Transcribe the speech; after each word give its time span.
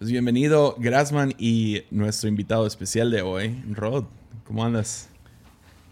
Pues 0.00 0.10
bienvenido, 0.10 0.76
Grassman, 0.78 1.34
y 1.36 1.82
nuestro 1.90 2.30
invitado 2.30 2.66
especial 2.66 3.10
de 3.10 3.20
hoy, 3.20 3.62
Rod. 3.70 4.04
¿Cómo 4.44 4.64
andas? 4.64 5.10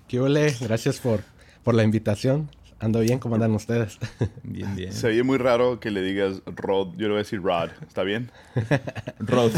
¿Qué 0.08 0.18
ole? 0.18 0.56
Gracias 0.62 0.98
por, 0.98 1.20
por 1.62 1.74
la 1.74 1.82
invitación. 1.84 2.48
Ando 2.80 3.00
bien, 3.00 3.18
¿cómo 3.18 3.34
andan 3.34 3.52
ustedes? 3.52 3.98
Bien, 4.44 4.74
bien. 4.76 4.94
Se 4.94 5.08
oye 5.08 5.22
muy 5.24 5.36
raro 5.36 5.78
que 5.78 5.90
le 5.90 6.00
digas 6.00 6.40
Rod. 6.46 6.92
Yo 6.96 7.02
le 7.02 7.08
voy 7.08 7.14
a 7.16 7.18
decir 7.18 7.42
Rod. 7.42 7.68
¿Está 7.86 8.02
bien? 8.02 8.30
Rod. 9.18 9.52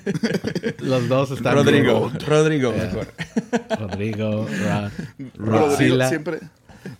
Los 0.78 1.08
dos 1.10 1.32
están 1.32 1.56
Rodrigo. 1.56 2.08
bien. 2.08 2.20
Rodrigo, 2.26 2.72
mejor. 2.72 3.08
Rodrigo, 3.78 4.46
Rod. 4.46 4.90
Rodrigo 5.34 6.08
siempre, 6.08 6.38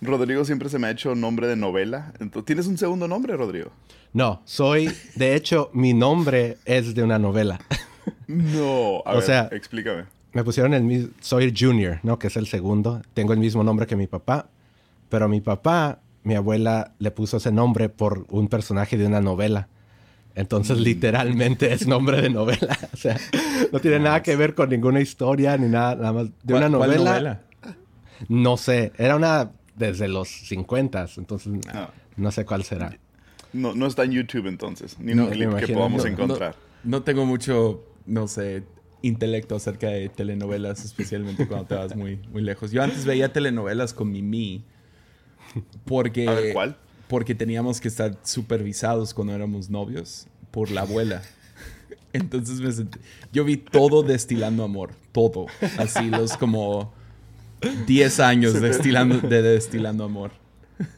Rodrigo 0.01 0.45
siempre 0.45 0.69
se 0.69 0.79
me 0.79 0.87
ha 0.87 0.91
hecho 0.91 1.15
nombre 1.15 1.47
de 1.47 1.55
novela. 1.55 2.13
Entonces, 2.19 2.45
¿Tienes 2.45 2.67
un 2.67 2.77
segundo 2.77 3.07
nombre, 3.07 3.35
Rodrigo? 3.35 3.71
No, 4.13 4.41
soy, 4.45 4.89
de 5.15 5.35
hecho, 5.35 5.69
mi 5.73 5.93
nombre 5.93 6.57
es 6.65 6.95
de 6.95 7.03
una 7.03 7.19
novela. 7.19 7.59
No. 8.27 9.01
A 9.05 9.11
O 9.13 9.15
ver, 9.15 9.23
sea- 9.23 9.49
explícame. 9.51 10.05
Me 10.33 10.43
pusieron 10.43 10.73
el 10.73 10.83
mismo, 10.83 11.09
soy 11.19 11.53
Junior, 11.57 11.99
¿no? 12.03 12.19
Que 12.19 12.27
es 12.27 12.37
el 12.37 12.47
segundo. 12.47 13.01
Tengo 13.13 13.33
el 13.33 13.39
mismo 13.39 13.63
nombre 13.63 13.87
que 13.87 13.95
mi 13.95 14.07
papá. 14.07 14.49
Pero 15.09 15.27
mi 15.29 15.41
papá, 15.41 15.99
mi 16.23 16.35
abuela 16.35 16.91
le 16.99 17.09
puso 17.11 17.37
ese 17.37 17.51
nombre 17.51 17.89
por 17.89 18.25
un 18.29 18.47
personaje 18.47 18.97
de 18.97 19.07
una 19.07 19.21
novela. 19.21 19.67
Entonces, 20.35 20.77
literalmente 20.77 21.73
es 21.73 21.87
nombre 21.87 22.21
de 22.21 22.29
novela. 22.29 22.77
O 22.93 22.97
sea, 22.97 23.17
no 23.71 23.79
tiene 23.79 23.99
nada 23.99 24.21
que 24.21 24.35
ver 24.35 24.53
con 24.53 24.69
ninguna 24.69 24.99
historia 25.01 25.57
ni 25.57 25.67
nada, 25.69 25.95
nada 25.95 26.13
más. 26.13 26.25
De 26.43 26.53
una 26.53 26.69
¿Cuál- 26.69 26.89
cuál 26.91 27.03
novela, 27.05 27.41
No 28.29 28.57
sé. 28.57 28.91
Era 28.97 29.15
una 29.15 29.49
desde 29.77 30.07
los 30.07 30.27
50, 30.27 31.07
entonces 31.17 31.53
Ah. 31.73 31.91
no 32.17 32.31
sé 32.31 32.45
cuál 32.45 32.63
será. 32.63 32.97
No, 33.53 33.73
no 33.73 33.87
está 33.87 34.03
en 34.03 34.11
YouTube 34.11 34.47
entonces. 34.47 34.99
Ni 34.99 35.13
No, 35.15 35.25
un 35.25 35.31
clip 35.31 35.55
que 35.55 35.73
podamos 35.73 36.03
no, 36.03 36.09
encontrar. 36.11 36.55
No, 36.83 36.97
no 36.97 37.03
tengo 37.03 37.25
mucho, 37.25 37.83
no 38.05 38.27
sé, 38.27 38.63
intelecto 39.01 39.55
acerca 39.55 39.87
de 39.87 40.09
telenovelas, 40.09 40.83
especialmente 40.83 41.47
cuando 41.47 41.65
te 41.67 41.75
vas 41.75 41.95
muy, 41.95 42.17
muy 42.31 42.41
lejos. 42.41 42.71
Yo 42.71 42.83
antes 42.83 43.05
veía 43.05 43.31
telenovelas 43.31 43.93
con 43.93 44.11
Mimi 44.11 44.63
porque... 45.85 46.27
A 46.27 46.33
ver, 46.33 46.53
¿cuál? 46.53 46.77
Porque 47.07 47.35
teníamos 47.35 47.79
que 47.79 47.87
estar 47.87 48.17
supervisados 48.23 49.13
cuando 49.13 49.33
éramos 49.33 49.69
novios 49.69 50.27
por 50.51 50.69
la 50.71 50.81
abuela. 50.81 51.21
Entonces 52.13 52.59
me 52.59 52.69
sent- 52.69 52.99
yo 53.31 53.45
vi 53.45 53.57
todo 53.57 54.03
destilando 54.03 54.63
amor, 54.63 54.91
todo. 55.13 55.45
Así 55.77 56.09
los 56.09 56.35
como 56.37 56.93
10 57.85 58.19
años 58.19 58.53
destilando, 58.61 59.19
de 59.19 59.41
destilando 59.41 60.03
amor. 60.03 60.31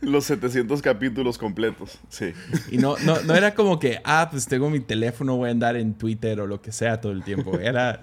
Los 0.01 0.25
700 0.25 0.81
capítulos 0.81 1.37
completos. 1.37 1.99
Sí. 2.09 2.33
Y 2.69 2.77
no, 2.77 2.97
no, 3.05 3.21
no 3.21 3.33
era 3.33 3.55
como 3.55 3.79
que, 3.79 4.01
ah, 4.03 4.27
pues 4.29 4.45
tengo 4.45 4.69
mi 4.69 4.81
teléfono, 4.81 5.37
voy 5.37 5.49
a 5.49 5.51
andar 5.51 5.77
en 5.77 5.93
Twitter 5.93 6.41
o 6.41 6.47
lo 6.47 6.61
que 6.61 6.71
sea 6.71 6.99
todo 6.99 7.13
el 7.13 7.23
tiempo. 7.23 7.57
Era, 7.59 8.01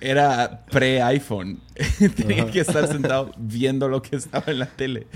era 0.00 0.64
pre-iPhone. 0.66 1.60
Tenía 2.16 2.50
que 2.50 2.60
estar 2.60 2.88
sentado 2.88 3.32
viendo 3.38 3.88
lo 3.88 4.02
que 4.02 4.16
estaba 4.16 4.50
en 4.50 4.58
la 4.58 4.66
tele. 4.66 5.06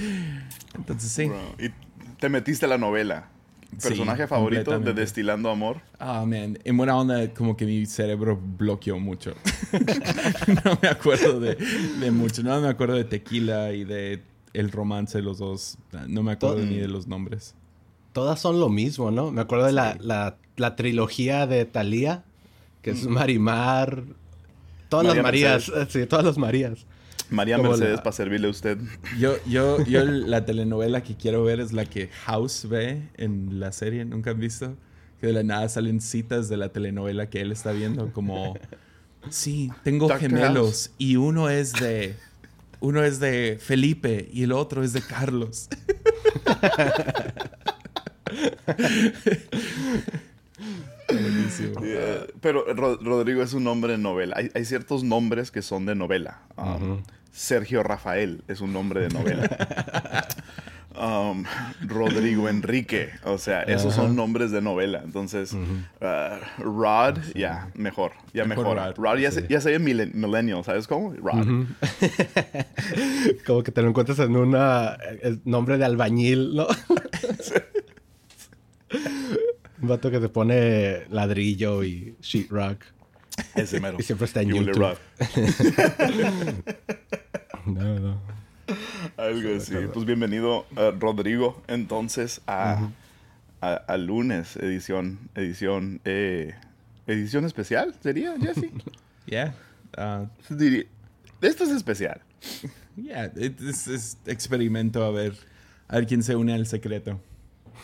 Entonces 0.77 1.11
sí. 1.11 1.27
Bro, 1.27 1.57
Y 1.59 1.71
te 2.19 2.29
metiste 2.29 2.67
a 2.67 2.69
la 2.69 2.79
novela. 2.79 3.29
Sí, 3.77 3.89
¿Personaje 3.89 4.27
favorito 4.27 4.79
de. 4.79 4.93
Destilando 4.95 5.51
Amor? 5.51 5.81
Ah, 5.99 6.25
man. 6.27 6.59
En 6.65 6.77
buena 6.77 6.97
onda, 6.97 7.33
como 7.35 7.57
que 7.57 7.67
mi 7.67 7.85
cerebro 7.87 8.41
bloqueó 8.41 8.99
mucho. 8.99 9.35
no 10.65 10.79
me 10.81 10.89
acuerdo 10.89 11.39
de, 11.39 11.55
de 11.55 12.11
mucho. 12.11 12.43
No 12.43 12.61
me 12.61 12.69
acuerdo 12.69 12.95
de 12.95 13.05
Tequila 13.05 13.73
y 13.73 13.85
de 13.85 14.23
el 14.55 14.73
romance 14.73 15.19
de 15.19 15.25
los 15.25 15.39
dos. 15.39 15.79
No 16.07 16.23
me 16.23 16.33
acuerdo 16.33 16.61
ni 16.61 16.77
de 16.77 16.89
los 16.89 17.07
nombres. 17.07 17.55
Todas 18.13 18.41
son 18.41 18.59
lo 18.59 18.69
mismo, 18.69 19.11
¿no? 19.11 19.31
Me 19.31 19.43
acuerdo 19.43 19.67
de 19.67 19.73
la, 19.73 19.97
la, 20.01 20.37
la 20.57 20.75
trilogía 20.75 21.47
de 21.47 21.65
Thalía, 21.65 22.25
que 22.83 22.91
es 22.91 23.07
Marimar. 23.07 24.03
Todas 24.89 25.07
las 25.07 25.23
María 25.23 25.51
Marías, 25.59 25.73
sí, 25.91 26.07
todas 26.07 26.25
las 26.25 26.39
Marías. 26.39 26.87
María 27.31 27.59
Mercedes, 27.59 27.97
la- 27.97 28.03
para 28.03 28.13
servirle 28.13 28.47
a 28.49 28.51
usted. 28.51 28.79
Yo, 29.19 29.37
yo, 29.47 29.83
yo 29.85 30.05
la 30.07 30.45
telenovela 30.45 31.03
que 31.03 31.17
quiero 31.17 31.45
ver 31.45 31.61
es 31.61 31.73
la 31.73 31.85
que 31.85 32.09
House 32.25 32.67
ve 32.69 33.03
en 33.17 33.61
la 33.61 33.73
serie, 33.73 34.05
¿nunca 34.05 34.31
han 34.31 34.41
visto? 34.41 34.77
Que 35.21 35.27
de 35.29 35.33
la 35.33 35.43
nada 35.43 35.69
salen 35.69 36.01
citas 36.01 36.49
de 36.49 36.57
la 36.57 36.69
telenovela 36.71 37.29
que 37.29 37.41
él 37.41 37.53
está 37.53 37.73
viendo, 37.73 38.13
como, 38.13 38.57
sí, 39.31 39.71
tengo 39.83 40.07
Doctor 40.09 40.21
gemelos 40.31 40.65
House. 40.65 40.91
y 40.99 41.17
uno 41.17 41.49
es 41.51 41.73
de, 41.73 42.15
uno 42.81 43.03
es 43.03 43.19
de 43.21 43.59
Felipe 43.61 44.29
y 44.33 44.45
el 44.45 44.53
otro 44.53 44.83
es 44.85 44.93
de 44.93 45.03
Carlos. 45.03 45.69
Buenísimo. 51.09 51.81
Eh, 51.83 52.27
pero 52.41 52.65
Ro- 52.75 52.99
Rodrigo 53.01 53.43
es 53.43 53.53
un 53.55 53.65
nombre 53.65 53.93
de 53.93 53.99
novela. 53.99 54.35
Hay, 54.39 54.51
hay 54.55 54.65
ciertos 54.65 55.03
nombres 55.05 55.51
que 55.51 55.63
son 55.63 55.87
de 55.87 55.95
novela. 55.95 56.43
Um, 56.57 57.03
Sergio 57.39 57.85
Rafael 57.85 58.43
es 58.49 58.61
un 58.61 58.73
nombre 58.73 59.01
de 59.01 59.11
novela. 59.11 59.49
Um, 61.01 61.45
Rodrigo 61.87 62.49
Enrique. 62.49 63.11
O 63.23 63.39
sea, 63.39 63.63
esos 63.63 63.95
son 63.95 64.17
nombres 64.17 64.51
de 64.51 64.61
novela. 64.61 65.01
Entonces, 65.05 65.53
uh, 65.53 65.61
Rod, 66.61 67.19
ya, 67.37 67.71
mejor. 67.77 68.11
Ya 68.35 68.45
Mejor. 68.45 68.77
Rod, 68.77 68.97
Rod, 68.97 69.19
ya, 69.19 69.31
se, 69.31 69.47
ya 69.47 69.61
se 69.61 69.79
millennial, 69.79 70.65
¿sabes 70.65 70.89
cómo? 70.89 71.13
Rod. 71.13 71.47
Como 73.47 73.63
que 73.63 73.71
te 73.71 73.81
lo 73.81 73.91
encuentras 73.91 74.19
en 74.19 74.35
una 74.35 74.99
el 75.23 75.41
nombre 75.45 75.79
de 75.79 75.85
albañil, 75.85 76.57
¿no? 76.57 76.67
Un 79.81 79.89
vato 79.89 80.11
que 80.11 80.19
te 80.19 80.29
pone 80.29 81.05
ladrillo 81.11 81.85
y 81.85 82.17
sheetrock. 82.21 82.98
Ese 83.55 83.81
mero. 83.81 83.97
Y 83.99 84.03
siempre 84.03 84.27
está 84.27 84.43
en 84.43 84.49
YouTube. 84.51 84.97
No, 87.67 87.99
no. 87.99 88.21
Algo 89.17 89.57
así. 89.57 89.75
Pues 89.93 90.07
bienvenido, 90.07 90.67
uh, 90.73 90.99
Rodrigo, 90.99 91.63
entonces 91.69 92.41
a, 92.47 92.89
a, 93.61 93.75
a 93.75 93.97
lunes, 93.97 94.57
edición, 94.57 95.19
edición, 95.35 96.01
eh, 96.05 96.55
edición 97.07 97.45
especial, 97.45 97.95
¿sería, 98.03 98.35
Jesse? 98.41 98.71
Yeah. 99.27 99.55
uh, 99.99 100.27
Diría- 100.55 100.87
Esto 101.43 101.65
es 101.65 101.71
especial. 101.71 102.23
yeah, 102.97 103.31
es, 103.37 103.87
es 103.89 104.17
experimento 104.25 105.05
a 105.05 105.11
ver, 105.11 105.35
a 105.89 105.97
ver 105.97 106.07
quién 106.07 106.23
se 106.23 106.35
une 106.37 106.55
al 106.55 106.67
secreto. 106.67 107.21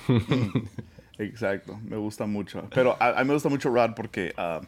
Exacto, 1.19 1.79
me 1.85 1.97
gusta 1.99 2.25
mucho. 2.27 2.67
Pero 2.75 2.97
a, 2.99 3.19
a 3.19 3.23
mí 3.23 3.29
me 3.29 3.35
gusta 3.35 3.51
mucho 3.51 3.69
Rod 3.69 3.93
porque 3.95 4.33
ah, 4.39 4.63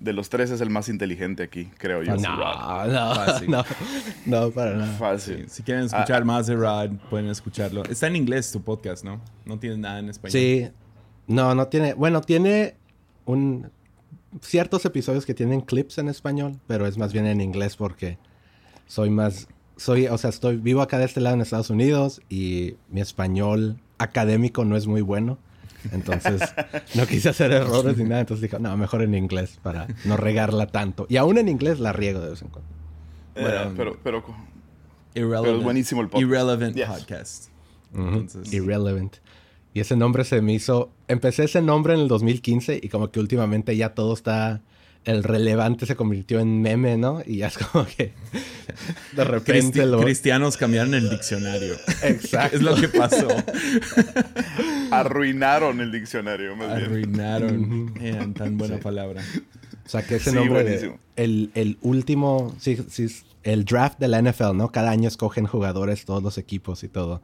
de 0.00 0.12
los 0.12 0.30
tres 0.30 0.50
es 0.50 0.60
el 0.60 0.70
más 0.70 0.88
inteligente 0.88 1.42
aquí, 1.42 1.66
creo 1.78 2.02
yo. 2.02 2.14
Rod. 2.14 2.20
No, 2.20 2.86
no, 2.86 3.14
Fácil. 3.14 3.50
no, 3.50 3.64
no, 4.26 4.50
para 4.50 4.74
nada. 4.74 4.92
Fácil. 4.98 5.48
Si 5.48 5.62
quieren 5.62 5.84
escuchar 5.84 6.24
más 6.24 6.46
de 6.46 6.56
Rod, 6.56 6.90
pueden 7.10 7.28
escucharlo. 7.28 7.84
Está 7.84 8.06
en 8.06 8.16
inglés 8.16 8.50
tu 8.50 8.62
podcast, 8.62 9.04
¿no? 9.04 9.20
No 9.44 9.58
tiene 9.58 9.76
nada 9.76 9.98
en 9.98 10.08
español. 10.08 10.32
Sí. 10.32 10.68
No, 11.26 11.54
no 11.54 11.68
tiene. 11.68 11.94
Bueno, 11.94 12.22
tiene 12.22 12.76
un 13.26 13.70
ciertos 14.40 14.84
episodios 14.84 15.26
que 15.26 15.34
tienen 15.34 15.60
clips 15.60 15.98
en 15.98 16.08
español, 16.08 16.58
pero 16.66 16.86
es 16.86 16.96
más 16.96 17.12
bien 17.12 17.26
en 17.26 17.40
inglés 17.40 17.76
porque 17.76 18.18
soy 18.86 19.10
más. 19.10 19.48
Soy, 19.76 20.06
o 20.08 20.18
sea, 20.18 20.30
estoy 20.30 20.56
vivo 20.56 20.82
acá 20.82 20.98
de 20.98 21.06
este 21.06 21.20
lado 21.20 21.36
en 21.36 21.40
Estados 21.40 21.70
Unidos 21.70 22.20
y 22.28 22.74
mi 22.90 23.00
español 23.00 23.80
académico 23.98 24.64
no 24.64 24.76
es 24.76 24.86
muy 24.86 25.00
bueno. 25.00 25.38
Entonces, 25.92 26.42
no 26.94 27.06
quise 27.06 27.28
hacer 27.30 27.52
errores 27.52 27.96
ni 27.96 28.04
nada. 28.04 28.20
Entonces 28.20 28.42
dije, 28.42 28.58
no, 28.60 28.76
mejor 28.76 29.02
en 29.02 29.14
inglés 29.14 29.58
para 29.62 29.86
no 30.04 30.16
regarla 30.16 30.66
tanto. 30.66 31.06
Y 31.08 31.16
aún 31.16 31.38
en 31.38 31.48
inglés 31.48 31.80
la 31.80 31.92
riego 31.92 32.20
de 32.20 32.30
vez 32.30 32.42
en 32.42 32.48
cuando. 32.48 32.70
Eh, 33.34 33.42
Bueno, 33.42 33.72
pero, 33.76 33.98
pero, 34.02 34.24
Irrelevant. 35.14 35.44
Pero 35.46 35.58
es 35.58 35.64
buenísimo 35.64 36.00
el 36.02 36.08
podcast. 36.08 36.22
Irrelevant 36.30 36.76
Yes. 36.76 36.86
podcast. 36.86 37.44
Entonces, 37.94 38.52
Irrelevant. 38.52 39.16
Y 39.74 39.80
ese 39.80 39.96
nombre 39.96 40.24
se 40.24 40.40
me 40.42 40.52
hizo. 40.52 40.90
Empecé 41.08 41.44
ese 41.44 41.62
nombre 41.62 41.94
en 41.94 42.00
el 42.00 42.08
2015 42.08 42.80
y 42.82 42.88
como 42.88 43.10
que 43.10 43.20
últimamente 43.20 43.76
ya 43.76 43.94
todo 43.94 44.14
está. 44.14 44.60
El 45.04 45.24
relevante 45.24 45.86
se 45.86 45.96
convirtió 45.96 46.40
en 46.40 46.60
meme, 46.60 46.98
¿no? 46.98 47.22
Y 47.24 47.38
ya 47.38 47.46
es 47.48 47.56
como 47.58 47.86
que. 47.86 48.12
De 49.16 49.24
repente 49.24 49.80
cristi- 49.80 49.86
lo. 49.86 50.00
cristianos 50.00 50.56
cambiaron 50.58 50.92
el 50.94 51.08
diccionario. 51.08 51.74
Exacto. 52.02 52.56
es 52.58 52.62
lo 52.62 52.74
que 52.76 52.88
pasó. 52.88 53.26
arruinaron 54.90 55.80
el 55.80 55.92
diccionario, 55.92 56.56
más 56.56 56.76
bien. 56.76 56.84
Arruinaron. 56.90 57.92
Man, 57.94 58.34
tan 58.34 58.58
buena 58.58 58.78
palabra. 58.78 59.22
O 59.84 59.88
sea, 59.88 60.02
que 60.06 60.16
ese 60.16 60.30
Sí, 60.30 60.36
nombre. 60.36 60.64
de- 60.64 60.94
el, 61.16 61.50
el 61.54 61.78
último. 61.82 62.54
Sí, 62.58 62.78
sí. 62.88 63.06
El 63.42 63.64
draft 63.64 63.98
de 63.98 64.08
la 64.08 64.20
NFL, 64.20 64.54
¿no? 64.54 64.70
Cada 64.70 64.90
año 64.90 65.08
escogen 65.08 65.46
jugadores, 65.46 66.04
todos 66.04 66.22
los 66.22 66.36
equipos 66.38 66.84
y 66.84 66.88
todo. 66.88 67.22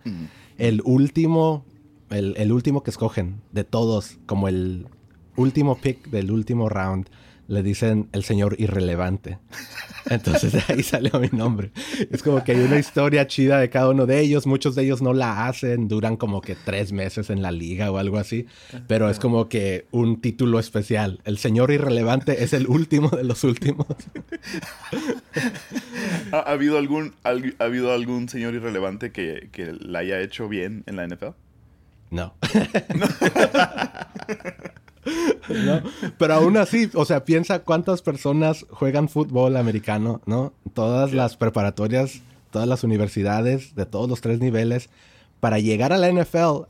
El 0.58 0.80
último. 0.84 1.64
El, 2.08 2.34
el 2.36 2.52
último 2.52 2.82
que 2.84 2.90
escogen 2.90 3.40
de 3.52 3.64
todos, 3.64 4.18
como 4.26 4.46
el 4.48 4.86
último 5.34 5.76
pick 5.76 6.08
del 6.08 6.30
último 6.30 6.68
round 6.68 7.08
le 7.48 7.62
dicen 7.62 8.08
el 8.12 8.24
señor 8.24 8.56
irrelevante. 8.58 9.38
Entonces 10.08 10.52
de 10.52 10.62
ahí 10.68 10.82
salió 10.82 11.18
mi 11.18 11.28
nombre. 11.28 11.70
Es 12.10 12.22
como 12.22 12.42
que 12.44 12.52
hay 12.52 12.60
una 12.60 12.78
historia 12.78 13.26
chida 13.26 13.58
de 13.58 13.70
cada 13.70 13.90
uno 13.90 14.06
de 14.06 14.20
ellos. 14.20 14.46
Muchos 14.46 14.74
de 14.74 14.84
ellos 14.84 15.02
no 15.02 15.12
la 15.12 15.46
hacen, 15.46 15.88
duran 15.88 16.16
como 16.16 16.40
que 16.40 16.54
tres 16.54 16.92
meses 16.92 17.30
en 17.30 17.42
la 17.42 17.50
liga 17.50 17.90
o 17.90 17.98
algo 17.98 18.18
así. 18.18 18.46
Pero 18.86 19.10
es 19.10 19.18
como 19.18 19.48
que 19.48 19.86
un 19.90 20.20
título 20.20 20.58
especial. 20.58 21.20
El 21.24 21.38
señor 21.38 21.70
irrelevante 21.70 22.44
es 22.44 22.52
el 22.52 22.66
último 22.68 23.10
de 23.10 23.24
los 23.24 23.42
últimos. 23.44 23.86
¿Ha, 26.32 26.38
habido, 26.40 26.78
algún, 26.78 27.14
ha, 27.24 27.34
habido 27.64 27.92
algún 27.92 28.28
señor 28.28 28.54
irrelevante 28.54 29.10
que, 29.10 29.48
que 29.52 29.72
la 29.72 30.00
haya 30.00 30.20
hecho 30.20 30.48
bien 30.48 30.84
en 30.86 30.96
la 30.96 31.06
NFL? 31.06 31.34
No. 32.10 32.34
¿No? 32.94 33.06
Pero 36.18 36.34
aún 36.34 36.56
así, 36.56 36.90
o 36.94 37.04
sea, 37.04 37.24
piensa 37.24 37.60
cuántas 37.60 38.02
personas 38.02 38.66
juegan 38.70 39.08
fútbol 39.08 39.56
americano, 39.56 40.20
¿no? 40.26 40.52
Todas 40.74 41.12
las 41.12 41.36
preparatorias, 41.36 42.20
todas 42.50 42.68
las 42.68 42.84
universidades, 42.84 43.74
de 43.74 43.86
todos 43.86 44.08
los 44.08 44.20
tres 44.20 44.40
niveles. 44.40 44.88
Para 45.40 45.58
llegar 45.58 45.92
a 45.92 45.98
la 45.98 46.10
NFL, 46.10 46.64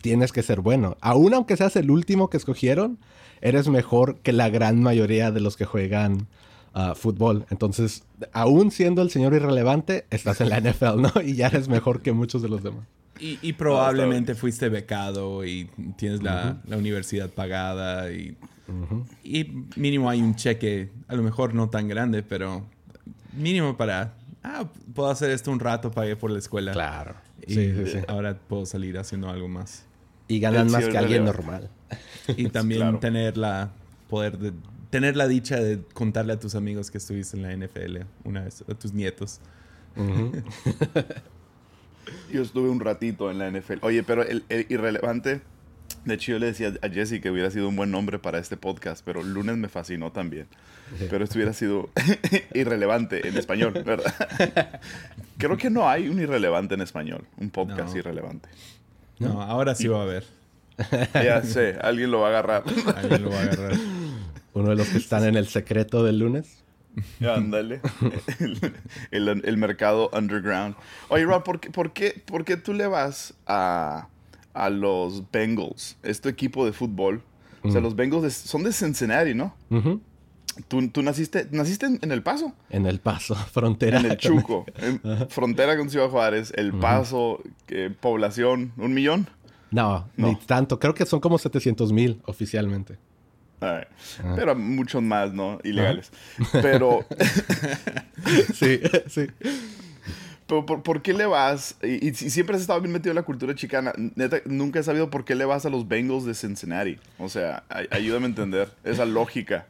tienes 0.00 0.32
que 0.32 0.42
ser 0.42 0.60
bueno. 0.60 0.96
Aún 1.00 1.34
aunque 1.34 1.56
seas 1.56 1.76
el 1.76 1.90
último 1.90 2.30
que 2.30 2.36
escogieron, 2.36 2.98
eres 3.40 3.68
mejor 3.68 4.18
que 4.18 4.32
la 4.32 4.48
gran 4.48 4.82
mayoría 4.82 5.30
de 5.30 5.40
los 5.40 5.56
que 5.56 5.64
juegan 5.64 6.26
uh, 6.74 6.94
fútbol. 6.94 7.46
Entonces, 7.50 8.04
aún 8.32 8.70
siendo 8.70 9.02
el 9.02 9.10
señor 9.10 9.34
irrelevante, 9.34 10.06
estás 10.10 10.40
en 10.40 10.50
la 10.50 10.60
NFL, 10.60 11.00
¿no? 11.00 11.12
Y 11.24 11.34
ya 11.34 11.48
eres 11.48 11.68
mejor 11.68 12.02
que 12.02 12.12
muchos 12.12 12.42
de 12.42 12.48
los 12.48 12.62
demás. 12.62 12.84
Y, 13.20 13.52
probablemente 13.52 14.34
fuiste 14.34 14.68
becado 14.68 15.44
y 15.44 15.68
tienes 15.96 16.22
la, 16.22 16.58
universidad 16.68 17.28
pagada 17.30 18.10
y, 18.10 18.36
y 19.22 19.44
mínimo 19.76 20.08
hay 20.08 20.22
un 20.22 20.34
cheque, 20.36 20.90
a 21.08 21.14
lo 21.14 21.22
mejor 21.22 21.54
no 21.54 21.68
tan 21.68 21.88
grande, 21.88 22.22
pero 22.22 22.64
mínimo 23.32 23.76
para, 23.76 24.14
ah, 24.42 24.66
puedo 24.94 25.10
hacer 25.10 25.30
esto 25.30 25.50
un 25.50 25.60
rato, 25.60 25.90
pagué 25.90 26.16
por 26.16 26.30
la 26.30 26.38
escuela. 26.38 26.72
Claro. 26.72 27.14
Y 27.46 27.54
sí, 27.54 27.74
sí, 27.74 27.86
sí. 27.92 27.98
ahora 28.08 28.38
puedo 28.38 28.66
salir 28.66 28.98
haciendo 28.98 29.28
algo 29.28 29.48
más. 29.48 29.84
Y 30.28 30.40
ganan 30.40 30.70
más 30.70 30.86
que 30.86 30.96
alguien 30.96 31.24
normal. 31.24 31.68
Y 32.36 32.48
también 32.50 33.00
tener 33.00 33.36
la 33.36 33.70
poder 34.08 34.38
de, 34.38 34.52
tener 34.90 35.16
la 35.16 35.28
dicha 35.28 35.56
de 35.56 35.82
contarle 35.94 36.32
a 36.34 36.38
tus 36.38 36.54
amigos 36.54 36.90
que 36.90 36.98
estuviste 36.98 37.36
en 37.36 37.42
la 37.42 37.66
NFL 37.66 37.98
una 38.24 38.44
vez, 38.44 38.62
a 38.68 38.74
tus 38.74 38.92
nietos. 38.92 39.40
Yo 42.32 42.42
estuve 42.42 42.68
un 42.68 42.80
ratito 42.80 43.30
en 43.30 43.38
la 43.38 43.50
NFL. 43.50 43.78
Oye, 43.82 44.02
pero 44.02 44.22
el, 44.22 44.44
irrelevante. 44.68 45.40
De 46.04 46.14
hecho, 46.14 46.32
yo 46.32 46.38
le 46.38 46.46
decía 46.46 46.72
a 46.80 46.88
Jesse 46.88 47.20
que 47.20 47.30
hubiera 47.30 47.50
sido 47.50 47.68
un 47.68 47.76
buen 47.76 47.90
nombre 47.90 48.18
para 48.18 48.38
este 48.38 48.56
podcast, 48.56 49.04
pero 49.04 49.22
lunes 49.22 49.58
me 49.58 49.68
fascinó 49.68 50.12
también. 50.12 50.46
Pero 51.10 51.24
esto 51.24 51.36
hubiera 51.36 51.52
sido 51.52 51.90
irrelevante 52.54 53.28
en 53.28 53.36
español, 53.36 53.72
¿verdad? 53.84 54.14
Creo 55.38 55.58
que 55.58 55.68
no 55.68 55.90
hay 55.90 56.08
un 56.08 56.18
irrelevante 56.18 56.74
en 56.74 56.80
español, 56.80 57.26
un 57.36 57.50
podcast 57.50 57.94
irrelevante. 57.96 58.48
No, 59.18 59.42
ahora 59.42 59.74
sí 59.74 59.88
va 59.88 59.98
a 59.98 60.02
haber. 60.04 60.24
Ya 61.12 61.42
sé, 61.42 61.76
alguien 61.82 62.10
lo 62.10 62.20
va 62.20 62.28
a 62.28 62.30
agarrar. 62.30 62.64
Alguien 62.96 63.22
lo 63.22 63.30
va 63.30 63.40
a 63.40 63.42
agarrar. 63.42 63.72
Uno 64.54 64.70
de 64.70 64.76
los 64.76 64.88
que 64.88 64.98
están 64.98 65.24
en 65.24 65.36
el 65.36 65.48
secreto 65.48 66.02
del 66.02 66.20
lunes. 66.20 66.62
Ándale. 67.20 67.80
el, 69.10 69.56
mercado 69.56 70.10
underground. 70.12 70.76
Oye, 71.08 71.24
Rob, 71.24 71.42
¿por 71.42 71.60
qué, 71.60 71.70
por 71.70 71.92
qué, 71.92 72.22
por 72.24 72.44
qué 72.44 72.56
tú 72.56 72.72
le 72.72 72.86
vas 72.86 73.34
a, 73.46 74.08
a, 74.54 74.70
los 74.70 75.30
Bengals, 75.30 75.96
este 76.02 76.28
equipo 76.28 76.64
de 76.64 76.72
fútbol? 76.72 77.22
O 77.62 77.70
sea, 77.70 77.80
los 77.80 77.94
Bengals 77.94 78.32
son 78.34 78.62
de 78.62 78.72
Cincinnati, 78.72 79.34
¿no? 79.34 79.54
¿Tú, 80.68 80.88
¿Tú, 80.88 81.02
naciste, 81.02 81.46
naciste 81.50 81.86
en, 81.86 82.12
El 82.12 82.22
Paso? 82.22 82.54
En 82.70 82.86
El 82.86 83.00
Paso, 83.00 83.34
frontera. 83.52 84.00
En 84.00 84.06
el 84.06 84.16
Chuco, 84.16 84.64
frontera 85.28 85.76
con 85.76 85.90
Ciudad 85.90 86.08
Juárez, 86.08 86.52
El 86.56 86.72
Paso, 86.72 87.42
población, 88.00 88.72
¿un 88.76 88.94
millón? 88.94 89.28
No, 89.70 90.08
no, 90.16 90.28
ni 90.28 90.36
tanto. 90.36 90.78
Creo 90.78 90.94
que 90.94 91.06
son 91.06 91.20
como 91.20 91.38
700 91.38 91.92
mil 91.92 92.20
oficialmente. 92.26 92.98
Pero 93.60 94.54
muchos 94.56 95.02
más, 95.02 95.32
¿no? 95.32 95.58
Ilegales. 95.62 96.10
Pero. 96.52 97.04
sí, 98.54 98.80
sí. 99.08 99.26
Pero 100.46 100.66
¿por, 100.66 101.02
qué 101.02 101.12
le 101.12 101.26
vas? 101.26 101.76
Y, 101.82 102.12
siempre 102.14 102.56
has 102.56 102.62
estado 102.62 102.80
bien 102.80 102.92
metido 102.92 103.12
en 103.12 103.16
la 103.16 103.22
cultura 103.22 103.54
chicana. 103.54 103.92
Neta, 104.16 104.38
nunca 104.46 104.80
he 104.80 104.82
sabido 104.82 105.08
por 105.08 105.24
qué 105.24 105.34
le 105.34 105.44
vas 105.44 105.64
a 105.64 105.70
los 105.70 105.86
Bengals 105.86 106.24
de 106.24 106.34
Cincinnati. 106.34 106.98
O 107.18 107.28
sea, 107.28 107.62
ayúdame 107.90 108.26
a 108.26 108.30
entender 108.30 108.68
esa 108.82 109.04
lógica. 109.04 109.66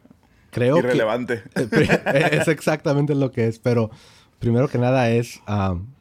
Creo 0.50 0.78
Irrelevante. 0.78 1.42
es 1.54 2.48
exactamente 2.48 3.14
lo 3.14 3.30
que 3.30 3.46
es. 3.46 3.58
Pero 3.58 3.90
primero 4.38 4.68
que 4.68 4.78
nada 4.78 5.10
es. 5.10 5.40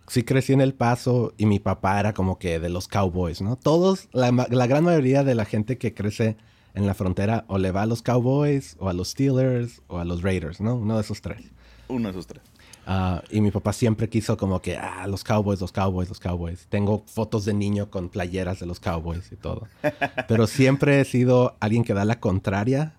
sí 0.07 0.23
crecí 0.23 0.53
en 0.53 0.61
El 0.61 0.73
Paso 0.73 1.33
y 1.37 1.45
mi 1.45 1.59
papá 1.59 1.99
era 1.99 2.13
como 2.13 2.39
que 2.39 2.59
de 2.59 2.69
los 2.69 2.87
Cowboys, 2.87 3.41
¿no? 3.41 3.57
Todos, 3.57 4.07
la, 4.13 4.31
la 4.31 4.67
gran 4.67 4.85
mayoría 4.85 5.23
de 5.23 5.35
la 5.35 5.43
gente 5.43 5.77
que 5.77 5.93
crece 5.93 6.37
en 6.73 6.85
la 6.85 6.93
frontera 6.93 7.45
o 7.47 7.57
le 7.57 7.71
va 7.71 7.83
a 7.83 7.85
los 7.85 8.01
Cowboys 8.01 8.75
o 8.79 8.89
a 8.89 8.93
los 8.93 9.09
Steelers 9.09 9.81
o 9.87 9.97
a 9.97 10.05
los 10.05 10.21
Raiders, 10.21 10.61
¿no? 10.61 10.75
Uno 10.75 10.95
de 10.95 11.01
esos 11.01 11.21
tres. 11.21 11.41
Uno 11.87 12.07
de 12.07 12.11
esos 12.11 12.27
tres. 12.27 12.43
Ah, 12.85 13.21
y 13.29 13.41
mi 13.41 13.51
papá 13.51 13.73
siempre 13.73 14.09
quiso 14.09 14.35
como 14.35 14.61
que, 14.61 14.75
ah, 14.75 15.05
los 15.07 15.23
Cowboys, 15.23 15.61
los 15.61 15.71
Cowboys, 15.71 16.09
los 16.09 16.19
Cowboys. 16.19 16.65
Tengo 16.69 17.03
fotos 17.05 17.45
de 17.45 17.53
niño 17.53 17.91
con 17.91 18.09
playeras 18.09 18.59
de 18.59 18.65
los 18.65 18.79
Cowboys 18.79 19.31
y 19.31 19.35
todo. 19.35 19.67
Pero 20.27 20.47
siempre 20.47 20.99
he 20.99 21.05
sido 21.05 21.55
alguien 21.59 21.83
que 21.83 21.93
da 21.93 22.05
la 22.05 22.19
contraria. 22.19 22.95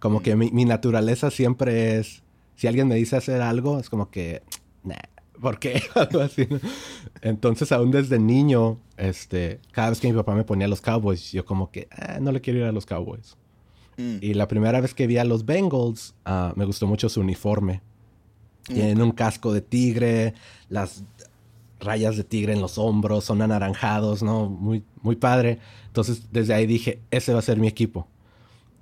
Como 0.00 0.20
que 0.20 0.36
mi, 0.36 0.50
mi 0.50 0.64
naturaleza 0.64 1.30
siempre 1.30 1.98
es, 1.98 2.22
si 2.56 2.66
alguien 2.66 2.88
me 2.88 2.96
dice 2.96 3.16
hacer 3.16 3.40
algo, 3.40 3.78
es 3.78 3.88
como 3.88 4.10
que, 4.10 4.42
nah, 4.82 4.96
¿por 5.40 5.58
qué? 5.58 5.82
Entonces, 7.22 7.72
aún 7.72 7.90
desde 7.90 8.18
niño, 8.18 8.78
este, 9.02 9.58
cada 9.72 9.90
vez 9.90 10.00
que 10.00 10.06
mi 10.06 10.14
papá 10.14 10.32
me 10.36 10.44
ponía 10.44 10.66
a 10.66 10.70
los 10.70 10.80
Cowboys, 10.80 11.32
yo 11.32 11.44
como 11.44 11.72
que, 11.72 11.88
ah, 11.90 12.18
no 12.20 12.30
le 12.30 12.40
quiero 12.40 12.60
ir 12.60 12.66
a 12.66 12.72
los 12.72 12.86
Cowboys. 12.86 13.36
Mm. 13.96 14.18
Y 14.20 14.34
la 14.34 14.46
primera 14.46 14.80
vez 14.80 14.94
que 14.94 15.08
vi 15.08 15.18
a 15.18 15.24
los 15.24 15.44
Bengals, 15.44 16.14
ah, 16.24 16.52
me 16.54 16.64
gustó 16.64 16.86
mucho 16.86 17.08
su 17.08 17.20
uniforme. 17.20 17.82
Mm. 18.68 18.74
Tienen 18.74 19.02
un 19.02 19.10
casco 19.10 19.52
de 19.52 19.60
tigre, 19.60 20.34
las 20.68 21.02
rayas 21.80 22.16
de 22.16 22.22
tigre 22.22 22.52
en 22.52 22.60
los 22.60 22.78
hombros, 22.78 23.24
son 23.24 23.42
anaranjados, 23.42 24.22
¿no? 24.22 24.48
Muy, 24.48 24.84
muy 25.00 25.16
padre. 25.16 25.58
Entonces, 25.88 26.28
desde 26.30 26.54
ahí 26.54 26.66
dije, 26.66 27.00
ese 27.10 27.32
va 27.32 27.40
a 27.40 27.42
ser 27.42 27.58
mi 27.58 27.66
equipo. 27.66 28.06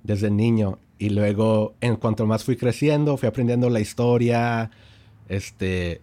Desde 0.03 0.29
niño. 0.29 0.77
Y 0.99 1.09
luego, 1.09 1.73
en 1.81 1.95
cuanto 1.95 2.27
más 2.27 2.43
fui 2.43 2.57
creciendo, 2.57 3.17
fui 3.17 3.27
aprendiendo 3.27 3.71
la 3.71 3.79
historia, 3.79 4.69
este, 5.29 5.99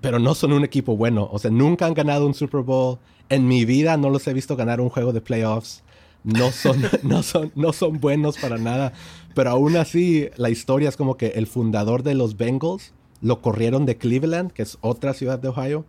pero 0.00 0.20
no 0.20 0.36
son 0.36 0.52
un 0.52 0.62
equipo 0.62 0.96
bueno. 0.96 1.28
O 1.32 1.40
sea, 1.40 1.50
nunca 1.50 1.86
han 1.86 1.94
ganado 1.94 2.24
un 2.24 2.34
Super 2.34 2.60
Bowl. 2.60 3.00
En 3.28 3.46
mi 3.46 3.64
vida 3.64 3.96
no 3.96 4.10
los 4.10 4.26
he 4.26 4.32
visto 4.32 4.56
ganar 4.56 4.80
un 4.80 4.88
juego 4.88 5.12
de 5.12 5.20
playoffs. 5.20 5.82
No 6.24 6.50
son, 6.50 6.82
no 7.02 7.22
son, 7.22 7.52
no 7.54 7.72
son 7.72 8.00
buenos 8.00 8.38
para 8.38 8.58
nada. 8.58 8.92
Pero 9.34 9.50
aún 9.50 9.76
así, 9.76 10.28
la 10.36 10.50
historia 10.50 10.88
es 10.88 10.96
como 10.96 11.16
que 11.16 11.28
el 11.28 11.46
fundador 11.46 12.02
de 12.02 12.14
los 12.14 12.36
Bengals 12.36 12.92
lo 13.20 13.40
corrieron 13.40 13.86
de 13.86 13.96
Cleveland, 13.96 14.52
que 14.52 14.62
es 14.62 14.78
otra 14.80 15.14
ciudad 15.14 15.38
de 15.38 15.48
Ohio. 15.48 15.84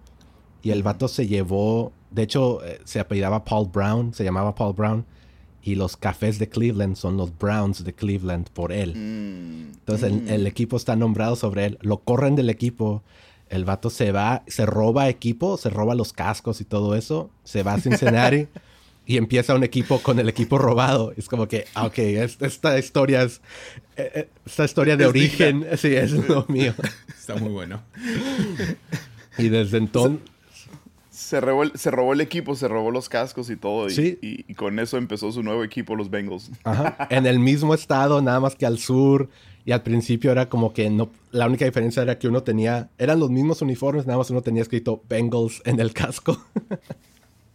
Y 0.61 0.71
el 0.71 0.83
vato 0.83 1.07
se 1.07 1.27
llevó, 1.27 1.93
de 2.11 2.23
hecho, 2.23 2.63
eh, 2.65 2.79
se 2.83 2.99
apellidaba 2.99 3.45
Paul 3.45 3.69
Brown, 3.71 4.13
se 4.13 4.23
llamaba 4.23 4.55
Paul 4.55 4.73
Brown. 4.73 5.05
Y 5.61 5.75
los 5.75 5.97
cafés 5.97 6.39
de 6.39 6.47
Cleveland 6.47 6.95
son 6.95 7.17
los 7.17 7.37
Browns 7.37 7.83
de 7.83 7.93
Cleveland 7.93 8.49
por 8.49 8.71
él. 8.71 8.95
Mm. 8.95 9.71
Entonces 9.79 10.11
el, 10.11 10.29
el, 10.29 10.47
equipo 10.47 10.77
está 10.77 10.95
nombrado 10.95 11.35
sobre 11.35 11.65
él. 11.65 11.77
Lo 11.81 11.99
corren 11.99 12.35
del 12.35 12.49
equipo 12.49 13.03
el 13.49 13.65
vato 13.65 13.89
se 13.89 14.11
va, 14.11 14.43
se 14.47 14.65
roba 14.65 15.09
equipo, 15.09 15.57
se 15.57 15.69
roba 15.69 15.95
los 15.95 16.13
cascos 16.13 16.61
y 16.61 16.65
todo 16.65 16.95
eso, 16.95 17.29
se 17.43 17.63
va 17.63 17.73
a 17.73 17.79
Cincinnati 17.79 18.47
y 19.05 19.17
empieza 19.17 19.55
un 19.55 19.63
equipo 19.63 19.99
con 19.99 20.19
el 20.19 20.29
equipo 20.29 20.59
robado. 20.59 21.13
Es 21.17 21.27
como 21.27 21.47
que, 21.47 21.65
ah, 21.73 21.87
ok, 21.87 21.97
esta 21.97 22.77
historia 22.77 23.23
es, 23.23 23.41
eh, 23.97 24.11
eh, 24.13 24.29
esta 24.45 24.65
historia 24.65 24.95
de 24.97 25.07
origen, 25.07 25.65
sí, 25.77 25.95
es 25.95 26.11
lo 26.11 26.45
mío. 26.47 26.75
Está 27.19 27.35
muy 27.35 27.49
bueno. 27.49 27.81
Y 29.37 29.49
desde 29.49 29.77
entonces... 29.77 30.21
Se 31.09 31.41
robó, 31.41 31.63
el, 31.63 31.71
se 31.75 31.91
robó 31.91 32.13
el 32.13 32.21
equipo, 32.21 32.55
se 32.55 32.67
robó 32.67 32.91
los 32.91 33.09
cascos 33.09 33.49
y 33.49 33.55
todo. 33.55 33.89
Y, 33.89 34.17
y, 34.21 34.53
con 34.55 34.79
eso 34.79 34.97
empezó 34.97 35.31
su 35.31 35.43
nuevo 35.43 35.63
equipo, 35.63 35.95
los 35.95 36.09
Bengals. 36.09 36.49
Ajá. 36.63 37.07
En 37.11 37.27
el 37.27 37.39
mismo 37.39 37.73
estado, 37.75 38.21
nada 38.21 38.39
más 38.39 38.55
que 38.55 38.65
al 38.65 38.79
sur. 38.79 39.29
Y 39.69 39.71
al 39.71 39.83
principio 39.83 40.31
era 40.31 40.49
como 40.49 40.73
que 40.73 40.89
no, 40.89 41.11
la 41.29 41.45
única 41.45 41.63
diferencia 41.63 42.01
era 42.01 42.17
que 42.17 42.27
uno 42.27 42.41
tenía, 42.41 42.89
eran 42.97 43.19
los 43.19 43.29
mismos 43.29 43.61
uniformes, 43.61 44.07
nada 44.07 44.17
más 44.17 44.31
uno 44.31 44.41
tenía 44.41 44.63
escrito 44.63 45.03
Bengals 45.07 45.61
en 45.63 45.79
el 45.79 45.93
casco. 45.93 46.43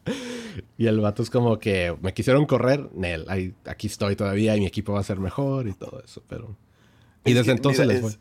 y 0.78 0.86
el 0.86 1.00
vato 1.00 1.24
es 1.24 1.30
como 1.30 1.58
que 1.58 1.92
me 2.02 2.14
quisieron 2.14 2.46
correr, 2.46 2.88
Nel, 2.94 3.26
aquí 3.64 3.88
estoy 3.88 4.14
todavía 4.14 4.56
y 4.56 4.60
mi 4.60 4.66
equipo 4.66 4.92
va 4.92 5.00
a 5.00 5.02
ser 5.02 5.18
mejor 5.18 5.66
y 5.66 5.72
todo 5.72 6.00
eso, 6.04 6.22
pero... 6.28 6.56
Y 7.24 7.32
desde 7.32 7.50
entonces 7.50 7.84
les 7.84 8.00
fue. 8.00 8.12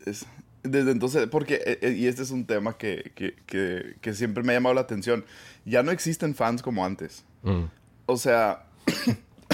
desde 0.64 0.90
entonces, 0.90 1.28
porque, 1.28 1.60
eh, 1.64 1.78
eh, 1.80 1.94
y 1.96 2.08
este 2.08 2.24
es 2.24 2.32
un 2.32 2.46
tema 2.46 2.76
que, 2.76 3.12
que, 3.14 3.94
que, 4.00 4.12
siempre 4.12 4.42
me 4.42 4.54
ha 4.54 4.56
llamado 4.56 4.74
la 4.74 4.80
atención, 4.80 5.24
ya 5.64 5.84
no 5.84 5.92
existen 5.92 6.34
fans 6.34 6.62
como 6.62 6.84
antes. 6.84 7.24
Mm. 7.44 7.66
O 8.06 8.16
sea, 8.16 8.66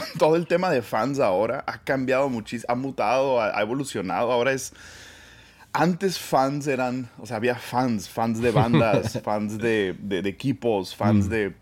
todo 0.18 0.36
el 0.36 0.46
tema 0.46 0.70
de 0.70 0.82
fans 0.82 1.20
ahora 1.20 1.64
ha 1.66 1.78
cambiado 1.78 2.28
muchísimo, 2.28 2.72
ha 2.72 2.76
mutado, 2.76 3.40
ha, 3.40 3.60
evolucionado. 3.60 4.32
Ahora 4.32 4.52
es. 4.52 4.72
Antes 5.72 6.18
fans 6.18 6.66
eran, 6.66 7.08
o 7.18 7.26
sea, 7.26 7.36
había 7.36 7.54
fans, 7.54 8.08
fans 8.08 8.40
de 8.40 8.50
bandas, 8.50 9.20
fans 9.24 9.56
de, 9.56 9.94
equipos, 10.24 10.96
fans 10.96 11.26
mm. 11.26 11.30
de 11.30 11.54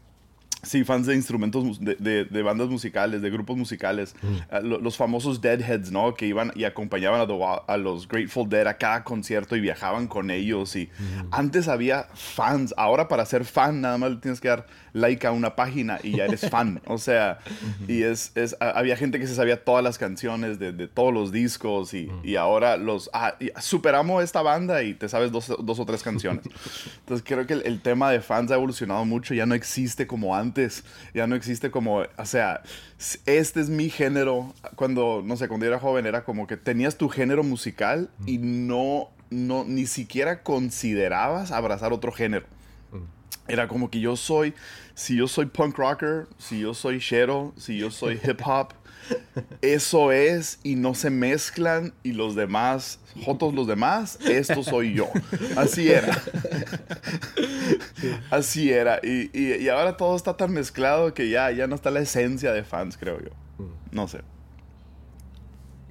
Sí, 0.62 0.82
fans 0.82 1.06
de 1.06 1.14
instrumentos, 1.14 1.78
de, 1.80 2.24
de, 2.24 2.42
bandas 2.42 2.68
musicales, 2.68 3.22
de 3.22 3.30
grupos 3.30 3.56
musicales. 3.56 4.16
Mm. 4.20 4.36
Ah, 4.50 4.60
los, 4.60 4.96
famosos 4.96 5.40
Deadheads, 5.40 5.92
¿no? 5.92 6.14
Que 6.14 6.26
iban 6.26 6.50
y 6.56 6.64
acompañaban 6.64 7.20
a, 7.20 7.76
los 7.76 8.08
Grateful 8.08 8.48
Dead 8.48 8.66
a 8.66 8.76
cada 8.76 9.04
concierto 9.04 9.54
y 9.54 9.60
viajaban 9.60 10.08
con 10.08 10.32
ellos. 10.32 10.74
Y 10.74 10.86
mm. 10.86 11.28
antes 11.30 11.68
había 11.68 12.08
fans. 12.14 12.74
Ahora 12.76 13.06
para 13.06 13.24
ser 13.24 13.44
fan 13.44 13.80
nada 13.80 13.98
más 13.98 14.10
le 14.10 14.16
tienes 14.16 14.40
que 14.40 14.48
dar 14.48 14.66
like 14.92 15.26
a 15.26 15.32
una 15.32 15.54
página 15.54 16.00
y 16.02 16.16
ya 16.16 16.24
eres 16.24 16.48
fan. 16.50 16.80
O 16.86 16.98
sea, 16.98 17.38
y 17.86 18.02
es, 18.02 18.32
es, 18.34 18.56
había 18.60 18.96
gente 18.96 19.18
que 19.18 19.26
se 19.26 19.34
sabía 19.34 19.62
todas 19.62 19.84
las 19.84 19.98
canciones 19.98 20.58
de, 20.58 20.72
de 20.72 20.88
todos 20.88 21.12
los 21.12 21.30
discos 21.32 21.94
y, 21.94 22.10
y 22.22 22.36
ahora 22.36 22.76
los... 22.76 23.10
Ah, 23.12 23.36
superamos 23.60 24.24
esta 24.24 24.42
banda 24.42 24.82
y 24.82 24.94
te 24.94 25.08
sabes 25.08 25.30
dos, 25.30 25.52
dos 25.62 25.78
o 25.78 25.86
tres 25.86 26.02
canciones. 26.02 26.44
Entonces 27.00 27.24
creo 27.26 27.46
que 27.46 27.54
el, 27.54 27.62
el, 27.64 27.80
tema 27.80 28.10
de 28.10 28.20
fans 28.20 28.50
ha 28.50 28.54
evolucionado 28.54 29.04
mucho, 29.04 29.34
ya 29.34 29.46
no 29.46 29.54
existe 29.54 30.06
como 30.06 30.34
antes, 30.34 30.47
ya 31.14 31.26
no 31.26 31.34
existe 31.34 31.70
como... 31.70 32.02
O 32.16 32.24
sea, 32.24 32.62
este 33.26 33.60
es 33.60 33.68
mi 33.68 33.90
género. 33.90 34.54
Cuando, 34.76 35.22
no 35.24 35.36
sé, 35.36 35.48
cuando 35.48 35.66
yo 35.66 35.72
era 35.72 35.80
joven 35.80 36.06
era 36.06 36.24
como 36.24 36.46
que 36.46 36.56
tenías 36.56 36.96
tu 36.96 37.08
género 37.08 37.42
musical 37.42 38.10
y 38.26 38.38
no, 38.38 39.10
no, 39.30 39.64
ni 39.64 39.86
siquiera 39.86 40.42
considerabas 40.42 41.50
abrazar 41.50 41.92
otro 41.92 42.12
género. 42.12 42.46
Era 43.46 43.66
como 43.66 43.90
que 43.90 44.00
yo 44.00 44.14
soy, 44.16 44.54
si 44.94 45.16
yo 45.16 45.26
soy 45.26 45.46
punk 45.46 45.78
rocker, 45.78 46.26
si 46.36 46.60
yo 46.60 46.74
soy 46.74 46.98
shero, 46.98 47.54
si 47.56 47.78
yo 47.78 47.90
soy 47.90 48.20
hip 48.22 48.40
hop, 48.44 48.74
eso 49.62 50.12
es 50.12 50.58
y 50.62 50.76
no 50.76 50.94
se 50.94 51.10
mezclan 51.10 51.94
y 52.02 52.12
los 52.12 52.34
demás, 52.34 53.00
jotos 53.24 53.54
los 53.54 53.66
demás, 53.66 54.18
esto 54.26 54.62
soy 54.62 54.94
yo. 54.94 55.08
Así 55.56 55.90
era. 55.90 56.20
Así 58.30 58.70
era. 58.70 59.00
Y, 59.02 59.30
y, 59.32 59.68
ahora 59.68 59.96
todo 59.96 60.16
está 60.16 60.36
tan 60.36 60.52
mezclado 60.52 61.14
que 61.14 61.28
ya, 61.30 61.50
ya 61.50 61.66
no 61.66 61.74
está 61.74 61.90
la 61.90 62.00
esencia 62.00 62.52
de 62.52 62.64
fans, 62.64 62.96
creo 62.96 63.20
yo. 63.20 63.30
No 63.90 64.08
sé. 64.08 64.20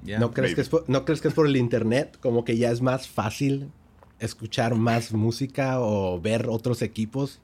¿No, 0.03 0.31
crees 0.31 0.55
que 0.55 0.61
es 0.61 0.69
¿No 0.87 1.03
crees 1.03 1.21
que 1.21 1.27
es 1.27 1.33
por 1.33 1.47
el 1.47 1.57
internet? 1.57 2.17
Como 2.21 2.45
que 2.45 2.57
ya 2.57 2.71
es 2.71 2.81
más 2.81 3.07
fácil 3.07 3.71
escuchar 4.19 4.75
más 4.75 5.11
música 5.11 5.79
o 5.79 6.19
ver 6.21 6.47
otros 6.49 6.81
equipos 6.81 7.41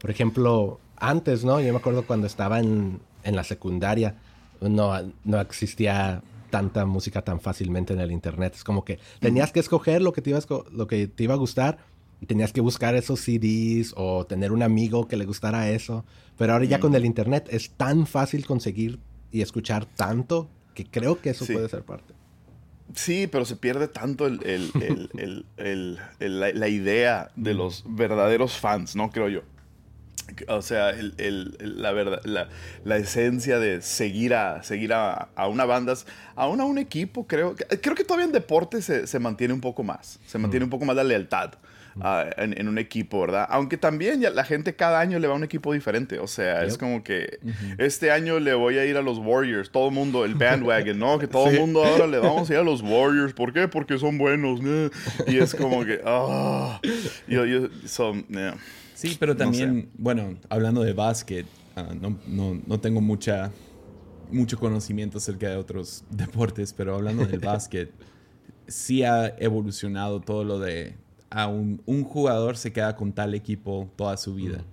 por 0.00 0.10
ejemplo, 0.10 0.80
antes, 0.96 1.44
¿no? 1.44 1.60
Yo 1.60 1.72
me 1.72 1.78
acuerdo 1.78 2.06
cuando 2.06 2.26
estaba 2.26 2.58
en, 2.58 3.00
la 3.22 3.44
secundaria, 3.44 4.16
no, 4.60 4.92
no 5.24 5.40
existía 5.40 6.22
tanta 6.50 6.84
música 6.84 7.22
tan 7.22 7.40
fácilmente 7.40 7.92
en 7.92 8.00
el 8.00 8.12
internet. 8.12 8.54
Es 8.56 8.64
como 8.64 8.84
que 8.84 8.98
tenías 9.20 9.52
que 9.52 9.60
escoger 9.60 10.02
lo 10.02 10.12
que 10.12 10.20
te 10.20 10.30
iba 10.30 10.38
a, 10.38 10.42
lo 10.72 10.86
que 10.86 11.06
te 11.06 11.24
iba 11.24 11.34
a 11.34 11.38
gustar 11.38 11.78
y 12.20 12.26
tenías 12.26 12.52
que 12.52 12.60
buscar 12.60 12.94
esos 12.94 13.20
CDs 13.20 13.94
o 13.96 14.26
tener 14.26 14.52
un 14.52 14.62
amigo 14.62 15.08
que 15.08 15.16
le 15.16 15.24
gustara 15.24 15.70
eso. 15.70 16.04
Pero 16.36 16.52
ahora 16.52 16.64
ya 16.64 16.80
con 16.80 16.94
el 16.94 17.04
internet 17.04 17.48
es 17.50 17.70
tan 17.70 18.06
fácil 18.06 18.46
conseguir 18.46 18.98
y 19.32 19.40
escuchar 19.42 19.86
tanto 19.86 20.48
que 20.74 20.84
creo 20.84 21.20
que 21.20 21.30
eso 21.30 21.46
puede 21.46 21.68
ser 21.68 21.82
parte. 21.82 22.14
Sí, 22.94 23.28
pero 23.30 23.44
se 23.44 23.56
pierde 23.56 23.88
tanto 23.88 24.26
el, 24.26 24.40
la, 26.18 26.68
idea 26.68 27.30
de 27.36 27.54
los 27.54 27.84
verdaderos 27.86 28.58
fans, 28.58 28.96
¿no? 28.96 29.10
Creo 29.10 29.28
yo. 29.28 29.42
O 30.48 30.62
sea, 30.62 30.90
el, 30.90 31.56
la, 31.60 31.92
verdad, 31.92 32.20
la, 32.24 32.96
esencia 32.96 33.58
de 33.58 33.82
seguir 33.82 34.34
a, 34.34 34.62
seguir 34.62 34.92
a, 34.92 35.28
una 35.48 35.64
banda, 35.64 35.94
a 36.34 36.46
un 36.46 36.78
equipo, 36.78 37.26
creo, 37.26 37.54
creo 37.54 37.94
que 37.94 38.04
todavía 38.04 38.26
en 38.26 38.32
deporte 38.32 38.82
se, 38.82 39.18
mantiene 39.18 39.54
un 39.54 39.60
poco 39.60 39.82
más, 39.82 40.20
se 40.26 40.38
mantiene 40.38 40.64
un 40.64 40.70
poco 40.70 40.84
más 40.84 40.96
la 40.96 41.04
lealtad. 41.04 41.54
Ah, 42.00 42.30
en, 42.36 42.68
un 42.68 42.78
equipo, 42.78 43.20
¿verdad? 43.20 43.46
Aunque 43.50 43.76
también 43.76 44.22
la 44.34 44.44
gente 44.44 44.74
cada 44.74 45.00
año 45.00 45.18
le 45.18 45.26
va 45.26 45.34
a 45.34 45.36
un 45.36 45.44
equipo 45.44 45.72
diferente. 45.72 46.18
O 46.18 46.26
sea, 46.26 46.64
es 46.64 46.78
como 46.78 47.02
que 47.02 47.40
este 47.78 48.10
año 48.10 48.38
le 48.38 48.54
voy 48.54 48.78
a 48.78 48.86
ir 48.86 48.96
a 48.96 49.02
los 49.02 49.18
Warriors. 49.18 49.70
Todo 49.70 49.88
el 49.88 49.94
mundo, 49.94 50.24
el 50.24 50.34
bandwagon, 50.34 50.98
¿no? 50.98 51.18
Que 51.18 51.26
todo 51.26 51.48
el 51.50 51.58
mundo 51.58 51.84
ahora 51.84 52.06
le 52.06 52.18
vamos 52.18 52.48
a 52.48 52.52
ir 52.52 52.58
a 52.60 52.62
los 52.62 52.80
Warriors. 52.80 53.32
¿Por 53.32 53.52
qué? 53.52 53.68
Porque 53.68 53.98
son 53.98 54.18
buenos. 54.18 54.60
Y 55.26 55.38
es 55.38 55.54
como 55.54 55.84
que, 55.84 56.00
ah, 56.04 56.80
yo, 57.26 57.44
yo, 57.44 57.68
son, 57.86 58.24
Sí, 59.00 59.16
pero 59.18 59.34
también, 59.34 59.88
bueno, 59.96 60.36
hablando 60.50 60.82
de 60.82 60.92
básquet, 60.92 61.46
ah, 61.74 61.94
no, 61.98 62.18
no, 62.26 62.60
no, 62.66 62.80
tengo 62.80 63.00
mucha, 63.00 63.50
mucho 64.30 64.58
conocimiento 64.58 65.16
acerca 65.16 65.48
de 65.48 65.56
otros 65.56 66.04
deportes, 66.10 66.74
pero 66.74 66.96
hablando 66.96 67.24
del 67.24 67.40
básquet, 67.40 67.90
sí 68.68 69.02
ha 69.02 69.28
evolucionado 69.38 70.20
todo 70.20 70.44
lo 70.44 70.58
de 70.58 70.98
a 71.30 71.46
un, 71.46 71.80
un, 71.86 72.04
jugador 72.04 72.58
se 72.58 72.74
queda 72.74 72.94
con 72.94 73.14
tal 73.14 73.34
equipo 73.34 73.90
toda 73.96 74.18
su 74.18 74.34
vida. 74.34 74.64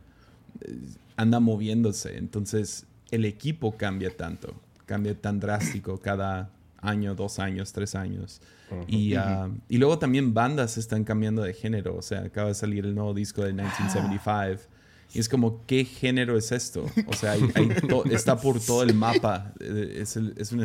Anda 1.15 1.39
moviéndose, 1.39 2.17
entonces 2.17 2.85
el 3.11 3.23
equipo 3.23 3.77
cambia 3.77 4.09
tanto, 4.09 4.55
cambia 4.85 5.15
tan 5.15 5.39
drástico 5.39 6.01
cada 6.01 6.49
año, 6.87 7.15
dos 7.15 7.39
años, 7.39 7.73
tres 7.73 7.95
años. 7.95 8.41
y, 8.87 9.15
ah, 9.15 9.49
y, 9.69 9.77
luego 9.77 9.97
también 9.97 10.33
bandas 10.33 10.77
están 10.77 11.03
cambiando 11.03 11.41
de 11.41 11.53
género. 11.53 11.95
O 11.95 12.01
sea, 12.01 12.21
acaba 12.21 12.49
de 12.49 12.55
salir 12.55 12.85
el 12.85 12.95
nuevo 12.95 13.13
disco 13.13 13.43
de 13.43 13.53
1975. 13.53 14.69
Y 15.13 15.19
es 15.19 15.29
como, 15.29 15.65
¿qué 15.65 15.85
género 15.85 16.37
es 16.37 16.51
esto? 16.51 16.85
O 17.07 17.13
sea, 17.13 17.35
está 18.11 18.37
por 18.37 18.59
todo 18.59 18.83
el 18.83 18.93
mapa. 18.93 19.53
Eh, 19.59 19.99
es, 20.01 20.17
es 20.17 20.51
un 20.51 20.61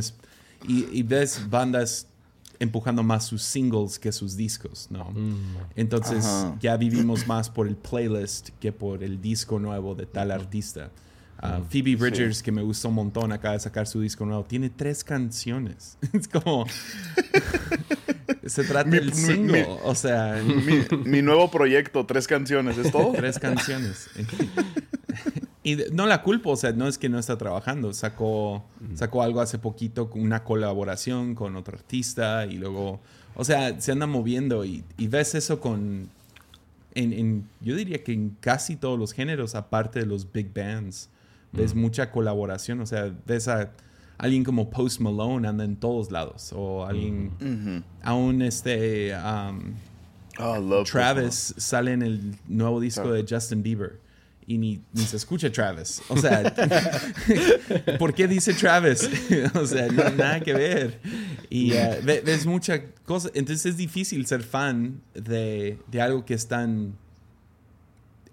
y, 0.68 1.02
ves 1.02 1.48
bandas 1.50 2.06
empujando 2.58 3.02
más 3.02 3.26
sus 3.26 3.42
singles 3.42 3.98
que 3.98 4.12
sus 4.12 4.36
discos, 4.36 4.86
¿no? 4.90 5.10
Mm. 5.10 5.56
Entonces 5.74 6.24
ya 6.60 6.76
vivimos 6.76 7.26
más 7.26 7.50
por 7.50 7.66
el 7.66 7.76
playlist 7.76 8.50
que 8.60 8.70
por 8.72 9.02
el 9.02 9.20
disco 9.20 9.58
nuevo 9.58 9.94
de 9.94 10.06
tal 10.06 10.30
artista. 10.30 10.90
Phoebe 11.68 11.96
Bridgers, 11.96 12.40
que 12.42 12.52
me 12.52 12.62
gustó 12.62 12.88
un 12.88 12.94
montón, 12.94 13.32
acaba 13.32 13.54
de 13.54 13.60
sacar 13.60 13.88
su 13.88 14.00
disco 14.00 14.24
nuevo. 14.24 14.44
Tiene 14.44 14.70
tres 14.70 15.02
canciones. 15.02 15.98
es 16.12 16.28
como. 16.28 16.66
se 18.46 18.64
trata 18.64 18.88
del 18.88 19.12
single. 19.12 19.66
o 19.82 19.94
sea. 19.94 20.40
Mi, 21.04 21.20
nuevo 21.20 21.50
proyecto, 21.50 22.06
tres 22.06 22.28
canciones, 22.28 22.78
¿es 22.78 22.92
todo? 22.92 23.12
tres 23.12 23.40
canciones. 23.40 24.08
y 25.64 25.76
no 25.92 26.06
la 26.06 26.22
culpo, 26.22 26.50
o 26.50 26.56
sea, 26.56 26.72
no 26.72 26.86
es 26.86 26.96
que 26.96 27.08
no 27.08 27.18
está 27.18 27.36
trabajando. 27.36 27.92
Sacó, 27.92 28.64
sacó 28.94 29.22
algo 29.22 29.40
hace 29.40 29.58
poquito, 29.58 30.10
una 30.14 30.44
colaboración 30.44 31.34
con 31.34 31.56
otro 31.56 31.76
artista 31.76 32.46
y 32.46 32.54
luego. 32.54 33.00
O 33.34 33.44
sea, 33.44 33.80
se 33.80 33.90
anda 33.90 34.06
moviendo 34.06 34.64
y, 34.64 34.84
y 34.96 35.08
ves 35.08 35.34
eso 35.34 35.60
con. 35.60 36.08
En, 36.94 37.12
en, 37.12 37.48
yo 37.62 37.74
diría 37.74 38.04
que 38.04 38.12
en 38.12 38.36
casi 38.38 38.76
todos 38.76 38.96
los 38.98 39.12
géneros, 39.12 39.56
aparte 39.56 39.98
de 40.00 40.06
los 40.06 40.30
big 40.30 40.52
bands 40.54 41.08
ves 41.52 41.74
mucha 41.74 42.10
colaboración, 42.10 42.80
o 42.80 42.86
sea, 42.86 43.14
ves 43.26 43.48
a 43.48 43.72
alguien 44.18 44.44
como 44.44 44.70
Post 44.70 45.00
Malone 45.00 45.46
anda 45.46 45.64
en 45.64 45.76
todos 45.76 46.10
lados, 46.10 46.52
o 46.54 46.84
alguien, 46.86 47.84
aún 48.02 48.42
este, 48.42 49.14
um, 49.14 49.74
oh, 50.38 50.82
Travis 50.84 51.54
sale 51.56 51.92
en 51.92 52.02
el 52.02 52.36
nuevo 52.46 52.80
disco 52.80 53.12
de 53.12 53.24
Justin 53.28 53.62
Bieber. 53.62 54.00
Y 54.44 54.58
ni, 54.58 54.82
ni, 54.92 55.02
se 55.02 55.16
escucha 55.16 55.52
Travis. 55.52 56.02
O 56.08 56.16
sea, 56.16 56.52
¿por 57.98 58.12
qué 58.12 58.26
dice 58.26 58.52
Travis? 58.52 59.08
o 59.54 59.64
sea, 59.64 59.86
no 59.86 60.10
nada 60.10 60.40
que 60.40 60.52
ver. 60.52 61.00
Y 61.48 61.72
uh, 61.72 62.04
ves 62.04 62.44
mucha 62.44 62.82
cosa. 63.04 63.30
Entonces 63.34 63.66
es 63.66 63.76
difícil 63.76 64.26
ser 64.26 64.42
fan 64.42 65.00
de, 65.14 65.78
de 65.86 66.00
algo 66.00 66.24
que 66.24 66.34
es 66.34 66.48
tan 66.48 66.96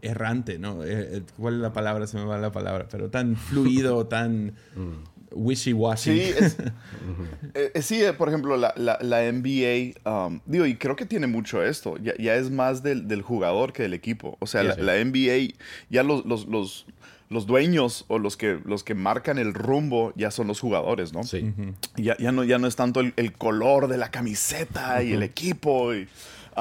errante, 0.01 0.59
¿no? 0.59 0.83
Eh, 0.83 1.17
eh, 1.17 1.21
¿Cuál 1.37 1.55
es 1.55 1.59
la 1.61 1.73
palabra? 1.73 2.07
Se 2.07 2.17
me 2.17 2.25
va 2.25 2.37
la 2.37 2.51
palabra, 2.51 2.87
pero 2.89 3.09
tan 3.09 3.35
fluido, 3.35 4.07
tan 4.07 4.53
mm. 4.75 5.31
wishy-washy. 5.31 6.21
Sí, 6.21 6.33
eh, 7.53 7.81
sí, 7.81 8.01
por 8.17 8.29
ejemplo, 8.29 8.57
la, 8.57 8.73
NBA, 8.75 10.09
um, 10.09 10.39
digo, 10.45 10.65
y 10.65 10.75
creo 10.75 10.95
que 10.95 11.05
tiene 11.05 11.27
mucho 11.27 11.63
esto, 11.63 11.97
ya, 11.97 12.35
es 12.35 12.49
más 12.49 12.83
del, 12.83 13.21
jugador 13.21 13.73
que 13.73 13.83
del 13.83 13.93
equipo. 13.93 14.37
O 14.39 14.47
sea, 14.47 14.63
la, 14.63 15.03
NBA, 15.03 15.55
ya 15.89 16.03
los, 16.03 16.25
los, 16.25 16.85
dueños 17.45 18.05
o 18.07 18.19
los 18.19 18.37
que, 18.37 18.59
los 18.65 18.83
que 18.83 18.95
marcan 18.95 19.37
el 19.37 19.53
rumbo 19.53 20.13
ya 20.15 20.31
son 20.31 20.47
los 20.47 20.59
jugadores, 20.59 21.13
¿no? 21.13 21.23
Sí. 21.23 21.53
ya, 21.95 22.17
ya, 22.17 22.31
no, 22.31 22.43
ya 22.43 22.57
no 22.57 22.67
es 22.67 22.75
tanto 22.75 23.01
el, 23.01 23.33
color 23.33 23.87
de 23.87 23.97
la 23.97 24.11
camiseta 24.11 25.03
y 25.03 25.13
el 25.13 25.23
equipo. 25.23 25.93
Y, 25.93 26.07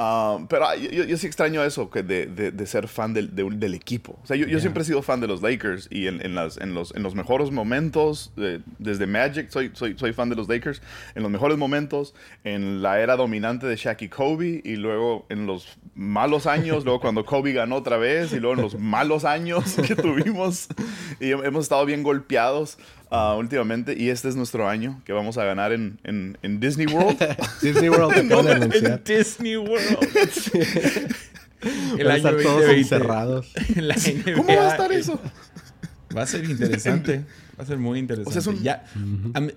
Ah, 0.01 0.37
pero 0.47 0.65
yo, 0.75 1.17
sí 1.17 1.27
extraño 1.27 1.61
eso, 1.61 1.89
que 1.89 2.03
de, 2.03 2.25
de, 2.25 2.65
ser 2.65 2.87
fan 2.87 3.13
del, 3.13 3.35
del, 3.35 3.73
equipo. 3.73 4.17
O 4.23 4.25
sea, 4.25 4.37
yo, 4.37 4.47
yo, 4.47 4.61
siempre 4.61 4.83
he 4.83 4.85
sido 4.85 5.01
fan 5.01 5.19
de 5.19 5.27
los 5.27 5.41
Lakers 5.41 5.89
y 5.91 6.07
en, 6.07 6.25
en, 6.25 6.35
las, 6.35 6.55
en, 6.55 6.73
los, 6.73 6.95
en 6.95 7.03
los 7.03 7.15
mejores 7.15 7.51
momentos, 7.51 8.31
desde 8.77 9.07
Magic, 9.07 9.49
soy, 9.49 9.71
soy, 9.73 9.97
soy 9.97 10.13
fan 10.13 10.29
de 10.29 10.37
los 10.37 10.47
Lakers, 10.47 10.81
en 11.15 11.23
los 11.23 11.29
mejores 11.29 11.57
momentos, 11.57 12.15
en 12.45 12.81
la 12.81 13.01
era 13.01 13.17
dominante 13.17 13.67
de 13.67 13.75
Shaq 13.75 14.03
y 14.03 14.07
Kobe, 14.07 14.61
y 14.63 14.77
luego 14.77 15.25
en 15.27 15.45
los 15.45 15.77
malos 15.95 16.47
años, 16.47 16.85
luego 16.85 17.01
cuando 17.01 17.25
Kobe 17.25 17.51
ganó 17.51 17.75
otra 17.75 17.97
vez, 17.97 18.31
y 18.31 18.39
luego 18.39 18.55
en 18.55 18.61
los 18.61 18.79
malos 18.79 19.25
años 19.25 19.75
que 19.85 19.97
tuvimos, 19.97 20.69
y 21.19 21.31
hemos 21.31 21.63
estado 21.65 21.85
bien 21.85 22.03
golpeados. 22.03 22.77
Ah, 23.09 23.35
últimamente. 23.37 23.95
Y 23.97 24.09
este 24.09 24.29
es 24.29 24.35
nuestro 24.35 24.67
año 24.67 25.01
que 25.05 25.13
vamos 25.13 25.37
a 25.37 25.43
ganar 25.43 25.71
en, 25.71 25.99
en, 26.03 26.37
en 26.41 26.59
Disney 26.59 26.87
World. 26.87 27.17
Disney 27.61 27.89
World 27.89 28.17
acaba 28.25 28.43
de 28.43 28.51
anunciar. 28.51 29.03
Disney 29.03 29.57
World. 29.57 29.97
El 31.97 32.09
año 32.09 32.17
estar 32.17 32.37
todos 32.37 32.61
2020. 32.61 32.79
encerrados. 32.79 33.53
La 33.75 33.95
NBA, 33.95 34.33
¿Cómo 34.35 34.55
va 34.55 34.67
a 34.67 34.71
estar 34.71 34.91
eso? 34.93 35.19
Va 36.15 36.21
a 36.23 36.25
ser 36.25 36.49
interesante. 36.49 37.25
Va 37.59 37.63
a 37.63 37.67
ser 37.67 37.77
muy 37.77 37.99
interesante. 37.99 38.39
O 38.39 38.41
sea, 38.41 38.53
un... 38.53 38.63
ya, 38.63 38.85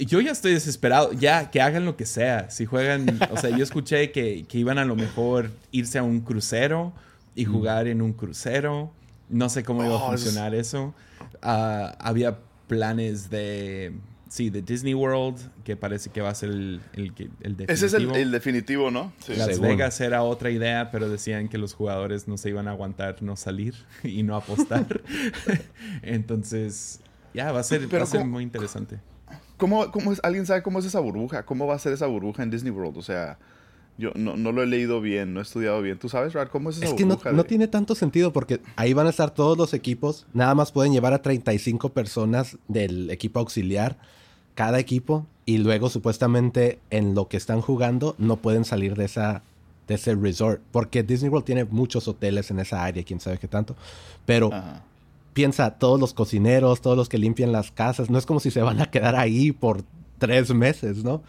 yo 0.00 0.20
ya 0.20 0.32
estoy 0.32 0.54
desesperado. 0.54 1.12
Ya, 1.12 1.50
que 1.50 1.60
hagan 1.60 1.84
lo 1.84 1.96
que 1.96 2.04
sea. 2.04 2.50
Si 2.50 2.66
juegan... 2.66 3.20
O 3.30 3.36
sea, 3.36 3.50
yo 3.50 3.62
escuché 3.62 4.10
que, 4.10 4.44
que 4.48 4.58
iban 4.58 4.78
a 4.78 4.84
lo 4.84 4.96
mejor 4.96 5.50
irse 5.70 5.98
a 5.98 6.02
un 6.02 6.20
crucero 6.20 6.92
y 7.36 7.44
jugar 7.44 7.86
en 7.86 8.02
un 8.02 8.12
crucero. 8.12 8.92
No 9.28 9.48
sé 9.48 9.62
cómo 9.62 9.84
iba 9.84 9.94
a 9.94 9.98
oh, 9.98 10.08
funcionar 10.08 10.54
eso. 10.54 10.94
Uh, 11.42 11.94
había 11.98 12.38
planes 12.66 13.30
de 13.30 13.92
Sí, 14.32 14.48
de 14.48 14.62
Disney 14.62 14.94
World, 14.94 15.38
que 15.62 15.76
parece 15.76 16.08
que 16.08 16.22
va 16.22 16.30
a 16.30 16.34
ser 16.34 16.48
el, 16.48 16.80
el, 16.94 17.12
el 17.42 17.54
definitivo. 17.54 17.66
Ese 17.68 17.84
es 17.84 17.92
el, 17.92 18.30
definitivo, 18.30 18.90
¿no? 18.90 19.12
Sí. 19.26 19.34
Las 19.36 19.60
Vegas 19.60 20.00
era 20.00 20.22
otra 20.22 20.50
idea, 20.50 20.90
pero 20.90 21.10
decían 21.10 21.50
que 21.50 21.58
los 21.58 21.74
jugadores 21.74 22.28
no 22.28 22.38
se 22.38 22.48
iban 22.48 22.66
a 22.66 22.70
aguantar 22.70 23.22
no 23.22 23.36
salir 23.36 23.74
y 24.02 24.22
no 24.22 24.34
apostar. 24.34 25.02
Entonces, 26.00 27.00
ya, 27.34 27.52
va 27.52 27.60
a 27.60 27.62
ser, 27.62 27.94
va 27.94 28.04
a 28.04 28.06
ser 28.06 28.24
muy 28.24 28.42
interesante. 28.42 29.00
¿cómo, 29.58 29.90
cómo 29.90 30.12
es, 30.14 30.20
¿Alguien 30.22 30.46
sabe 30.46 30.62
cómo 30.62 30.78
es 30.78 30.86
esa 30.86 31.00
burbuja? 31.00 31.44
¿Cómo 31.44 31.66
va 31.66 31.74
a 31.74 31.78
ser 31.78 31.92
esa 31.92 32.06
burbuja 32.06 32.42
en 32.42 32.48
Disney 32.48 32.72
World? 32.72 32.96
O 32.96 33.02
sea, 33.02 33.38
yo 33.98 34.10
no, 34.14 34.36
no, 34.36 34.52
lo 34.52 34.62
he 34.62 34.66
leído 34.66 35.00
bien, 35.00 35.34
no 35.34 35.40
he 35.40 35.42
estudiado 35.42 35.80
bien. 35.82 35.98
¿Tú 35.98 36.08
sabes, 36.08 36.32
Rad, 36.32 36.48
cómo 36.48 36.70
es 36.70 36.78
esa 36.78 36.86
es 36.86 36.94
que 36.94 37.04
no, 37.04 37.18
no, 37.32 37.44
tiene 37.44 37.68
tanto 37.68 37.94
sentido 37.94 38.32
porque 38.32 38.60
ahí 38.76 38.92
van 38.94 39.06
a 39.06 39.10
estar 39.10 39.32
todos 39.32 39.56
los 39.58 39.74
equipos. 39.74 40.26
Nada 40.32 40.54
más 40.54 40.72
pueden 40.72 40.92
llevar 40.92 41.12
a 41.12 41.22
35 41.22 41.90
personas 41.90 42.56
del 42.68 43.10
equipo 43.10 43.40
auxiliar 43.40 43.96
cada 44.54 44.78
equipo 44.78 45.26
y 45.46 45.58
luego 45.58 45.88
supuestamente 45.90 46.78
en 46.90 47.14
lo 47.14 47.28
que 47.28 47.36
están 47.36 47.60
jugando 47.60 48.14
no 48.18 48.36
pueden 48.36 48.64
salir 48.64 48.96
de 48.96 49.04
esa 49.04 49.42
de 49.88 49.94
ese 49.94 50.14
resort 50.14 50.60
porque 50.70 51.02
Disney 51.02 51.28
World 51.28 51.44
tiene 51.44 51.64
muchos 51.64 52.06
hoteles 52.06 52.50
en 52.50 52.60
esa 52.60 52.84
área, 52.84 53.02
quién 53.02 53.20
sabe 53.20 53.38
qué 53.38 53.48
tanto, 53.48 53.74
pero 54.24 54.50
piensa 55.32 55.72
todos 55.72 55.98
los 55.98 56.14
cocineros, 56.14 56.80
todos 56.80 56.96
los 56.96 57.08
que 57.08 57.18
limpian 57.18 57.52
las 57.52 57.72
casas, 57.72 58.10
no 58.10 58.18
es 58.18 58.26
como 58.26 58.40
si 58.40 58.50
se 58.50 58.62
van 58.62 58.80
a 58.80 58.90
quedar 58.90 59.16
ahí 59.16 59.52
por 59.52 59.82
tres 60.18 60.54
meses, 60.54 61.02
¿no? 61.02 61.22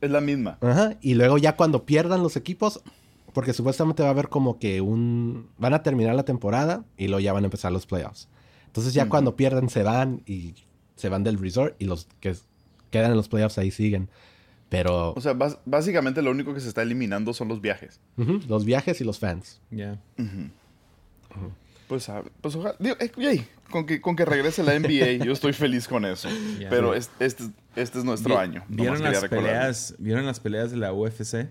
Es 0.00 0.10
la 0.10 0.20
misma. 0.20 0.58
Ajá. 0.60 0.96
Y 1.00 1.14
luego 1.14 1.38
ya 1.38 1.56
cuando 1.56 1.84
pierdan 1.84 2.22
los 2.22 2.36
equipos, 2.36 2.82
porque 3.32 3.52
supuestamente 3.52 4.02
va 4.02 4.08
a 4.08 4.12
haber 4.12 4.28
como 4.28 4.58
que 4.58 4.80
un... 4.80 5.48
Van 5.58 5.74
a 5.74 5.82
terminar 5.82 6.14
la 6.14 6.24
temporada 6.24 6.84
y 6.96 7.08
luego 7.08 7.20
ya 7.20 7.32
van 7.32 7.44
a 7.44 7.46
empezar 7.46 7.72
los 7.72 7.86
playoffs. 7.86 8.28
Entonces 8.66 8.94
ya 8.94 9.08
cuando 9.08 9.36
pierdan 9.36 9.68
se 9.68 9.82
van 9.82 10.22
y 10.26 10.54
se 10.96 11.08
van 11.08 11.24
del 11.24 11.38
resort 11.38 11.74
y 11.78 11.86
los 11.86 12.08
que 12.20 12.36
quedan 12.90 13.10
en 13.10 13.16
los 13.16 13.28
playoffs 13.28 13.58
ahí 13.58 13.70
siguen. 13.70 14.08
Pero... 14.68 15.12
O 15.14 15.20
sea, 15.20 15.36
básicamente 15.64 16.22
lo 16.22 16.30
único 16.30 16.54
que 16.54 16.60
se 16.60 16.68
está 16.68 16.82
eliminando 16.82 17.34
son 17.34 17.48
los 17.48 17.60
viajes. 17.60 18.00
Los 18.48 18.64
viajes 18.64 19.00
y 19.00 19.04
los 19.04 19.18
fans. 19.18 19.60
Ya. 19.70 19.98
Pues, 21.90 22.08
pues 22.40 22.54
ojalá... 22.54 22.76
Eh, 22.78 23.44
con, 23.68 23.84
que, 23.84 24.00
con 24.00 24.14
que 24.14 24.24
regrese 24.24 24.62
la 24.62 24.78
NBA, 24.78 25.24
yo 25.24 25.32
estoy 25.32 25.52
feliz 25.52 25.88
con 25.88 26.04
eso. 26.04 26.28
Pero 26.70 26.94
este, 26.94 27.26
este, 27.26 27.44
este, 27.74 27.98
es 27.98 28.04
nuestro 28.04 28.38
año. 28.38 28.62
¿Vieron 28.68 29.02
las, 29.02 29.24
peleas, 29.24 29.96
¿Vieron 29.98 30.24
las 30.24 30.38
peleas 30.38 30.70
de 30.70 30.76
la 30.76 30.92
UFC? 30.92 31.48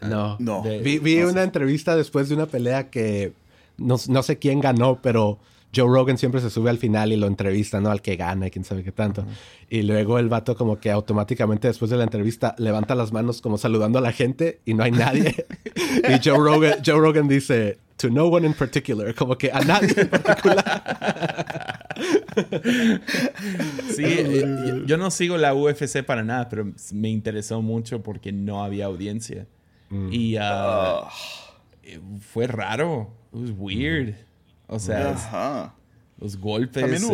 No. 0.00 0.38
no. 0.38 0.62
Vi, 0.62 1.20
una 1.20 1.42
entrevista 1.42 1.94
después 1.94 2.30
de 2.30 2.36
una 2.36 2.46
pelea 2.46 2.88
que 2.88 3.34
no, 3.76 3.96
no 4.08 4.22
sé 4.22 4.38
quién 4.38 4.60
ganó, 4.60 5.02
pero 5.02 5.40
Joe 5.74 5.88
Rogan 5.88 6.16
siempre 6.16 6.40
se 6.40 6.48
sube 6.48 6.70
al 6.70 6.78
final 6.78 7.12
y 7.12 7.16
lo 7.16 7.26
entrevista, 7.26 7.82
¿no? 7.82 7.90
Al 7.90 8.00
que 8.00 8.16
gana 8.16 8.46
y 8.46 8.50
quién 8.50 8.64
sabe 8.64 8.82
qué 8.82 8.92
tanto. 8.92 9.26
Y 9.68 9.82
luego 9.82 10.18
el 10.18 10.30
vato 10.30 10.56
como 10.56 10.80
que 10.80 10.90
automáticamente 10.90 11.68
después 11.68 11.90
de 11.90 11.98
la 11.98 12.04
entrevista 12.04 12.54
levanta 12.56 12.94
las 12.94 13.12
manos 13.12 13.42
como 13.42 13.58
saludando 13.58 13.98
a 13.98 14.02
la 14.02 14.12
gente 14.12 14.60
y 14.64 14.72
no 14.72 14.84
hay 14.84 14.92
nadie. 14.92 15.44
y 16.08 16.26
Joe 16.26 16.38
Rogan, 16.38 16.78
Joe 16.82 16.98
Rogan 16.98 17.28
dice, 17.28 17.78
to 17.96 18.10
no 18.10 18.26
one 18.28 18.46
in 18.46 18.54
particular, 18.54 19.14
como 19.14 19.36
que 19.36 19.50
a 19.50 19.60
nadie 19.60 19.94
en 19.96 20.08
particular. 20.08 20.82
sí, 23.94 24.04
eh, 24.04 24.82
yo 24.86 24.96
no 24.96 25.10
sigo 25.10 25.36
la 25.38 25.54
UFC 25.54 26.02
para 26.04 26.22
nada, 26.22 26.48
pero 26.48 26.72
me 26.92 27.08
interesó 27.08 27.62
mucho 27.62 28.02
porque 28.02 28.32
no 28.32 28.62
había 28.62 28.86
audiencia. 28.86 29.46
Mm. 29.88 30.08
Y 30.12 30.36
uh, 30.36 31.06
fue 32.20 32.46
raro. 32.46 33.10
It 33.32 33.40
was 33.40 33.50
weird. 33.56 34.14
O 34.68 34.78
sea, 34.78 35.72
los 36.18 36.36
golpes. 36.36 37.06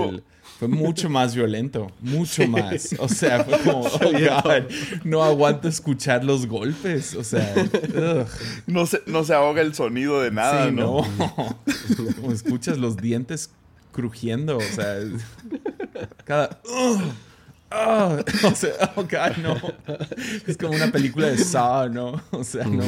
Fue 0.58 0.68
mucho 0.68 1.10
más 1.10 1.34
violento. 1.34 1.90
Mucho 2.00 2.46
más. 2.46 2.94
O 2.98 3.08
sea, 3.08 3.44
fue 3.44 3.58
como, 3.60 3.80
oh 3.86 3.98
God, 3.98 4.70
no 5.04 5.22
aguanto 5.22 5.68
escuchar 5.68 6.24
los 6.24 6.46
golpes. 6.46 7.14
O 7.14 7.24
sea, 7.24 7.54
no 8.66 8.86
se, 8.86 9.02
no 9.06 9.24
se 9.24 9.34
ahoga 9.34 9.60
el 9.62 9.74
sonido 9.74 10.20
de 10.20 10.30
nada, 10.30 10.66
sí, 10.66 10.72
¿no? 10.72 11.06
como 12.16 12.32
escuchas 12.32 12.78
los 12.78 12.96
dientes 12.96 13.50
crujiendo. 13.92 14.58
O 14.58 14.60
sea, 14.60 14.98
cada. 16.24 16.60
Oh, 16.68 18.18
o 18.44 18.54
sea, 18.54 18.92
oh 18.96 19.02
God, 19.02 19.36
no. 19.42 19.56
Es 20.46 20.56
como 20.56 20.72
una 20.74 20.92
película 20.92 21.28
de 21.28 21.38
Saw, 21.38 21.88
¿no? 21.88 22.22
O 22.30 22.44
sea, 22.44 22.64
no. 22.64 22.84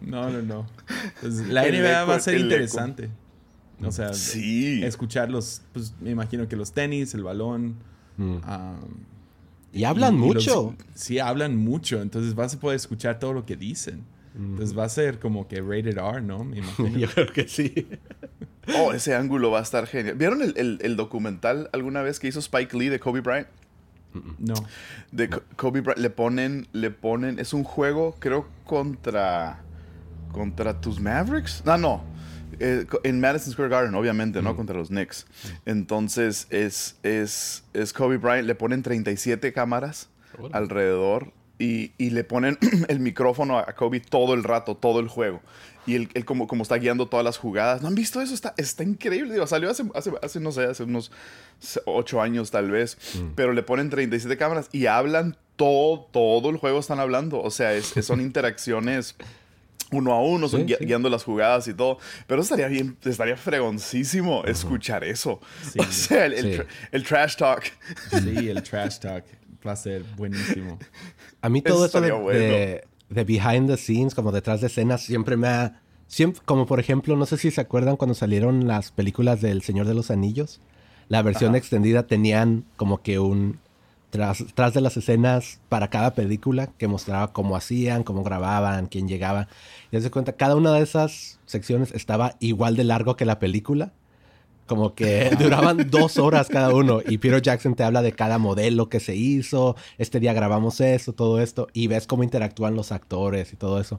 No, 0.00 0.30
no, 0.30 0.42
no. 0.42 0.66
la 1.22 1.62
NBA 1.62 2.04
va 2.04 2.16
a 2.16 2.20
ser 2.20 2.38
interesante. 2.38 3.10
O 3.82 3.92
sea, 3.92 4.12
sí. 4.12 4.82
escucharlos, 4.84 5.62
pues 5.72 5.94
me 6.00 6.10
imagino 6.10 6.46
que 6.48 6.56
los 6.56 6.72
tenis, 6.72 7.14
el 7.14 7.22
balón. 7.22 7.76
Mm. 8.16 8.36
y 9.72 9.84
hablan 9.84 10.18
mucho. 10.18 10.74
sí, 10.94 11.18
hablan 11.18 11.56
mucho. 11.56 12.02
Entonces 12.02 12.34
vas 12.34 12.54
a 12.54 12.60
poder 12.60 12.76
escuchar 12.76 13.18
todo 13.18 13.32
lo 13.32 13.46
que 13.46 13.56
dicen. 13.56 14.04
Mm. 14.34 14.52
Entonces 14.52 14.76
va 14.76 14.84
a 14.84 14.88
ser 14.88 15.18
como 15.18 15.48
que 15.48 15.60
rated 15.60 15.98
R, 15.98 16.20
¿no? 16.20 16.44
Me 16.44 16.58
imagino. 16.58 16.98
Yo 16.98 17.08
creo 17.08 17.32
que 17.32 17.48
sí. 17.48 17.86
oh, 18.76 18.92
ese 18.92 19.14
ángulo 19.14 19.50
va 19.50 19.60
a 19.60 19.62
estar 19.62 19.86
genial. 19.86 20.16
¿Vieron 20.16 20.40
el, 20.42 20.96
documental 20.96 21.70
alguna 21.72 22.02
vez 22.02 22.20
que 22.20 22.28
hizo 22.28 22.40
Spike 22.40 22.76
Lee 22.76 22.88
de 22.88 23.00
Kobe 23.00 23.20
Bryant? 23.20 23.48
No. 24.38 24.54
De 25.12 25.30
Kobe 25.56 25.80
Bryant. 25.80 26.00
Le 26.00 26.10
ponen, 26.10 26.68
le 26.72 26.90
ponen. 26.90 27.38
Es 27.38 27.52
un 27.52 27.64
juego, 27.64 28.16
creo, 28.18 28.46
contra. 28.64 29.62
Contra 30.32 30.80
tus 30.80 31.00
Mavericks. 31.00 31.62
No, 31.64 31.76
no. 31.76 32.09
Eh, 32.60 32.86
en 33.04 33.20
Madison 33.20 33.52
Square 33.54 33.70
Garden, 33.70 33.94
obviamente, 33.94 34.42
¿no? 34.42 34.54
Contra 34.54 34.76
los 34.76 34.88
Knicks. 34.88 35.26
Entonces, 35.64 36.46
es, 36.50 36.96
es, 37.02 37.64
es 37.72 37.92
Kobe 37.94 38.18
Bryant, 38.18 38.46
le 38.46 38.54
ponen 38.54 38.82
37 38.82 39.52
cámaras 39.54 40.10
alrededor 40.52 41.32
y, 41.58 41.92
y, 41.96 42.10
le 42.10 42.22
ponen 42.22 42.58
el 42.88 43.00
micrófono 43.00 43.58
a 43.58 43.64
Kobe 43.74 44.00
todo 44.00 44.34
el 44.34 44.44
rato, 44.44 44.76
todo 44.76 45.00
el 45.00 45.08
juego. 45.08 45.40
Y 45.86 45.94
él, 45.94 46.10
él, 46.12 46.26
como, 46.26 46.46
como 46.46 46.62
está 46.62 46.76
guiando 46.76 47.08
todas 47.08 47.24
las 47.24 47.38
jugadas. 47.38 47.80
¿No 47.80 47.88
han 47.88 47.94
visto 47.94 48.20
eso? 48.20 48.34
Está, 48.34 48.52
está 48.58 48.84
increíble. 48.84 49.32
Digo, 49.32 49.46
salió 49.46 49.70
hace, 49.70 49.84
hace, 49.94 50.12
hace, 50.22 50.38
no 50.38 50.52
sé, 50.52 50.64
hace 50.64 50.84
unos 50.84 51.10
8 51.86 52.20
años 52.20 52.50
tal 52.50 52.70
vez. 52.70 52.98
Pero 53.34 53.54
le 53.54 53.62
ponen 53.62 53.88
37 53.88 54.36
cámaras 54.36 54.68
y 54.72 54.84
hablan 54.86 55.36
todo, 55.56 56.08
todo 56.12 56.50
el 56.50 56.58
juego 56.58 56.78
están 56.78 57.00
hablando. 57.00 57.40
O 57.40 57.50
sea, 57.50 57.72
es, 57.72 57.94
son 58.02 58.20
interacciones 58.20 59.16
uno 59.92 60.12
a 60.12 60.22
uno, 60.22 60.48
son 60.48 60.66
guiando 60.66 61.08
las 61.08 61.24
jugadas 61.24 61.68
y 61.68 61.74
todo. 61.74 61.98
Pero 62.26 62.42
estaría 62.42 62.68
bien, 62.68 62.96
estaría 63.04 63.36
fregoncísimo 63.36 64.44
escuchar 64.44 65.04
eso. 65.04 65.40
O 65.78 65.84
sea, 65.84 66.26
el, 66.26 67.04
trash 67.04 67.36
talk. 67.36 67.64
Sí, 68.10 68.48
el 68.48 68.62
trash 68.62 68.98
talk 68.98 69.24
va 69.66 69.72
a 69.72 69.76
ser 69.76 70.04
buenísimo. 70.16 70.78
A 71.40 71.48
mí 71.48 71.62
todo 71.62 71.86
eso, 71.86 72.00
de, 72.00 72.84
de, 73.08 73.24
behind 73.24 73.68
the 73.68 73.76
scenes, 73.76 74.14
como 74.14 74.32
detrás 74.32 74.60
de 74.60 74.68
escenas, 74.68 75.02
siempre 75.02 75.36
me 75.36 75.48
ha... 75.48 75.82
Siempre, 76.06 76.42
como 76.44 76.66
por 76.66 76.80
ejemplo, 76.80 77.16
no 77.16 77.24
sé 77.24 77.36
si 77.36 77.50
se 77.50 77.60
acuerdan 77.60 77.96
cuando 77.96 78.14
salieron 78.14 78.66
las 78.66 78.90
películas 78.90 79.40
del 79.40 79.62
Señor 79.62 79.86
de 79.86 79.94
los 79.94 80.10
Anillos. 80.10 80.60
La 81.08 81.22
versión 81.22 81.54
extendida 81.54 82.06
tenían 82.06 82.64
como 82.76 83.02
que 83.02 83.18
un 83.18 83.58
tras, 84.10 84.44
tras 84.54 84.74
de 84.74 84.80
las 84.80 84.96
escenas 84.96 85.60
para 85.68 85.88
cada 85.88 86.14
película 86.14 86.68
que 86.78 86.88
mostraba 86.88 87.32
cómo 87.32 87.56
hacían, 87.56 88.02
cómo 88.02 88.22
grababan, 88.22 88.86
quién 88.86 89.08
llegaba. 89.08 89.48
Y 89.90 90.00
se 90.00 90.10
cuenta, 90.10 90.32
cada 90.32 90.56
una 90.56 90.72
de 90.72 90.82
esas 90.82 91.40
secciones 91.46 91.92
estaba 91.92 92.36
igual 92.40 92.76
de 92.76 92.84
largo 92.84 93.16
que 93.16 93.24
la 93.24 93.38
película. 93.38 93.92
Como 94.70 94.94
que 94.94 95.30
duraban 95.40 95.90
dos 95.90 96.16
horas 96.16 96.46
cada 96.46 96.72
uno. 96.72 97.00
Y 97.04 97.18
Peter 97.18 97.42
Jackson 97.42 97.74
te 97.74 97.82
habla 97.82 98.02
de 98.02 98.12
cada 98.12 98.38
modelo 98.38 98.88
que 98.88 99.00
se 99.00 99.16
hizo. 99.16 99.74
Este 99.98 100.20
día 100.20 100.32
grabamos 100.32 100.80
eso, 100.80 101.12
todo 101.12 101.40
esto. 101.40 101.66
Y 101.72 101.88
ves 101.88 102.06
cómo 102.06 102.22
interactúan 102.22 102.76
los 102.76 102.92
actores 102.92 103.52
y 103.52 103.56
todo 103.56 103.80
eso. 103.80 103.98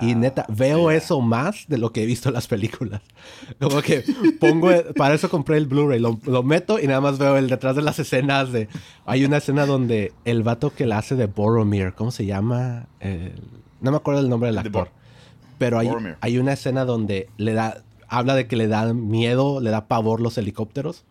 y 0.00 0.14
neta, 0.14 0.46
veo 0.48 0.90
eso 0.90 1.20
más 1.20 1.66
de 1.68 1.76
lo 1.76 1.92
que 1.92 2.02
he 2.02 2.06
visto 2.06 2.30
en 2.30 2.34
las 2.36 2.46
películas. 2.46 3.02
Como 3.60 3.82
que 3.82 4.04
pongo, 4.40 4.70
para 4.96 5.14
eso 5.14 5.28
compré 5.28 5.58
el 5.58 5.66
Blu-ray. 5.66 6.00
Lo, 6.00 6.42
meto 6.42 6.80
y 6.80 6.86
nada 6.86 7.02
más 7.02 7.18
veo 7.18 7.36
el 7.36 7.50
detrás 7.50 7.76
de 7.76 7.82
las 7.82 7.98
escenas 7.98 8.52
de... 8.52 8.68
Hay 9.04 9.22
una 9.26 9.36
escena 9.36 9.66
donde 9.66 10.14
el 10.24 10.42
vato 10.44 10.72
que 10.72 10.86
la 10.86 10.96
hace 10.96 11.14
de 11.14 11.26
Boromir, 11.26 11.92
¿cómo 11.92 12.10
se 12.10 12.24
llama? 12.24 12.86
no 13.82 13.90
me 13.90 13.96
acuerdo 13.98 14.22
el 14.22 14.30
nombre 14.30 14.48
del 14.48 14.56
actor. 14.56 14.88
Pero 15.58 15.78
hay, 15.78 15.90
hay 16.22 16.38
una 16.38 16.54
escena 16.54 16.86
donde 16.86 17.28
le 17.36 17.52
da 17.52 17.82
habla 18.08 18.34
de 18.34 18.46
que 18.46 18.56
le 18.56 18.68
dan 18.68 19.08
miedo, 19.08 19.60
le 19.60 19.70
da 19.70 19.88
pavor 19.88 20.20
los 20.20 20.38
helicópteros. 20.38 21.04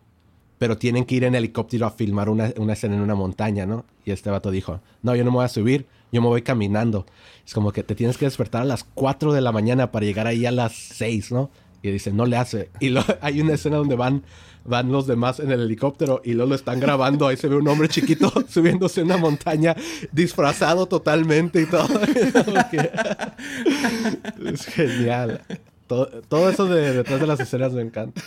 pero 0.58 0.78
tienen 0.78 1.04
que 1.04 1.16
ir 1.16 1.24
en 1.24 1.34
helicóptero 1.34 1.86
a 1.86 1.90
filmar 1.90 2.30
una, 2.30 2.50
una 2.56 2.72
escena 2.72 2.94
en 2.94 3.02
una 3.02 3.14
montaña, 3.14 3.66
¿no? 3.66 3.84
Y 4.06 4.10
este 4.10 4.30
vato 4.30 4.50
dijo, 4.50 4.80
no, 5.02 5.14
yo 5.14 5.22
no 5.22 5.30
me 5.30 5.36
voy 5.36 5.44
a 5.44 5.48
subir, 5.48 5.84
yo 6.12 6.22
me 6.22 6.28
voy 6.28 6.40
caminando. 6.40 7.04
Es 7.46 7.52
como 7.52 7.72
que 7.72 7.82
te 7.82 7.94
tienes 7.94 8.16
que 8.16 8.24
despertar 8.24 8.62
a 8.62 8.64
las 8.64 8.82
4 8.82 9.34
de 9.34 9.42
la 9.42 9.52
mañana 9.52 9.92
para 9.92 10.06
llegar 10.06 10.26
ahí 10.26 10.46
a 10.46 10.52
las 10.52 10.72
6, 10.72 11.32
¿no? 11.32 11.50
Y 11.82 11.90
dice, 11.90 12.12
no 12.12 12.26
le 12.26 12.36
hace. 12.36 12.70
Y 12.80 12.94
hay 13.20 13.40
una 13.40 13.54
escena 13.54 13.76
donde 13.76 13.96
van, 13.96 14.24
van 14.64 14.90
los 14.90 15.06
demás 15.06 15.40
en 15.40 15.50
el 15.50 15.60
helicóptero 15.60 16.20
y 16.24 16.32
luego 16.32 16.50
lo 16.50 16.56
están 16.56 16.80
grabando. 16.80 17.28
Ahí 17.28 17.36
se 17.36 17.48
ve 17.48 17.56
un 17.56 17.68
hombre 17.68 17.88
chiquito 17.88 18.32
subiéndose 18.48 19.02
una 19.02 19.16
montaña, 19.16 19.76
disfrazado 20.12 20.86
totalmente 20.86 21.62
y 21.62 21.66
todo. 21.66 22.00
es 24.44 24.66
genial. 24.66 25.42
Todo, 25.86 26.06
todo, 26.28 26.50
eso 26.50 26.66
de 26.66 26.92
detrás 26.92 27.20
de 27.20 27.26
las 27.26 27.40
escenas 27.40 27.72
me 27.72 27.82
encanta. 27.82 28.22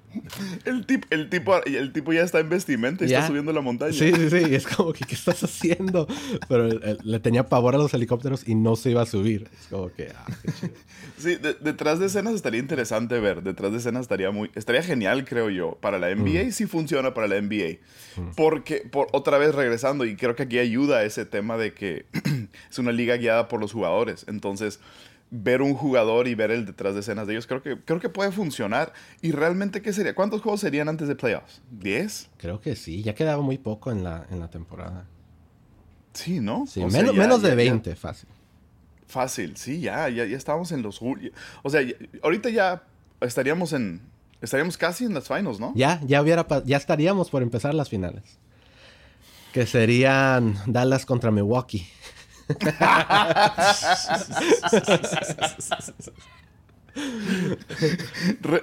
El 0.64 0.86
tipo, 0.86 1.06
el, 1.10 1.28
tipo, 1.28 1.64
el 1.64 1.92
tipo 1.92 2.12
ya 2.12 2.22
está 2.22 2.40
en 2.40 2.48
vestimenta 2.48 3.04
y 3.04 3.08
está 3.08 3.26
subiendo 3.26 3.52
la 3.52 3.60
montaña. 3.60 3.92
Sí, 3.92 4.12
sí, 4.12 4.30
sí. 4.30 4.54
Es 4.54 4.66
como 4.66 4.92
que, 4.92 5.04
¿qué 5.04 5.14
estás 5.14 5.42
haciendo? 5.42 6.06
Pero 6.48 6.68
le 7.02 7.20
tenía 7.20 7.46
pavor 7.46 7.74
a 7.74 7.78
los 7.78 7.92
helicópteros 7.94 8.46
y 8.46 8.54
no 8.54 8.76
se 8.76 8.90
iba 8.90 9.02
a 9.02 9.06
subir. 9.06 9.48
Es 9.60 9.68
como 9.68 9.92
que, 9.92 10.12
ah, 10.14 10.26
qué 10.42 10.52
chido. 10.52 10.72
Sí, 11.18 11.36
detrás 11.36 11.98
de 11.98 12.06
escenas 12.06 12.34
estaría 12.34 12.60
interesante 12.60 13.18
ver. 13.18 13.42
Detrás 13.42 13.72
de 13.72 13.78
escenas 13.78 14.02
estaría 14.02 14.30
muy... 14.30 14.50
Estaría 14.54 14.82
genial, 14.82 15.24
creo 15.24 15.48
yo. 15.48 15.78
Para 15.80 15.98
la 15.98 16.14
NBA 16.14 16.48
mm. 16.48 16.52
sí 16.52 16.66
funciona 16.66 17.14
para 17.14 17.26
la 17.26 17.40
NBA. 17.40 17.78
Mm. 18.16 18.34
Porque, 18.36 18.86
por, 18.90 19.08
otra 19.12 19.38
vez 19.38 19.54
regresando, 19.54 20.04
y 20.04 20.14
creo 20.16 20.36
que 20.36 20.42
aquí 20.42 20.58
ayuda 20.58 21.04
ese 21.04 21.24
tema 21.24 21.56
de 21.56 21.72
que 21.72 22.04
es 22.70 22.78
una 22.78 22.92
liga 22.92 23.16
guiada 23.16 23.48
por 23.48 23.60
los 23.60 23.72
jugadores. 23.72 24.26
Entonces 24.28 24.78
ver 25.30 25.62
un 25.62 25.74
jugador 25.74 26.28
y 26.28 26.34
ver 26.34 26.50
el 26.50 26.66
detrás 26.66 26.94
de 26.94 27.00
escenas 27.00 27.26
de 27.26 27.34
ellos, 27.34 27.46
creo 27.46 27.62
que, 27.62 27.78
creo 27.80 28.00
que 28.00 28.08
puede 28.08 28.32
funcionar. 28.32 28.92
¿Y 29.22 29.32
realmente 29.32 29.82
qué 29.82 29.92
sería? 29.92 30.14
¿Cuántos 30.14 30.42
juegos 30.42 30.60
serían 30.60 30.88
antes 30.88 31.08
de 31.08 31.16
playoffs? 31.16 31.62
¿10? 31.80 32.28
Creo 32.36 32.60
que 32.60 32.76
sí, 32.76 33.02
ya 33.02 33.14
quedaba 33.14 33.42
muy 33.42 33.58
poco 33.58 33.90
en 33.90 34.04
la, 34.04 34.26
en 34.30 34.40
la 34.40 34.48
temporada. 34.48 35.06
Sí, 36.12 36.40
¿no? 36.40 36.66
Sí, 36.66 36.84
menos, 36.84 37.14
menos 37.14 37.42
de 37.42 37.54
20, 37.54 37.94
fácil. 37.96 38.28
Fácil, 39.06 39.56
sí, 39.56 39.80
ya, 39.80 40.08
ya, 40.08 40.24
ya 40.24 40.36
estábamos 40.36 40.72
en 40.72 40.82
los... 40.82 41.00
O 41.62 41.70
sea, 41.70 41.82
ahorita 42.22 42.50
ya 42.50 42.82
estaríamos 43.20 43.72
en... 43.72 44.00
Estaríamos 44.40 44.76
casi 44.76 45.04
en 45.04 45.14
las 45.14 45.28
finals, 45.28 45.60
¿no? 45.60 45.72
Ya, 45.74 46.00
ya 46.06 46.22
hubiera... 46.22 46.46
Ya 46.64 46.76
estaríamos 46.76 47.30
por 47.30 47.42
empezar 47.42 47.74
las 47.74 47.88
finales. 47.88 48.38
Que 49.52 49.66
serían 49.66 50.56
Dallas 50.66 51.06
contra 51.06 51.30
Milwaukee. 51.30 51.86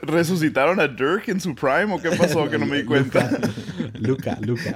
¿Resucitaron 0.02 0.80
a 0.80 0.88
Dirk 0.88 1.28
en 1.28 1.40
su 1.40 1.54
prime 1.54 1.94
o 1.94 2.02
qué 2.02 2.12
pasó 2.12 2.50
que 2.50 2.58
no 2.58 2.66
me 2.66 2.78
di 2.78 2.86
cuenta? 2.86 3.30
Luca, 4.00 4.38
Luca. 4.42 4.74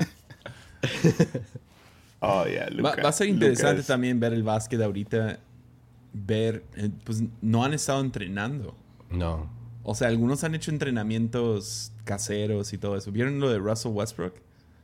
Oh, 2.19 2.45
yeah, 2.45 2.67
Va, 2.81 2.91
a 2.91 3.11
ser 3.11 3.27
interesante 3.27 3.83
también 3.83 4.19
ver 4.19 4.33
el 4.33 4.43
básquet 4.43 4.81
ahorita. 4.81 5.39
Ver, 6.13 6.63
eh, 6.75 6.89
pues 7.03 7.23
no 7.41 7.63
han 7.63 7.73
estado 7.73 8.01
entrenando. 8.01 8.75
No. 9.11 9.49
O 9.83 9.93
sea, 9.93 10.07
algunos 10.07 10.43
han 10.43 10.55
hecho 10.55 10.71
entrenamientos 10.71 11.91
caseros 12.05 12.73
y 12.73 12.77
todo 12.77 12.97
eso. 12.97 13.11
¿Vieron 13.11 13.39
lo 13.39 13.49
de 13.49 13.59
Russell 13.59 13.91
Westbrook? 13.91 14.33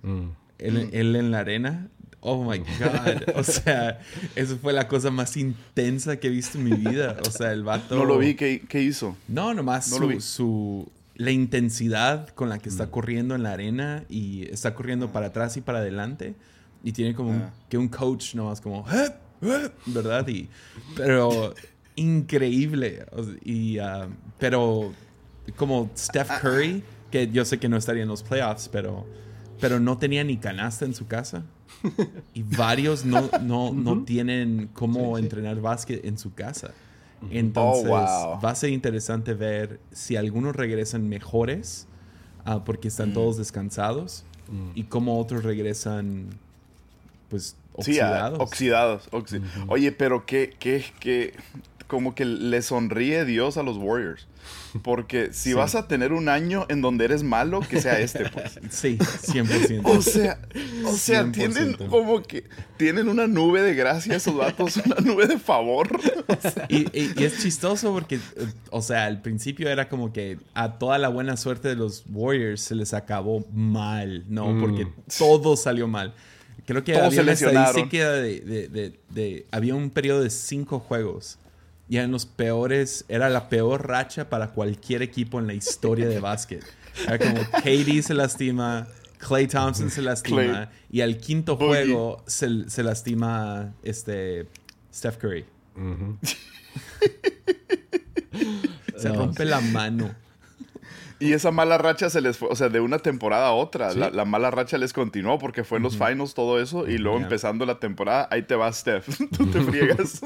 Mm. 0.03 0.27
él, 0.59 1.15
en 1.15 1.31
la 1.31 1.39
arena. 1.39 1.89
Oh 2.25 2.41
my 2.43 2.59
God. 2.59 3.23
O 3.35 3.43
sea, 3.43 3.99
eso 4.35 4.57
fue 4.57 4.71
la 4.71 4.87
cosa 4.87 5.11
más 5.11 5.35
intensa 5.35 6.17
que 6.17 6.27
he 6.27 6.29
visto 6.29 6.57
en 6.57 6.63
mi 6.63 6.71
vida. 6.71 7.17
O 7.27 7.29
sea, 7.29 7.51
el 7.51 7.63
vato. 7.63 7.95
No 7.95 8.05
lo 8.05 8.17
vi. 8.17 8.35
¿Qué, 8.35 8.81
hizo? 8.81 9.17
No, 9.27 9.53
nomás 9.53 9.87
su, 9.89 10.21
su, 10.21 10.91
La 11.15 11.31
intensidad 11.31 12.29
con 12.29 12.47
la 12.47 12.59
que 12.59 12.69
está 12.69 12.85
mm. 12.85 12.89
corriendo 12.89 13.35
en 13.35 13.43
la 13.43 13.51
arena 13.51 14.05
y 14.09 14.47
está 14.49 14.73
corriendo 14.73 15.11
para 15.11 15.27
atrás 15.27 15.57
y 15.57 15.61
para 15.61 15.79
adelante. 15.79 16.35
Y 16.81 16.93
tiene 16.93 17.13
como 17.13 17.33
ah. 17.33 17.53
que 17.69 17.77
un 17.77 17.89
coach 17.89 18.35
nomás 18.35 18.61
como. 18.61 18.85
Eh, 18.89 19.09
eh", 19.41 19.69
¿Verdad? 19.87 20.25
Y, 20.29 20.47
pero 20.95 21.53
increíble. 21.97 23.05
Y, 23.43 23.79
ah, 23.79 24.07
pero 24.39 24.93
como 25.57 25.91
Steph 25.97 26.31
ah, 26.31 26.39
Curry, 26.39 26.83
que 27.11 27.29
yo 27.29 27.43
sé 27.43 27.59
que 27.59 27.67
no 27.67 27.75
estaría 27.75 28.03
en 28.03 28.09
los 28.09 28.23
playoffs, 28.23 28.69
pero, 28.69 29.05
pero 29.59 29.81
no 29.81 29.97
tenía 29.97 30.23
ni 30.23 30.37
canasta 30.37 30.85
en 30.85 30.93
su 30.93 31.05
casa. 31.05 31.43
Y 32.33 32.43
varios 32.43 33.05
no, 33.05 33.29
no, 33.41 33.73
no 33.73 34.03
tienen 34.03 34.69
cómo 34.73 35.17
entrenar 35.17 35.59
básquet 35.61 36.05
en 36.05 36.17
su 36.17 36.33
casa. 36.33 36.71
Entonces, 37.31 37.89
oh, 37.89 38.39
va 38.43 38.49
a 38.49 38.55
ser 38.55 38.71
interesante 38.71 39.33
ver 39.33 39.79
si 39.91 40.15
algunos 40.15 40.55
regresan 40.55 41.07
mejores 41.07 41.87
ah, 42.45 42.63
porque 42.65 42.87
están 42.87 43.11
mm. 43.11 43.13
todos 43.13 43.37
descansados 43.37 44.25
mm. 44.49 44.71
y 44.75 44.83
cómo 44.83 45.19
otros 45.19 45.43
regresan, 45.43 46.27
pues, 47.29 47.55
oxidados. 47.73 48.39
oxidados. 48.39 49.09
Oye, 49.67 49.91
pero 49.91 50.25
qué, 50.25 50.55
qué, 50.59 50.83
qué, 50.99 51.33
como 51.93 52.15
que 52.15 52.25
le 52.25 52.63
sonríe 52.63 53.23
Dios 53.23 53.55
a 53.57 53.61
los 53.61 53.77
Warriors. 53.77 54.25
Porque 54.81 55.31
si 55.31 55.53
vas 55.53 55.75
a 55.75 55.87
tener 55.87 56.11
un 56.11 56.27
año 56.27 56.65
en 56.67 56.81
donde 56.81 57.05
eres 57.05 57.21
malo, 57.21 57.59
que 57.59 57.79
sea 57.79 57.99
este, 57.99 58.27
pues. 58.31 58.59
Sí, 58.71 58.97
100%. 58.97 59.81
O 59.85 60.01
sea, 60.01 60.39
o 60.87 60.91
sea, 60.91 61.31
tienen 61.31 61.73
como 61.73 62.23
que 62.23 62.45
tienen 62.77 63.09
una 63.09 63.27
nube 63.27 63.61
de 63.61 63.75
gracia 63.75 64.15
esos 64.15 64.35
vatos, 64.35 64.77
una 64.77 64.95
nube 65.01 65.27
de 65.27 65.37
favor. 65.37 65.87
y, 66.67 66.87
es 67.23 67.43
chistoso 67.43 67.93
porque, 67.93 68.19
o 68.71 68.81
sea, 68.81 69.05
al 69.05 69.21
principio 69.21 69.69
era 69.69 69.87
como 69.87 70.11
que 70.11 70.39
a 70.55 70.79
toda 70.79 70.97
la 70.97 71.09
buena 71.09 71.37
suerte 71.37 71.67
de 71.67 71.75
los 71.75 72.05
Warriors 72.09 72.61
se 72.61 72.73
les 72.73 72.95
acabó 72.95 73.45
mal, 73.53 74.25
¿no? 74.29 74.47
Mm. 74.47 74.61
Porque 74.61 74.87
todo 75.15 75.55
salió 75.55 75.87
mal. 75.87 76.15
Creo 76.65 76.83
que 76.83 76.97
había 76.97 77.21
una 77.21 77.33
estadística 77.33 78.13
de, 78.13 78.95
de, 79.13 79.45
Había 79.51 79.75
un 79.75 79.91
periodo 79.91 80.23
de 80.23 80.31
cinco 80.31 80.79
juegos 80.79 81.37
y 81.93 81.99
en 81.99 82.09
los 82.09 82.25
peores, 82.25 83.05
era 83.07 83.29
la 83.29 83.49
peor 83.49 83.87
racha 83.87 84.27
para 84.27 84.47
cualquier 84.49 85.03
equipo 85.03 85.37
en 85.37 85.45
la 85.45 85.53
historia 85.53 86.07
de 86.07 86.19
básquet. 86.19 86.65
Era 87.07 87.19
como 87.19 87.35
KD 87.35 88.01
se 88.01 88.15
lastima, 88.15 88.87
Clay 89.19 89.45
Thompson 89.45 89.91
se 89.91 90.01
lastima 90.01 90.71
y 90.89 91.01
al 91.01 91.19
quinto 91.19 91.55
juego 91.55 92.23
se, 92.25 92.67
se, 92.67 92.81
lastima 92.81 93.75
este 93.83 94.47
Steph 94.91 95.17
Curry. 95.17 95.45
se 98.97 99.09
rompe 99.09 99.45
la 99.45 99.61
mano. 99.61 100.15
Y 101.19 101.33
esa 101.33 101.51
mala 101.51 101.77
racha 101.77 102.09
se 102.09 102.21
les 102.21 102.37
fue, 102.37 102.49
o 102.49 102.55
sea, 102.55 102.69
de 102.69 102.79
una 102.79 102.99
temporada 102.99 103.47
a 103.47 103.53
otra. 103.53 103.93
La, 103.93 104.25
mala 104.25 104.51
racha 104.51 104.77
les 104.77 104.93
continuó 104.93 105.39
porque 105.39 105.63
fue 105.63 105.77
en 105.77 105.83
los 105.83 105.97
finals 105.97 106.33
todo 106.33 106.59
eso. 106.61 106.87
Y 106.87 106.97
luego 106.97 107.17
empezando 107.17 107.65
la 107.65 107.79
temporada, 107.79 108.27
ahí 108.31 108.43
te 108.43 108.55
vas, 108.55 108.77
Steph. 108.77 109.07
Tú 109.37 109.47
te 109.47 109.61
friegas. 109.63 110.21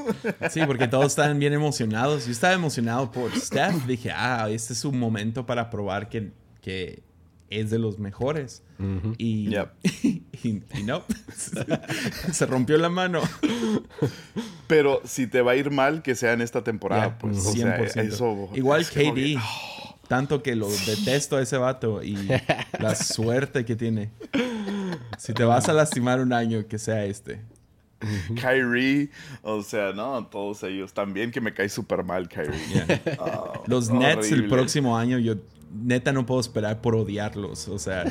sí, 0.50 0.60
porque 0.66 0.88
todos 0.88 1.06
estaban 1.06 1.38
bien 1.38 1.52
emocionados. 1.52 2.26
Yo 2.26 2.32
estaba 2.32 2.54
emocionado 2.54 3.10
por 3.10 3.30
Steph. 3.38 3.86
Dije, 3.86 4.10
ah, 4.12 4.48
este 4.50 4.72
es 4.72 4.84
un 4.84 4.98
momento 4.98 5.46
para 5.46 5.70
probar 5.70 6.08
que, 6.08 6.32
que 6.60 7.02
es 7.50 7.70
de 7.70 7.78
los 7.78 7.98
mejores. 7.98 8.62
y, 9.18 9.54
y, 10.42 10.62
no, 10.84 11.02
se 12.32 12.46
rompió 12.46 12.78
la 12.78 12.88
mano. 12.88 13.20
Pero 14.66 15.00
si 15.04 15.26
te 15.26 15.42
va 15.42 15.52
a 15.52 15.56
ir 15.56 15.70
mal, 15.70 16.02
que 16.02 16.14
sea 16.14 16.32
en 16.32 16.40
esta 16.40 16.62
temporada. 16.62 17.18
pues, 17.18 17.36
100%. 17.54 18.56
Igual 18.56 18.86
KD. 18.86 19.38
Tanto 20.08 20.42
que 20.42 20.56
lo 20.56 20.68
detesto 20.68 21.36
a 21.36 21.42
ese 21.42 21.58
vato 21.58 22.02
y 22.02 22.16
la 22.80 22.94
suerte 22.94 23.64
que 23.64 23.76
tiene. 23.76 24.10
Si 25.18 25.34
te 25.34 25.44
vas 25.44 25.68
a 25.68 25.74
lastimar 25.74 26.20
un 26.20 26.32
año, 26.32 26.66
que 26.66 26.78
sea 26.78 27.04
este. 27.04 27.42
Kyrie, 28.40 29.10
o 29.42 29.62
sea, 29.62 29.92
no, 29.92 30.26
todos 30.26 30.62
ellos. 30.62 30.94
También 30.94 31.30
que 31.30 31.40
me 31.40 31.52
cae 31.52 31.68
súper 31.68 32.04
mal 32.04 32.28
Kyrie. 32.28 33.02
Oh, 33.18 33.64
Los 33.66 33.90
Nets 33.90 34.32
el 34.32 34.48
próximo 34.48 34.96
año, 34.96 35.18
yo 35.18 35.34
neta 35.74 36.12
no 36.12 36.24
puedo 36.24 36.40
esperar 36.40 36.80
por 36.80 36.94
odiarlos. 36.94 37.68
O 37.68 37.78
sea, 37.78 38.04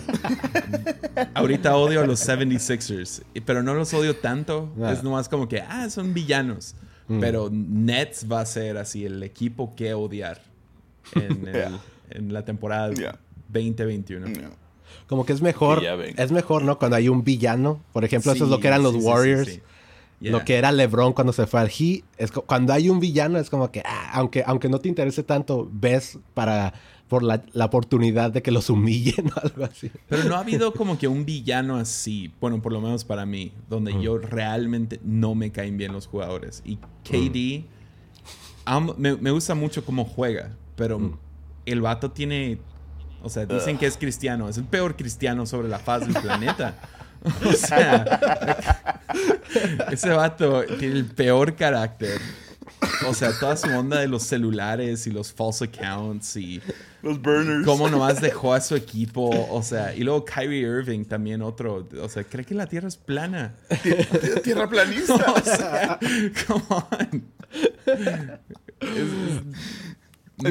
ahorita 1.33 1.75
odio 1.77 2.01
a 2.01 2.05
los 2.05 2.27
76ers, 2.27 3.23
pero 3.45 3.63
no 3.63 3.73
los 3.73 3.93
odio 3.93 4.15
tanto. 4.17 4.71
Es 4.91 5.03
nomás 5.03 5.29
como 5.29 5.47
que, 5.47 5.61
ah, 5.61 5.89
son 5.89 6.13
villanos. 6.13 6.75
Mm. 7.07 7.19
Pero 7.21 7.49
Nets 7.51 8.29
va 8.29 8.41
a 8.41 8.45
ser 8.45 8.77
así 8.77 9.05
el 9.05 9.23
equipo 9.23 9.73
que 9.75 9.93
odiar 9.93 10.41
en, 12.09 12.33
la 12.33 12.45
temporada 12.45 12.89
2021. 12.89 14.27
Como 15.07 15.25
que 15.25 15.33
es 15.33 15.41
mejor, 15.41 15.83
es 16.17 16.31
mejor, 16.31 16.63
¿no? 16.63 16.77
Cuando 16.77 16.97
hay 16.97 17.09
un 17.09 17.23
villano. 17.23 17.81
Por 17.93 18.05
ejemplo, 18.05 18.31
eso 18.31 18.45
es 18.45 18.49
lo 18.49 18.59
que 18.59 18.67
eran 18.67 18.83
los 18.83 18.95
Warriors. 18.95 19.59
Lo 20.19 20.43
que 20.43 20.55
era 20.55 20.71
LeBron 20.71 21.13
cuando 21.13 21.33
se 21.33 21.45
fue 21.45 21.59
al 21.59 21.69
Heat. 21.69 22.03
Es, 22.17 22.31
cuando 22.31 22.73
hay 22.73 22.89
un 22.89 22.99
villano 22.99 23.37
es 23.37 23.49
como 23.49 23.71
que, 23.71 23.81
ah, 23.85 24.11
aunque, 24.13 24.43
aunque 24.45 24.67
no 24.67 24.79
te 24.79 24.89
interese 24.89 25.23
tanto, 25.23 25.69
ves 25.71 26.17
para 26.33 26.73
por 27.07 27.23
la, 27.23 27.41
oportunidad 27.65 28.31
de 28.31 28.41
que 28.41 28.51
los 28.51 28.69
humillen 28.69 29.31
o 29.35 29.39
algo 29.41 29.65
así. 29.65 29.91
Pero 30.09 30.23
no 30.25 30.35
ha 30.35 30.39
habido 30.39 30.73
como 30.73 30.97
que 30.97 31.07
un 31.07 31.25
villano 31.25 31.77
así, 31.77 32.31
bueno, 32.39 32.61
por 32.61 32.73
lo 32.73 32.81
menos 32.81 33.05
para 33.05 33.25
mí, 33.25 33.53
donde 33.69 33.93
mm. 33.93 34.01
yo 34.01 34.17
realmente 34.17 34.99
no 35.03 35.35
me 35.35 35.51
caen 35.51 35.77
bien 35.77 35.93
los 35.93 36.07
jugadores. 36.07 36.61
Y 36.65 36.77
KD, 37.03 37.65
mm. 38.65 38.91
me, 38.97 39.15
me, 39.15 39.31
gusta 39.31 39.55
mucho 39.55 39.85
cómo 39.85 40.05
juega, 40.05 40.55
pero 40.77 40.99
mm. 40.99 41.17
el 41.65 41.81
vato 41.81 42.11
tiene 42.11 42.59
O 43.21 43.29
sea, 43.29 43.45
dicen 43.45 43.77
que 43.77 43.87
es 43.87 43.97
cristiano. 43.97 44.47
Es 44.47 44.57
el 44.57 44.63
peor 44.63 44.95
cristiano 44.95 45.45
sobre 45.45 45.67
la 45.67 45.79
faz 45.79 46.07
del 46.07 46.13
planeta. 46.21 46.75
O 47.45 47.51
sea, 47.51 49.01
ese 49.91 50.09
vato 50.11 50.63
tiene 50.79 50.95
el 50.95 51.05
peor 51.05 51.55
carácter. 51.55 52.21
O 53.07 53.13
sea, 53.13 53.31
toda 53.39 53.57
su 53.57 53.67
onda 53.69 53.99
de 53.99 54.07
los 54.07 54.21
celulares 54.23 55.07
y 55.07 55.11
los 55.11 55.33
false 55.33 55.65
accounts 55.65 56.35
y 56.37 56.61
Los 57.01 57.19
burners. 57.19 57.65
cómo 57.65 57.89
nomás 57.89 58.21
dejó 58.21 58.53
a 58.53 58.61
su 58.61 58.75
equipo. 58.75 59.29
O 59.49 59.63
sea, 59.63 59.95
y 59.95 60.01
luego 60.03 60.23
Kyrie 60.25 60.59
Irving 60.61 61.03
también 61.05 61.41
otro. 61.41 61.87
O 62.01 62.07
sea, 62.07 62.23
cree 62.23 62.45
que 62.45 62.53
la 62.53 62.67
Tierra 62.67 62.87
es 62.87 62.97
plana. 62.97 63.55
Tierra 64.43 64.69
planista. 64.69 65.15
O 65.35 65.41
sea, 65.43 65.99
come 66.45 66.63
on. 66.69 67.23
Es- 68.81 69.41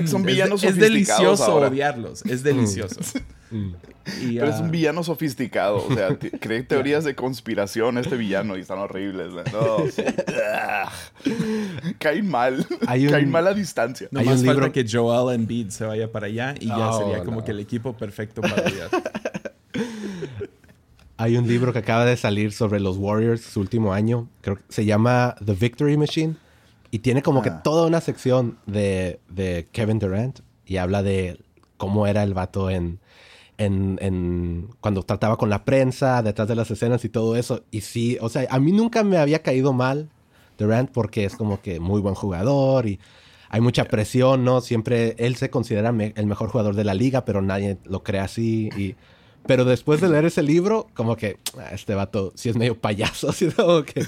Son 0.07 0.20
es- 0.22 0.27
villanos 0.27 0.64
es, 0.64 0.70
sofisticados 0.75 0.81
delicioso 0.92 1.44
ahora. 1.44 1.68
odiarlos. 1.68 2.25
Es 2.27 2.42
delicioso. 2.42 3.01
Y, 4.22 4.37
Pero 4.38 4.51
es 4.51 4.57
ah, 4.57 4.61
un 4.62 4.70
villano 4.70 5.03
sofisticado. 5.03 5.85
O 5.85 5.92
sea, 5.94 6.16
cree 6.40 6.62
teorías 6.64 7.03
de 7.05 7.14
conspiración 7.16 7.99
este 7.99 8.16
villano 8.16 8.57
y 8.57 8.61
están 8.61 8.79
horribles. 8.79 9.33
¿no? 9.33 9.42
No, 9.53 9.79
sí. 9.90 10.03
Ah. 10.44 10.92
Caen 11.99 12.29
mal. 12.29 12.64
Hay 12.87 13.07
un- 13.07 13.12
Caen 13.12 13.31
mal 13.31 13.46
a 13.49 13.55
distancia. 13.55 14.09
Hay 14.14 14.25
Nomás 14.25 14.40
un 14.40 14.46
falta 14.46 14.61
libro- 14.62 14.72
que 14.72 14.87
Joel 14.88 15.35
Embiid 15.35 15.70
se 15.70 15.85
vaya 15.85 16.11
para 16.12 16.27
allá 16.27 16.55
y 16.61 16.66
ya 16.68 16.90
Oh, 16.90 16.99
sería 17.01 17.25
como 17.25 17.38
no. 17.38 17.44
que 17.44 17.51
el 17.53 17.59
equipo 17.61 17.96
perfecto 17.96 18.42
para 18.42 18.55
odiar. 18.62 18.90
Hay 21.18 21.37
un 21.37 21.49
libro 21.49 21.72
que 21.72 21.79
acaba 21.79 22.05
de 22.05 22.16
salir 22.16 22.53
sobre 22.53 22.79
los 22.79 22.99
Warriors, 22.99 23.40
su 23.40 23.61
último 23.61 23.92
año. 23.92 24.29
Creo 24.42 24.57
que 24.57 24.62
se 24.68 24.85
llama 24.85 25.35
The 25.44 25.55
Victory 25.55 25.96
Machine. 25.96 26.37
Y 26.97 27.01
tiene 27.01 27.21
como 27.21 27.43
que 27.43 27.51
Ah. 27.51 27.63
toda 27.63 27.87
una 27.87 28.01
sección 28.01 28.57
de, 28.65 29.21
de 29.29 29.69
Kevin 29.71 29.99
Durant. 29.99 30.41
Y 30.65 30.79
habla 30.79 31.03
de 31.03 31.39
cómo 31.77 32.07
era 32.07 32.23
el 32.23 32.33
vato 32.33 32.71
en, 32.71 33.01
en, 33.59 33.99
en- 34.01 34.69
cuando 34.81 35.03
trataba 35.03 35.37
con 35.37 35.51
la 35.51 35.65
prensa, 35.67 36.23
detrás 36.23 36.49
de 36.49 36.55
las 36.55 36.71
escenas 36.71 37.05
y 37.05 37.11
todo 37.11 37.37
eso. 37.37 37.65
Y 37.71 37.83
sí, 37.83 38.17
o 38.23 38.31
sea, 38.31 38.47
a 38.49 38.59
mí 38.59 38.73
nunca 38.73 39.05
me 39.05 39.19
había 39.19 39.43
caído 39.43 39.75
mal 39.75 40.09
Durant 40.57 40.91
porque 40.91 41.27
es 41.27 41.37
como 41.37 41.61
que 41.61 41.81
muy 41.81 42.01
buen 42.01 42.15
jugador 42.15 42.87
y 42.87 42.99
hay 43.51 43.61
mucha 43.61 43.85
presión, 43.85 44.43
¿no? 44.45 44.63
Siempre 44.63 45.15
él 45.19 45.37
se 45.37 45.51
considera 45.51 45.93
me- 45.93 46.15
el 46.17 46.25
mejor 46.27 46.49
jugador 46.49 46.75
de 46.77 46.85
la 46.85 46.95
liga, 46.95 47.27
pero 47.27 47.43
nadie 47.43 47.77
lo 47.85 48.03
cree 48.03 48.21
así. 48.23 48.71
Y, 48.77 48.95
pero 49.47 49.65
después 49.65 50.01
de 50.01 50.09
leer 50.09 50.25
ese 50.25 50.43
libro, 50.43 50.87
como 50.95 51.17
que 51.17 51.39
ah, 51.59 51.71
este 51.73 51.95
vato 51.95 52.33
sí 52.35 52.49
es 52.49 52.57
medio 52.57 52.79
payaso, 52.79 53.29
así 53.31 53.51
como 53.51 53.83
que... 53.83 54.05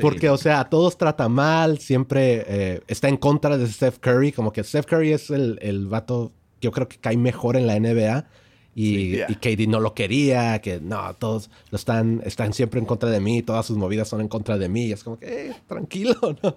Porque, 0.00 0.30
o 0.30 0.36
sea, 0.36 0.60
a 0.60 0.68
todos 0.68 0.98
trata 0.98 1.28
mal, 1.28 1.78
siempre 1.78 2.44
eh, 2.46 2.80
está 2.88 3.08
en 3.08 3.16
contra 3.16 3.56
de 3.56 3.66
Steph 3.66 3.98
Curry, 3.98 4.32
como 4.32 4.52
que 4.52 4.64
Steph 4.64 4.86
Curry 4.86 5.12
es 5.12 5.30
el, 5.30 5.58
el 5.62 5.86
vato, 5.86 6.32
yo 6.60 6.72
creo 6.72 6.88
que 6.88 6.98
cae 6.98 7.16
mejor 7.16 7.56
en 7.56 7.66
la 7.66 7.78
NBA. 7.78 8.26
Y, 8.72 8.94
Sí, 8.94 9.10
yeah. 9.10 9.26
y 9.28 9.34
KD 9.34 9.68
no 9.68 9.80
lo 9.80 9.94
quería, 9.94 10.60
que 10.60 10.80
no, 10.80 11.12
todos 11.14 11.50
lo 11.70 11.76
están, 11.76 12.22
están 12.24 12.52
siempre 12.52 12.78
en 12.78 12.86
contra 12.86 13.10
de 13.10 13.20
mí, 13.20 13.42
todas 13.42 13.66
sus 13.66 13.76
movidas 13.76 14.08
son 14.08 14.20
en 14.20 14.28
contra 14.28 14.58
de 14.58 14.68
mí. 14.68 14.86
Y 14.86 14.92
es 14.92 15.02
como 15.02 15.18
que, 15.18 15.48
eh, 15.48 15.54
tranquilo, 15.66 16.14
¿no? 16.42 16.56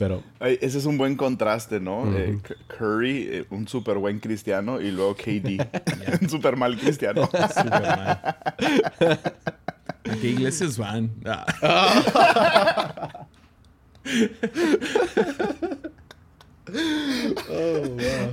Pero, 0.00 0.22
Ay, 0.38 0.58
ese 0.62 0.78
es 0.78 0.86
un 0.86 0.96
buen 0.96 1.14
contraste, 1.14 1.78
¿no? 1.78 2.10
Eh, 2.16 2.38
Curry, 2.78 3.28
eh, 3.30 3.44
un 3.50 3.68
súper 3.68 3.98
buen 3.98 4.18
cristiano, 4.18 4.80
y 4.80 4.90
luego 4.90 5.14
KD, 5.14 5.60
un 6.22 6.28
súper 6.30 6.56
mal 6.56 6.78
cristiano. 6.78 7.26
Súper 7.54 7.82
mal. 7.82 8.18
¿A 8.18 10.16
qué 10.18 10.28
iglesias 10.28 10.78
van? 10.78 11.10
Ah. 11.26 11.44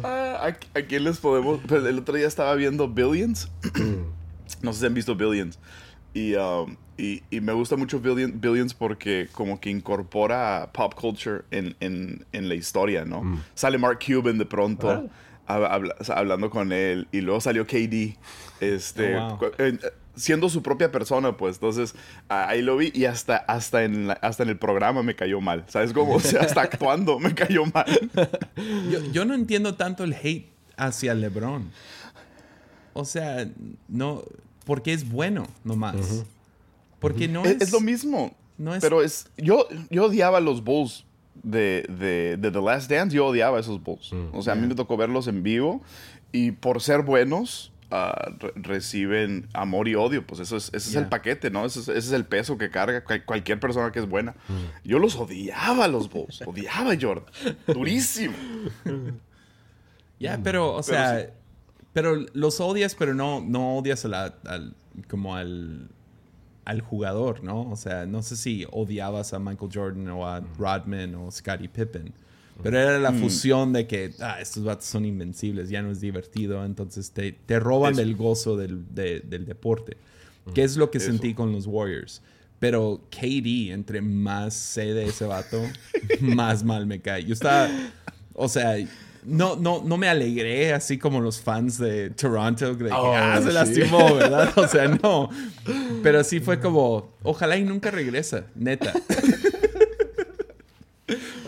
Ah, 0.04 0.48
¿a, 0.48 0.48
a 0.48 0.82
quién 0.84 1.04
les 1.04 1.18
podemos...? 1.18 1.60
Pues 1.68 1.84
el 1.84 2.00
otro 2.00 2.16
día 2.16 2.28
estaba 2.28 2.56
viendo 2.56 2.88
Billions. 2.88 3.50
no 4.62 4.72
sé 4.72 4.80
si 4.80 4.86
han 4.86 4.94
visto 4.94 5.16
Billions. 5.16 5.60
Y, 6.18 6.36
um, 6.36 6.76
y, 6.98 7.22
y 7.30 7.42
me 7.42 7.54
gusta 7.54 7.76
mucho 7.76 8.00
Billion- 8.02 8.40
Billions 8.42 8.74
porque 8.74 9.28
como 9.34 9.60
que 9.60 9.70
incorpora 9.70 10.72
pop 10.74 10.96
culture 10.96 11.44
en, 11.52 11.76
en, 11.80 12.26
en 12.32 12.50
la 12.50 12.56
historia, 12.56 13.06
¿no? 13.06 13.40
Sale 13.54 13.78
Mark 13.78 14.00
Cuban 14.06 14.38
de 14.40 14.46
pronto 14.46 14.88
hab- 15.48 15.68
habla- 15.70 15.96
hablando 16.16 16.50
con 16.50 16.72
él. 16.72 17.08
Y 17.12 17.22
luego 17.22 17.40
salió 17.40 17.68
KD. 17.68 18.18
Este, 18.60 19.16
Oh, 19.18 19.38
wow. 19.38 19.52
siendo 20.16 20.50
su 20.50 20.64
propia 20.64 20.92
persona, 20.92 21.38
pues. 21.38 21.58
Entonces, 21.58 21.94
ahí 22.30 22.64
lo 22.64 22.76
vi 22.78 22.90
y 22.96 23.06
hasta, 23.06 23.38
hasta, 23.38 23.84
en 23.84 24.08
la- 24.08 24.14
hasta 24.14 24.42
en 24.42 24.50
el 24.50 24.58
programa 24.58 25.04
me 25.04 25.16
cayó 25.16 25.40
mal. 25.40 25.66
¿Sabes 25.68 25.94
cómo? 25.94 26.16
O 26.16 26.20
sea, 26.20 26.42
hasta 26.42 26.62
actuando 26.62 27.20
me 27.20 27.36
cayó 27.36 27.64
mal. 27.68 27.86
Yo, 28.92 29.00
yo 29.12 29.24
no 29.26 29.36
entiendo 29.36 29.76
tanto 29.76 30.04
el 30.04 30.14
hate 30.16 30.50
hacia 30.78 31.14
LeBron. 31.14 31.70
O 32.94 33.06
sea, 33.06 33.48
no. 33.88 34.24
Porque 34.68 34.94
es 34.94 35.10
bueno, 35.10 35.48
nomás. 35.64 36.24
Porque 37.00 37.28
no 37.28 37.44
Es, 37.44 37.56
es. 37.56 37.62
es 37.64 37.72
lo 37.72 37.80
mismo. 37.80 38.36
no 38.60 38.76
es- 38.76 38.82
Pero 38.82 39.02
es. 39.02 39.28
Yo, 39.38 39.68
yo 39.90 40.06
odiaba 40.06 40.38
a 40.38 40.42
los 40.42 40.64
Bulls 40.64 41.06
de, 41.42 41.86
de, 41.90 42.38
de 42.38 42.52
The 42.52 42.62
Last 42.62 42.92
Dance. 42.92 43.16
Yo 43.16 43.26
odiaba 43.28 43.58
a 43.58 43.62
esos 43.62 43.82
Bulls. 43.82 44.12
O 44.34 44.42
sea, 44.44 44.54
a 44.54 44.56
mí 44.56 44.68
me 44.68 44.76
tocó 44.76 44.98
verlos 44.98 45.28
en 45.28 45.42
vivo. 45.42 45.82
Y 46.34 46.52
por 46.52 46.82
ser 46.82 47.04
buenos, 47.04 47.72
ah, 47.90 48.32
re- 48.40 48.52
reciben 48.56 49.48
amor 49.54 49.88
y 49.88 49.96
odio. 49.96 50.28
Pues 50.28 50.42
eso 50.42 50.58
es, 50.58 50.66
ese 50.70 50.78
es 50.78 50.92
Ya. 50.92 51.00
el 51.00 51.08
paquete, 51.08 51.50
¿no? 51.50 51.66
Ese 51.66 51.80
es, 51.80 51.88
ese 51.88 51.98
es 52.00 52.12
el 52.12 52.26
peso 52.26 52.58
que 52.58 52.70
carga 52.70 53.04
cual- 53.04 53.24
cualquier 53.24 53.60
persona 53.62 53.92
que 53.94 54.00
es 54.00 54.10
buena. 54.10 54.36
Yo 54.84 55.00
los 55.00 55.16
odiaba 55.16 55.86
a 55.86 55.88
los 55.88 56.10
Bulls. 56.10 56.42
odiaba 56.46 56.92
a 56.92 56.98
Jordan. 57.00 57.32
Durísimo. 57.68 58.36
Ya, 60.20 60.40
pero, 60.44 60.70
o 60.76 60.82
Pero 60.82 60.84
sea. 60.84 61.20
sí. 61.22 61.26
Pero 61.98 62.26
los 62.34 62.60
odias, 62.60 62.94
pero 62.94 63.16
no, 63.16 63.42
no 63.42 63.78
odias 63.78 64.06
a 64.06 64.08
la- 64.08 64.36
al. 64.46 64.76
como 65.10 65.36
al. 65.36 65.90
al 66.66 66.82
jugador, 66.82 67.44
¿no? 67.44 67.70
O 67.72 67.76
sea, 67.76 68.06
no 68.06 68.22
sé 68.22 68.36
si 68.36 68.68
odiabas 68.72 69.34
a 69.34 69.40
Michael 69.40 69.72
Jordan 69.74 70.08
o 70.10 70.28
a 70.28 70.42
Rodman 70.60 71.16
o 71.16 71.32
Scottie 71.32 71.70
Pippen. 71.70 72.14
Pero 72.62 72.78
era 72.80 73.00
la 73.00 73.14
fusión 73.14 73.72
de 73.74 73.88
que 73.88 74.14
ah, 74.20 74.42
estos 74.42 74.64
vatos 74.64 74.86
son 74.86 75.06
invencibles, 75.06 75.70
ya 75.70 75.82
no 75.82 75.92
es 75.92 76.02
divertido, 76.02 76.64
entonces 76.66 77.12
te, 77.12 77.32
te 77.32 77.60
roban 77.60 77.94
Eso. 77.94 78.02
del 78.02 78.16
gozo 78.16 78.58
del, 78.58 78.84
de- 78.94 79.22
del 79.22 79.46
deporte. 79.46 79.98
Que 80.54 80.64
es 80.64 80.76
lo 80.78 80.92
que 80.92 80.98
Eso. 81.00 81.08
sentí 81.08 81.34
con 81.34 81.52
los 81.52 81.66
Warriors. 81.68 82.22
Pero 82.60 83.02
KD, 83.12 83.72
entre 83.72 84.02
más 84.02 84.54
sé 84.56 84.94
de 84.94 85.06
ese 85.06 85.26
vato, 85.26 85.62
más 86.22 86.64
mal 86.64 86.86
me 86.88 87.00
cae. 87.02 87.24
Yo 87.26 87.34
estaba, 87.34 87.70
o 88.34 88.48
sea, 88.50 88.76
no, 89.28 89.56
no, 89.58 89.84
no 89.86 89.98
me 89.98 90.08
alegré 90.08 90.74
así 90.74 90.98
como 90.98 91.20
los 91.20 91.40
fans 91.42 91.78
de 91.78 92.10
Toronto, 92.12 92.74
de 92.76 92.86
que 92.86 92.92
Oh, 92.94 93.14
ah, 93.14 93.38
se 93.42 93.50
sí. 93.50 93.54
lastimó, 93.54 94.16
¿verdad? 94.16 94.52
O 94.58 94.68
sea, 94.68 94.88
no. 94.88 95.30
Pero 96.02 96.24
sí 96.24 96.40
fue 96.40 96.60
como, 96.60 97.10
ojalá 97.24 97.58
y 97.58 97.64
nunca 97.64 97.92
regresa, 97.92 98.46
neta. 98.56 98.94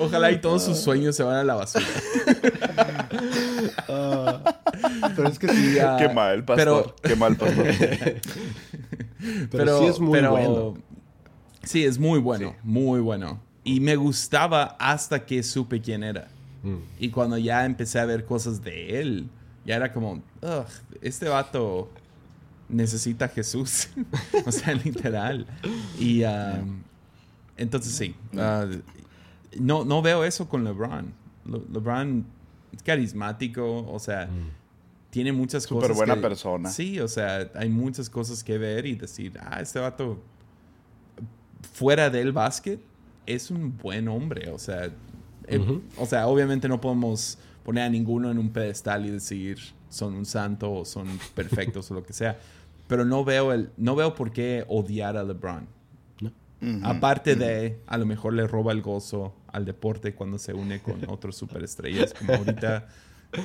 Ojalá 0.01 0.31
y 0.31 0.39
todos 0.39 0.63
sus 0.63 0.77
sueños 0.77 1.13
se 1.17 1.23
van 1.23 1.35
a 1.35 1.43
la 1.43 1.55
basura. 1.55 1.85
pero 5.15 5.27
es 5.27 5.37
que 5.39 5.49
sí, 5.49 5.73
Ya, 5.75 5.97
Qué 5.97 6.07
mal, 6.07 6.45
pastor. 6.45 6.55
Pero, 6.55 6.95
Qué 7.03 7.15
mal, 7.17 7.35
pastor. 7.35 7.65
pero, 9.51 9.79
sí 9.79 9.85
es 9.87 9.99
muy 9.99 10.13
pero- 10.19 10.31
bueno. 10.31 10.77
Sí, 11.63 11.83
es 11.83 11.99
muy 11.99 12.19
bueno, 12.19 12.51
Sí. 12.51 12.55
muy 12.63 13.01
bueno. 13.01 13.41
Y 13.65 13.81
me 13.81 13.97
gustaba 13.97 14.77
hasta 14.79 15.25
que 15.25 15.43
supe 15.43 15.81
quién 15.81 16.03
era. 16.05 16.29
Mm. 16.63 16.77
Y 16.99 17.09
cuando 17.09 17.37
ya 17.37 17.65
empecé 17.65 17.99
a 17.99 18.05
ver 18.05 18.25
cosas 18.25 18.61
de 18.63 18.99
él, 19.01 19.29
ya 19.65 19.75
era 19.75 19.93
como, 19.93 20.21
"Ugh, 20.41 20.65
este 21.01 21.29
vato 21.29 21.89
necesita 22.67 23.25
a 23.25 23.27
Jesús. 23.29 23.89
o 24.45 24.51
sea, 24.51 24.73
literal. 24.73 25.47
Y 25.97 26.23
um, 26.23 26.81
entonces 27.57 27.93
sí, 27.93 28.15
uh, 28.33 28.75
no, 29.59 29.83
no 29.85 30.01
veo 30.01 30.23
eso 30.23 30.47
con 30.47 30.63
LeBron. 30.63 31.13
Le- 31.45 31.61
LeBron 31.71 32.25
es 32.71 32.83
carismático, 32.83 33.85
o 33.91 33.97
sea, 33.99 34.29
tiene 35.09 35.31
muchas 35.31 35.63
Súper 35.63 35.89
cosas. 35.89 35.97
buena 35.97 36.15
que- 36.15 36.21
persona. 36.21 36.69
Sí, 36.69 36.99
o 36.99 37.07
sea, 37.07 37.49
hay 37.55 37.69
muchas 37.69 38.09
cosas 38.09 38.43
que 38.43 38.57
ver 38.59 38.85
y 38.85 38.95
decir, 38.95 39.33
ah, 39.41 39.59
este 39.61 39.79
vato 39.79 40.21
fuera 41.73 42.09
del 42.09 42.31
básquet 42.31 42.79
es 43.25 43.49
un 43.51 43.75
buen 43.77 44.07
hombre. 44.07 44.49
O 44.51 44.59
sea, 44.59 44.89
eh, 45.49 45.79
o 45.97 46.05
sea, 46.05 46.27
obviamente 46.27 46.67
no 46.67 46.79
podemos 46.79 47.37
poner 47.63 47.83
a 47.83 47.89
ninguno 47.89 48.31
en 48.31 48.37
un 48.37 48.49
pedestal 48.49 49.05
y 49.05 49.09
decir 49.09 49.57
son 49.89 50.13
un 50.13 50.25
santo 50.25 50.71
o 50.71 50.85
son 50.85 51.07
perfectos 51.35 51.89
o 51.91 51.95
lo 51.95 52.03
que 52.03 52.13
sea. 52.13 52.39
Pero 52.87 53.05
no 53.05 53.23
veo 53.23 53.53
el, 53.53 53.69
no 53.77 53.95
veo 53.95 54.15
por 54.15 54.31
qué 54.31 54.65
odiar 54.67 55.17
a 55.17 55.23
LeBron. 55.23 55.67
Aparte 56.83 57.35
de, 57.35 57.79
a 57.87 57.97
lo 57.97 58.05
mejor 58.05 58.33
le 58.33 58.45
roba 58.45 58.73
el 58.73 58.81
gozo 58.81 59.33
al 59.51 59.63
deporte 59.65 60.13
cuando 60.13 60.37
se 60.37 60.53
une 60.53 60.81
con 60.81 60.99
otros 61.09 61.37
superestrellas, 61.37 62.13
como 62.13 62.33
ahorita 62.33 62.87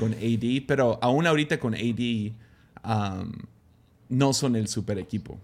con 0.00 0.12
AD. 0.14 0.64
Pero 0.66 0.98
aún 1.00 1.26
ahorita 1.26 1.60
con 1.60 1.74
AD, 1.74 2.32
um, 2.84 3.32
no 4.08 4.32
son 4.32 4.56
el 4.56 4.66
super 4.66 4.98
equipo. 4.98 5.38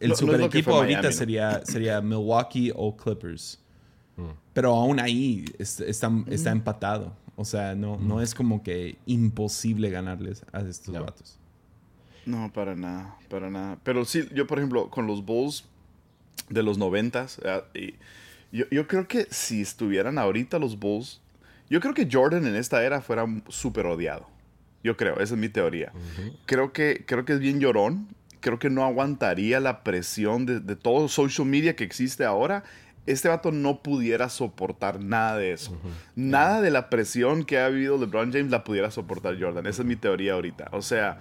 El 0.00 0.10
No- 0.10 0.16
super 0.16 0.40
equipo 0.42 0.70
ahorita 0.74 1.00
sería, 1.12 1.64
sería 1.64 2.00
Milwaukee 2.00 2.72
o 2.74 2.96
Clippers. 2.96 3.58
Pero 4.52 4.74
aún 4.74 5.00
ahí 5.00 5.44
es- 5.58 5.80
está, 5.80 6.10
está 6.28 6.50
empatado. 6.50 7.12
O 7.36 7.44
sea, 7.44 7.74
no, 7.74 7.98
no 7.98 8.20
es 8.20 8.34
como 8.34 8.62
que 8.62 8.96
imposible 9.06 9.90
ganarles 9.90 10.44
a 10.52 10.60
estos 10.60 10.94
No. 10.94 11.04
vatos. 11.04 11.38
No, 12.26 12.50
para 12.52 12.74
nada, 12.76 13.16
para 13.28 13.50
nada. 13.50 13.78
Pero 13.82 14.04
sí, 14.04 14.28
yo 14.34 14.46
por 14.46 14.58
ejemplo, 14.58 14.88
con 14.88 15.06
los 15.06 15.24
Bulls 15.24 15.64
de 16.48 16.62
los 16.62 16.78
noventas, 16.78 17.40
eh, 17.44 17.94
y 18.52 18.56
yo, 18.56 18.64
yo 18.70 18.86
creo 18.86 19.08
que 19.08 19.26
si 19.30 19.60
estuvieran 19.62 20.16
ahorita 20.18 20.58
los 20.58 20.78
Bulls, 20.78 21.20
yo 21.68 21.80
creo 21.80 21.92
que 21.92 22.08
Jordan 22.10 22.46
en 22.46 22.54
esta 22.54 22.84
era 22.84 23.00
fuera 23.00 23.26
súper 23.48 23.86
odiado. 23.86 24.26
Yo 24.84 24.96
creo, 24.96 25.14
esa 25.14 25.34
es 25.34 25.40
mi 25.40 25.48
teoría. 25.48 25.92
Creo 26.46 26.72
que, 26.72 27.04
creo 27.06 27.24
que 27.24 27.32
es 27.32 27.40
bien 27.40 27.58
llorón. 27.58 28.06
Creo 28.40 28.58
que 28.58 28.68
no 28.68 28.84
aguantaría 28.84 29.58
la 29.58 29.82
presión 29.82 30.44
de, 30.44 30.60
de 30.60 30.76
todo 30.76 31.08
social 31.08 31.46
media 31.48 31.74
que 31.74 31.84
existe 31.84 32.24
ahora. 32.26 32.64
Este 33.06 33.28
vato 33.28 33.52
no 33.52 33.82
pudiera 33.82 34.28
soportar 34.28 35.00
nada 35.00 35.36
de 35.36 35.52
eso. 35.52 35.78
Nada 36.16 36.60
de 36.60 36.70
la 36.70 36.88
presión 36.88 37.44
que 37.44 37.58
ha 37.58 37.68
vivido 37.68 37.98
LeBron 37.98 38.32
James 38.32 38.50
la 38.50 38.64
pudiera 38.64 38.90
soportar 38.90 39.38
Jordan. 39.38 39.66
Esa 39.66 39.82
es 39.82 39.88
mi 39.88 39.96
teoría 39.96 40.34
ahorita. 40.34 40.68
O 40.72 40.82
sea, 40.82 41.18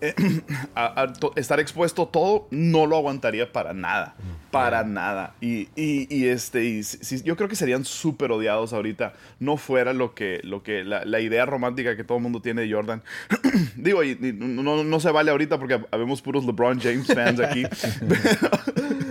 eh, 0.00 0.14
a- 0.74 1.02
a 1.02 1.12
estar 1.36 1.60
expuesto 1.60 2.06
todo 2.08 2.48
no 2.50 2.86
lo 2.86 2.96
aguantaría 2.96 3.52
para 3.52 3.72
nada. 3.72 4.14
Para 4.50 4.84
nada. 4.84 5.34
Y, 5.40 5.68
y- 5.76 6.06
y 6.08 6.26
este, 6.28 6.64
y 6.64 6.82
si- 6.82 6.98
si- 7.02 7.22
yo 7.22 7.36
creo 7.36 7.48
que 7.48 7.56
serían 7.56 7.84
súper 7.84 8.30
odiados 8.32 8.72
ahorita. 8.72 9.12
No 9.38 9.56
fuera 9.56 9.92
lo 9.92 10.14
que, 10.14 10.40
lo 10.44 10.62
que 10.62 10.82
la, 10.84 11.04
la 11.04 11.20
idea 11.20 11.44
romántica 11.46 11.96
que 11.96 12.04
todo 12.04 12.18
el 12.18 12.22
mundo 12.22 12.40
tiene 12.40 12.62
de 12.62 12.72
Jordan. 12.72 13.02
Digo, 13.76 14.02
y, 14.04 14.16
no, 14.34 14.82
no- 14.84 15.00
se 15.00 15.10
vale 15.10 15.30
ahorita 15.30 15.58
porque 15.58 15.80
habemos 15.90 16.22
puros 16.22 16.44
LeBron 16.46 16.80
James 16.80 17.06
fans 17.06 17.38
aquí. 17.40 17.64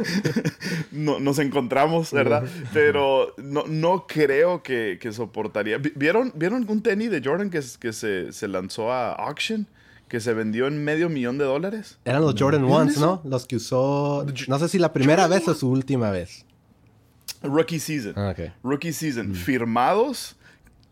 no, 0.91 1.19
nos 1.19 1.39
encontramos, 1.39 2.11
¿verdad? 2.11 2.43
Pero 2.73 3.33
no, 3.37 3.63
no 3.67 4.07
creo 4.07 4.63
que, 4.63 4.97
que 4.99 5.11
soportaría. 5.11 5.77
Vi- 5.77 5.93
¿Vieron, 5.95 6.31
¿Vieron 6.35 6.65
un 6.67 6.81
tenis 6.81 7.11
de 7.11 7.21
Jordan 7.23 7.49
que, 7.49 7.59
s- 7.59 7.77
que 7.79 7.93
se, 7.93 8.31
se 8.33 8.47
lanzó 8.47 8.91
a 8.91 9.11
auction? 9.13 9.67
Que 10.07 10.19
se 10.19 10.33
vendió 10.33 10.67
en 10.67 10.83
medio 10.83 11.09
millón 11.09 11.37
de 11.37 11.45
dólares. 11.45 11.97
Eran 12.05 12.21
los 12.21 12.35
Jordan 12.37 12.61
¿Vieron 12.65 12.81
Ones? 12.83 12.97
¿no? 12.99 13.21
Los 13.25 13.45
que 13.47 13.55
usó, 13.55 14.25
no 14.47 14.59
sé 14.59 14.69
si 14.69 14.77
la 14.79 14.93
primera 14.93 15.27
vez 15.27 15.47
o 15.47 15.55
su 15.55 15.69
última 15.69 16.11
vez. 16.11 16.45
Rookie 17.41 17.79
season. 17.79 18.13
Ah, 18.15 18.29
ok. 18.37 18.51
Rookie 18.63 18.93
season. 18.93 19.33
Firmados, 19.33 20.35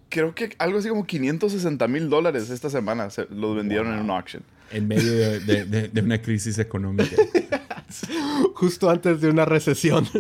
creo 0.09 0.33
que 0.33 0.55
algo 0.57 0.79
así 0.79 0.89
como 0.89 1.05
560 1.05 1.87
mil 1.87 2.09
dólares 2.09 2.49
esta 2.49 2.69
semana 2.69 3.09
se 3.11 3.25
los 3.29 3.55
vendieron 3.55 3.93
en 3.93 3.99
un 3.99 4.09
auction. 4.11 4.43
En 4.71 4.87
medio 4.87 5.11
de, 5.11 5.39
de- 5.39 5.65
de- 5.65 5.87
de 5.89 6.01
una 6.01 6.19
crisis 6.21 6.57
económica. 6.57 7.15
Justo 8.55 8.89
antes 8.89 9.21
de 9.21 9.29
una 9.29 9.45
recesión. 9.45 10.07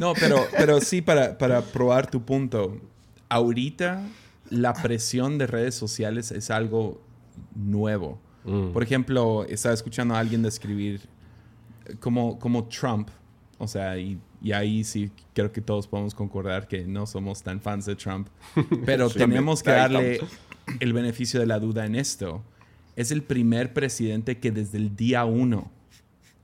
No, 0.00 0.12
pero, 0.12 0.36
pero 0.58 0.80
sí, 0.82 1.00
para, 1.00 1.38
para 1.38 1.62
probar 1.62 2.10
tu 2.10 2.22
punto, 2.22 2.78
ahorita 3.30 4.02
la 4.50 4.74
presión 4.74 5.38
de 5.38 5.46
redes 5.46 5.74
sociales 5.74 6.30
es 6.32 6.50
algo 6.50 7.00
nuevo. 7.54 8.20
Por 8.72 8.82
ejemplo, 8.82 9.44
estaba 9.48 9.74
escuchando 9.74 10.14
a 10.14 10.18
alguien 10.20 10.42
describir 10.42 11.00
como, 12.00 12.38
como 12.38 12.64
Trump, 12.66 13.08
o 13.58 13.66
sea, 13.66 13.98
y, 13.98 14.18
y 14.42 14.52
ahí 14.52 14.84
sí 14.84 15.10
creo 15.34 15.50
que 15.52 15.60
todos 15.60 15.86
podemos 15.88 16.14
concordar 16.14 16.68
que 16.68 16.84
no 16.86 17.06
somos 17.06 17.42
tan 17.42 17.60
fans 17.60 17.86
de 17.86 17.96
Trump, 17.96 18.28
pero 18.86 19.08
Sí, 19.10 19.18
tenemos 19.18 19.62
que 19.62 19.70
darle 19.70 20.20
el 20.80 20.92
beneficio 20.92 21.40
de 21.40 21.46
la 21.46 21.58
duda 21.58 21.86
en 21.86 21.94
esto. 21.94 22.42
Es 22.96 23.10
el 23.10 23.22
primer 23.22 23.72
presidente 23.72 24.38
que 24.38 24.50
desde 24.52 24.78
el 24.78 24.94
día 24.96 25.24
uno 25.24 25.70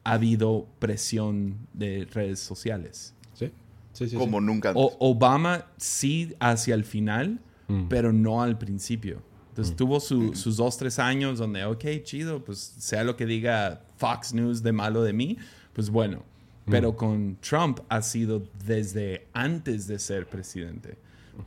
ha 0.05 0.13
habido 0.15 0.67
presión 0.79 1.57
de 1.73 2.07
redes 2.13 2.41
sociales. 2.41 3.15
Sí, 3.35 3.51
sí, 3.93 4.09
sí. 4.09 4.17
como 4.17 4.41
nunca 4.41 4.71
antes. 4.71 4.83
O- 4.85 4.97
Obama 5.11 5.67
sí 5.77 6.35
hacia 6.41 6.75
el 6.75 6.85
final, 6.85 7.41
pero 7.89 8.13
no 8.13 8.43
al 8.43 8.59
principio. 8.59 9.23
Entonces 9.53 9.77
tuvo 9.77 10.01
su- 10.01 10.35
sus 10.35 10.57
dos, 10.57 10.79
tres 10.79 10.99
años 10.99 11.39
donde, 11.39 11.65
ok, 11.65 11.85
chido, 12.05 12.43
pues 12.43 12.59
sea 12.79 13.05
lo 13.05 13.17
que 13.17 13.27
diga 13.27 13.83
Fox 13.99 14.33
News 14.33 14.63
de 14.63 14.73
malo 14.73 15.03
de 15.03 15.13
mí, 15.13 15.37
pues 15.75 15.91
bueno. 15.91 16.23
Pero 16.71 16.97
con 16.97 17.37
Trump 17.41 17.81
ha 17.89 18.01
sido 18.03 18.45
desde 18.65 19.27
antes 19.33 19.87
de 19.89 19.99
ser 19.99 20.27
presidente. 20.29 20.97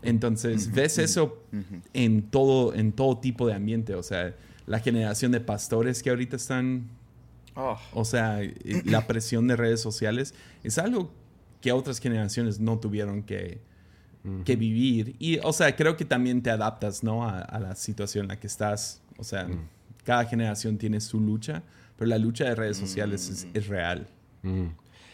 Entonces, 0.04 0.72
ves 0.74 0.98
eso 0.98 1.41
en 1.94 2.24
todo, 2.24 2.74
en 2.74 2.91
todo 2.91 3.18
tipo 3.20 3.48
de 3.48 3.54
ambiente. 3.54 3.96
O 3.96 4.04
sea, 4.04 4.36
la 4.68 4.80
generación 4.80 5.32
de 5.32 5.39
pastores 5.39 6.04
que 6.04 6.10
ahorita 6.10 6.36
están 6.36 6.89
Oh, 7.58 7.78
o 7.94 8.04
sea, 8.04 8.41
la 8.84 9.08
presión 9.08 9.48
de 9.48 9.56
redes 9.56 9.80
sociales 9.80 10.34
es 10.65 10.78
algo 10.78 11.10
que 11.62 11.72
otras 11.72 12.00
generaciones 12.00 12.60
no 12.60 12.78
tuvieron 12.80 13.24
que, 13.24 13.62
que 14.43 14.55
vivir. 14.55 15.15
Y, 15.19 15.38
o 15.43 15.53
sea, 15.53 15.75
creo 15.75 15.95
que 15.97 16.05
también 16.05 16.41
te 16.41 16.49
adaptas, 16.49 17.03
¿no? 17.03 17.27
A, 17.27 17.39
a 17.41 17.59
la 17.59 17.75
situación 17.75 18.23
en 18.25 18.27
la 18.29 18.39
que 18.39 18.47
estás. 18.47 19.01
O 19.17 19.23
sea, 19.23 19.47
cada 20.03 20.25
generación 20.25 20.77
tiene 20.77 20.99
su 21.01 21.19
lucha, 21.19 21.63
pero 21.97 22.07
la 22.09 22.17
lucha 22.17 22.45
de 22.45 22.55
redes 22.55 22.77
sociales 22.77 23.29
es, 23.29 23.47
es 23.53 23.67
real. 23.67 24.07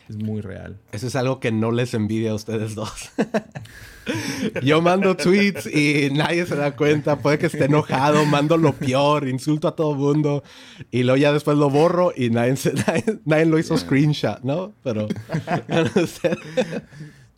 Es 0.10 0.18
muy 0.18 0.42
real. 0.42 0.78
Eso 0.92 1.08
es 1.08 1.16
algo 1.16 1.40
que 1.40 1.52
no 1.54 1.72
les 1.72 1.94
envidia 1.94 2.32
a 2.32 2.36
ustedes 2.36 2.76
dos. 2.76 3.12
Yo 4.64 4.82
mando 4.82 5.16
tweets 5.16 5.68
y 5.68 6.10
nadie 6.12 6.46
se 6.46 6.56
da 6.56 6.76
cuenta. 6.76 7.20
Puede 7.20 7.38
que 7.38 7.46
esté 7.46 7.66
enojado, 7.66 8.26
mando 8.26 8.58
lo 8.58 8.74
peor, 8.74 9.28
insulto 9.28 9.68
a 9.70 9.76
todo 9.76 9.94
mundo. 9.96 10.44
Y 10.90 11.04
luego 11.04 11.18
ya 11.18 11.32
después 11.32 11.58
lo 11.58 11.70
borro 11.70 12.12
y 12.16 12.30
nadie, 12.30 12.56
se- 12.58 12.74
nadie, 12.88 13.04
nadie 13.26 13.46
lo 13.46 13.58
hizo 13.60 13.78
screenshot, 13.78 14.42
¿no? 14.42 14.74
Pero... 14.84 15.08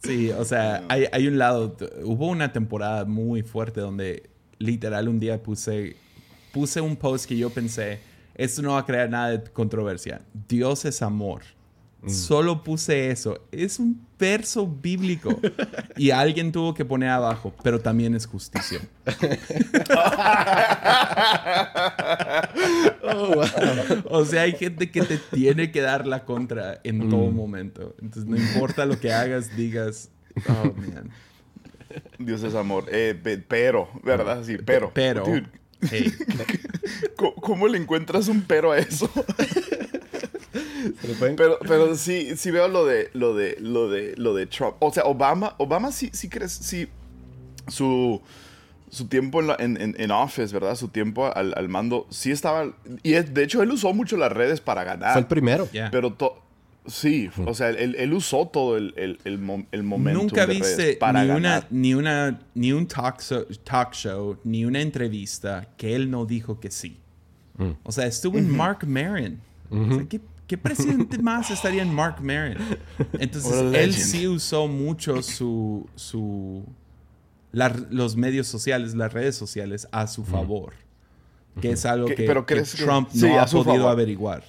Sí, 0.04 0.32
o 0.32 0.44
sea, 0.46 0.84
hay, 0.90 1.06
hay 1.12 1.28
un 1.28 1.38
lado, 1.38 1.76
hubo 2.04 2.28
una 2.28 2.52
temporada 2.52 3.06
muy 3.06 3.42
fuerte 3.42 3.82
donde 3.82 4.30
literal 4.60 5.08
un 5.08 5.20
día 5.20 5.42
puse, 5.42 5.96
puse 6.52 6.82
un 6.82 6.96
post 6.96 7.26
que 7.26 7.38
yo 7.38 7.50
pensé, 7.50 8.00
esto 8.36 8.62
no 8.62 8.74
va 8.74 8.80
a 8.80 8.86
crear 8.86 9.10
nada 9.10 9.30
de 9.30 9.44
controversia. 9.52 10.22
Dios 10.48 10.86
es 10.86 11.02
amor. 11.02 11.44
Solo 12.08 12.64
puse 12.64 13.12
eso. 13.12 13.40
Es 13.52 13.80
un 13.80 14.06
verso 14.20 14.68
bíblico. 14.68 15.40
Y 15.98 16.12
alguien 16.12 16.52
tuvo 16.52 16.74
que 16.74 16.84
poner 16.86 17.10
abajo, 17.10 17.54
pero 17.64 17.80
también 17.80 18.14
es 18.16 18.26
justicia. 18.26 18.80
Oh, 23.04 23.36
wow. 23.36 23.46
O 24.10 24.26
sea, 24.26 24.44
hay 24.44 24.54
gente 24.54 24.90
que 24.92 25.02
te 25.04 25.18
tiene 25.18 25.72
que 25.72 25.82
dar 25.82 26.08
la 26.08 26.26
contra 26.26 26.80
en 26.84 27.10
todo 27.10 27.30
Mm. 27.32 27.36
momento. 27.36 27.96
Entonces, 28.02 28.30
no 28.30 28.38
importa 28.38 28.86
lo 28.86 29.00
que 29.00 29.12
hagas, 29.14 29.56
digas, 29.56 30.10
oh, 30.50 30.74
man. 30.74 31.10
Dios 32.18 32.44
es 32.44 32.56
amor. 32.56 32.86
Eh, 32.92 33.18
pe- 33.22 33.38
pero, 33.38 33.90
¿verdad? 34.04 34.44
Sí, 34.44 34.58
pero. 34.66 34.92
Pero, 34.94 35.26
Dude, 35.26 35.46
hey, 35.92 36.12
¿cómo, 37.18 37.36
cómo 37.36 37.68
le 37.68 37.78
encuentras 37.78 38.28
un 38.28 38.42
pero 38.42 38.72
a 38.72 38.80
eso? 38.80 39.10
Pero, 41.36 41.58
pero 41.68 41.96
sí, 41.96 42.36
sí 42.36 42.52
veo 42.52 42.68
lo 42.68 42.86
de, 42.86 43.10
lo 43.14 43.34
de, 43.36 43.58
lo 43.60 43.90
de, 43.90 44.14
lo 44.18 44.34
de 44.34 44.46
Trump. 44.48 44.76
O 44.80 44.92
sea, 44.92 45.04
Obama, 45.04 45.56
Obama 45.58 45.92
sí, 45.92 46.10
sí 46.14 46.30
crees, 46.30 46.52
sí, 46.52 46.88
su, 47.68 48.22
su 48.90 49.08
tiempo 49.08 49.40
en, 49.42 49.48
la- 49.48 49.58
en, 49.60 49.80
en- 49.82 49.96
en 49.98 50.12
office, 50.12 50.54
¿verdad? 50.54 50.76
Su 50.76 50.90
tiempo 50.90 51.32
al, 51.34 51.54
al 51.56 51.70
mando, 51.70 52.06
sí 52.10 52.32
estaba, 52.32 52.74
y 53.04 53.14
es- 53.14 53.34
de 53.34 53.44
hecho 53.44 53.62
él 53.64 53.72
usó 53.72 53.94
mucho 53.94 54.18
las 54.18 54.32
redes 54.32 54.62
para 54.62 54.84
ganar. 54.84 55.14
Fue 55.14 55.22
el 55.22 55.28
primero. 55.28 55.68
ya. 55.72 55.90
Pero 55.92 56.14
to- 56.14 56.40
sí, 56.86 57.30
o 57.46 57.54
sea, 57.54 57.70
él, 57.70 57.96
él 57.98 58.14
usó 58.14 58.48
todo 58.48 58.76
el, 58.78 58.94
el, 58.98 59.18
el, 59.24 59.66
el 59.72 59.84
momento 59.84 60.20
Nunca 60.22 60.46
viste 60.46 60.94
para 61.00 61.22
ni 61.22 61.28
ganar. 61.30 61.68
una, 61.72 61.80
ni 61.80 61.94
una 61.94 62.40
ni 62.56 62.74
un 62.74 62.88
talk 62.88 63.22
show, 63.22 63.46
talk 63.64 63.94
show, 63.94 64.38
ni 64.44 64.66
una 64.66 64.82
entrevista 64.82 65.68
que 65.78 65.96
él 65.96 66.12
no 66.12 66.26
dijo 66.26 66.60
que 66.60 66.70
sí. 66.72 66.98
O 67.84 67.92
sea, 67.92 68.06
estuvo 68.08 68.38
en 68.38 68.50
Mark 68.50 68.80
Maron. 68.86 69.40
O 69.70 69.96
sea, 69.96 70.06
¿qué, 70.10 70.20
qué 70.48 70.58
presidente 70.58 71.18
más 71.22 71.52
estaría 71.52 71.82
en 71.82 71.94
Mark 71.94 72.18
Maron? 72.22 72.58
Entonces, 73.20 73.74
él 73.74 73.94
sí 73.94 74.28
usó 74.28 74.68
mucho 74.68 75.22
su, 75.24 75.88
su 75.96 76.64
la- 77.52 77.70
los 77.90 78.16
medios 78.16 78.48
sociales, 78.48 78.94
las 78.96 79.14
redes 79.14 79.36
sociales 79.36 79.88
a 79.92 80.08
su 80.08 80.24
favor. 80.26 80.74
Que 81.62 81.72
es 81.72 81.86
algo 81.86 82.08
¿Qué- 82.08 82.16
que, 82.16 82.26
pero 82.26 82.46
que 82.48 82.56
que- 82.56 82.62
Trump 82.64 83.10
sí, 83.12 83.22
no 83.22 83.38
a 83.40 83.44
ha 83.44 83.46
podido 83.46 83.64
favor. 83.76 83.92
averiguar. 83.92 84.44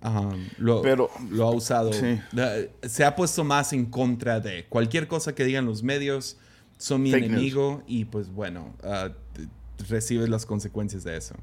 Ajá, 0.00 0.28
lo, 0.58 0.82
Pero- 0.82 1.10
lo 1.30 1.48
ha 1.48 1.50
usado. 1.50 1.92
Sí. 1.92 2.20
Se 2.82 3.04
ha 3.04 3.16
puesto 3.16 3.42
más 3.42 3.72
en 3.72 3.86
contra 3.86 4.38
de 4.38 4.64
cualquier 4.68 5.08
cosa 5.08 5.34
que 5.34 5.44
digan 5.44 5.64
los 5.66 5.82
medios. 5.82 6.36
Son 6.78 7.02
mi 7.02 7.10
Fake 7.10 7.24
enemigo 7.24 7.82
y 7.86 8.04
pues 8.04 8.28
bueno, 8.28 8.74
t- 9.32 9.48
recibes 9.88 10.28
las 10.28 10.44
consecuencias 10.46 11.02
de 11.04 11.16
eso. 11.16 11.34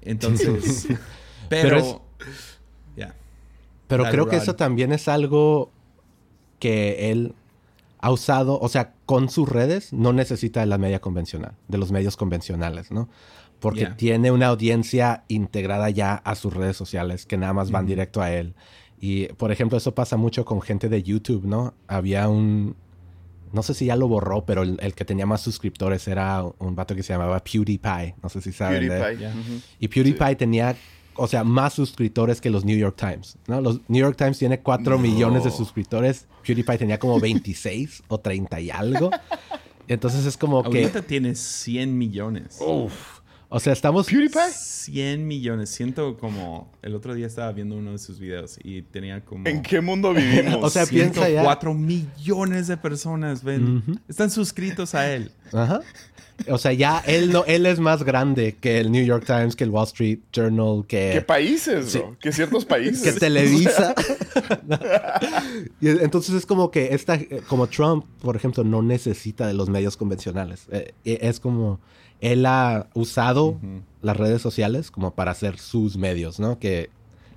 Entonces, 0.00 0.86
pero... 1.48 1.68
Pero 1.68 1.78
es-. 1.78 2.58
Pero 3.96 4.10
creo 4.10 4.26
que 4.28 4.36
eso 4.36 4.54
también 4.56 4.92
es 4.92 5.08
algo 5.08 5.70
que 6.58 7.10
él 7.10 7.34
ha 8.00 8.10
usado, 8.10 8.58
o 8.60 8.68
sea, 8.68 8.94
con 9.06 9.28
sus 9.28 9.48
redes 9.48 9.92
no 9.92 10.12
necesita 10.12 10.60
de 10.60 10.66
la 10.66 10.78
media 10.78 11.00
convencional, 11.00 11.52
de 11.68 11.78
los 11.78 11.92
medios 11.92 12.16
convencionales, 12.16 12.90
¿no? 12.90 13.08
Porque 13.60 13.80
Yeah. 13.80 13.96
tiene 13.96 14.30
una 14.32 14.48
audiencia 14.48 15.22
integrada 15.28 15.88
ya 15.90 16.14
a 16.14 16.34
sus 16.34 16.52
redes 16.52 16.76
sociales 16.76 17.26
que 17.26 17.36
nada 17.36 17.52
más 17.52 17.70
van 17.70 17.86
directo 17.86 18.20
a 18.20 18.32
él. 18.32 18.54
Y, 19.00 19.26
por 19.34 19.52
ejemplo, 19.52 19.78
eso 19.78 19.94
pasa 19.94 20.16
mucho 20.16 20.44
con 20.44 20.60
gente 20.62 20.88
de 20.88 21.02
YouTube, 21.02 21.44
¿no? 21.44 21.74
Había 21.86 22.28
un, 22.28 22.74
no 23.52 23.62
sé 23.62 23.74
si 23.74 23.86
ya 23.86 23.94
lo 23.96 24.08
borró, 24.08 24.44
pero 24.44 24.62
el, 24.62 24.78
el 24.80 24.94
que 24.94 25.04
tenía 25.04 25.26
más 25.26 25.40
suscriptores 25.42 26.08
era 26.08 26.42
un 26.58 26.74
vato 26.74 26.94
que 26.96 27.02
se 27.04 27.12
llamaba 27.12 27.38
PewDiePie. 27.42 28.16
No 28.22 28.28
sé 28.28 28.40
si 28.40 28.50
saben. 28.52 28.88
de- 28.88 28.98
PewDiePie. 29.00 29.26
Ujú. 29.28 29.60
Y 29.78 29.88
PewDiePie 29.88 30.36
tenía, 30.36 30.74
o 31.14 31.26
sea, 31.26 31.44
más 31.44 31.74
suscriptores 31.74 32.40
que 32.40 32.50
los 32.50 32.64
New 32.64 32.76
York 32.76 32.96
Times, 32.96 33.36
¿no? 33.46 33.60
Los 33.60 33.80
New 33.88 34.00
York 34.00 34.16
Times 34.16 34.38
tiene 34.38 34.60
4 34.60 34.98
millones 34.98 35.44
de 35.44 35.50
suscriptores. 35.50 36.26
PewDiePie 36.46 36.78
tenía 36.78 36.98
como 36.98 37.20
26 37.20 38.04
o 38.08 38.18
30 38.18 38.60
y 38.60 38.70
algo. 38.70 39.10
Entonces 39.88 40.24
es 40.26 40.36
como 40.36 40.62
que... 40.62 40.82
Ahorita 40.82 41.02
tiene 41.02 41.34
100 41.34 41.98
millones. 41.98 42.58
O 43.54 43.60
sea, 43.60 43.74
estamos... 43.74 44.06
PewDiePie. 44.06 44.50
100 44.50 45.26
millones. 45.26 45.68
Siento 45.68 46.16
como... 46.16 46.72
El 46.80 46.94
otro 46.94 47.12
día 47.12 47.26
estaba 47.26 47.52
viendo 47.52 47.76
uno 47.76 47.92
de 47.92 47.98
sus 47.98 48.18
videos 48.18 48.58
y 48.64 48.80
tenía 48.80 49.22
como... 49.26 49.46
¿En 49.46 49.60
qué 49.60 49.82
mundo 49.82 50.14
vivimos? 50.14 50.56
O 50.62 50.70
sea, 50.70 50.86
piensa 50.86 51.28
ya- 51.28 51.42
104 51.42 51.74
millones 51.74 52.66
de 52.68 52.78
personas 52.78 53.44
ven. 53.44 54.00
Están 54.08 54.30
suscritos 54.30 54.94
a 54.94 55.12
él. 55.12 55.32
Ajá. 55.52 55.82
O 56.48 56.56
sea, 56.56 56.72
ya 56.72 57.00
él, 57.06 57.30
no, 57.30 57.44
él 57.44 57.66
es 57.66 57.78
más 57.78 58.04
grande 58.04 58.56
que 58.58 58.80
el 58.80 58.90
New 58.90 59.04
York 59.04 59.24
Times, 59.26 59.54
que 59.54 59.64
el 59.64 59.70
Wall 59.70 59.84
Street 59.84 60.20
Journal, 60.32 60.84
¿Qué 60.88 61.10
que, 61.12 61.20
países, 61.20 61.92
bro? 61.92 62.16
¿Qué 62.20 62.32
ciertos 62.32 62.64
países? 62.64 63.02
que 63.12 63.20
Televisa. 63.20 63.94
y 65.80 65.90
entonces 65.90 66.34
es 66.36 66.46
como 66.46 66.70
que 66.70 66.94
esta, 66.94 67.18
como 67.48 67.66
Trump, 67.66 68.06
por 68.22 68.34
ejemplo, 68.34 68.64
no 68.64 68.80
necesita 68.80 69.46
de 69.46 69.52
los 69.52 69.68
medios 69.68 69.98
convencionales. 69.98 70.66
Eh, 70.70 70.94
es 71.04 71.38
como 71.38 71.80
él 72.22 72.46
ha 72.46 72.86
usado 72.94 73.58
las 74.00 74.16
redes 74.16 74.40
sociales 74.40 74.90
como 74.90 75.10
para 75.14 75.32
hacer 75.32 75.58
sus 75.58 75.98
medios, 75.98 76.40
¿no? 76.40 76.58
Que 76.58 76.88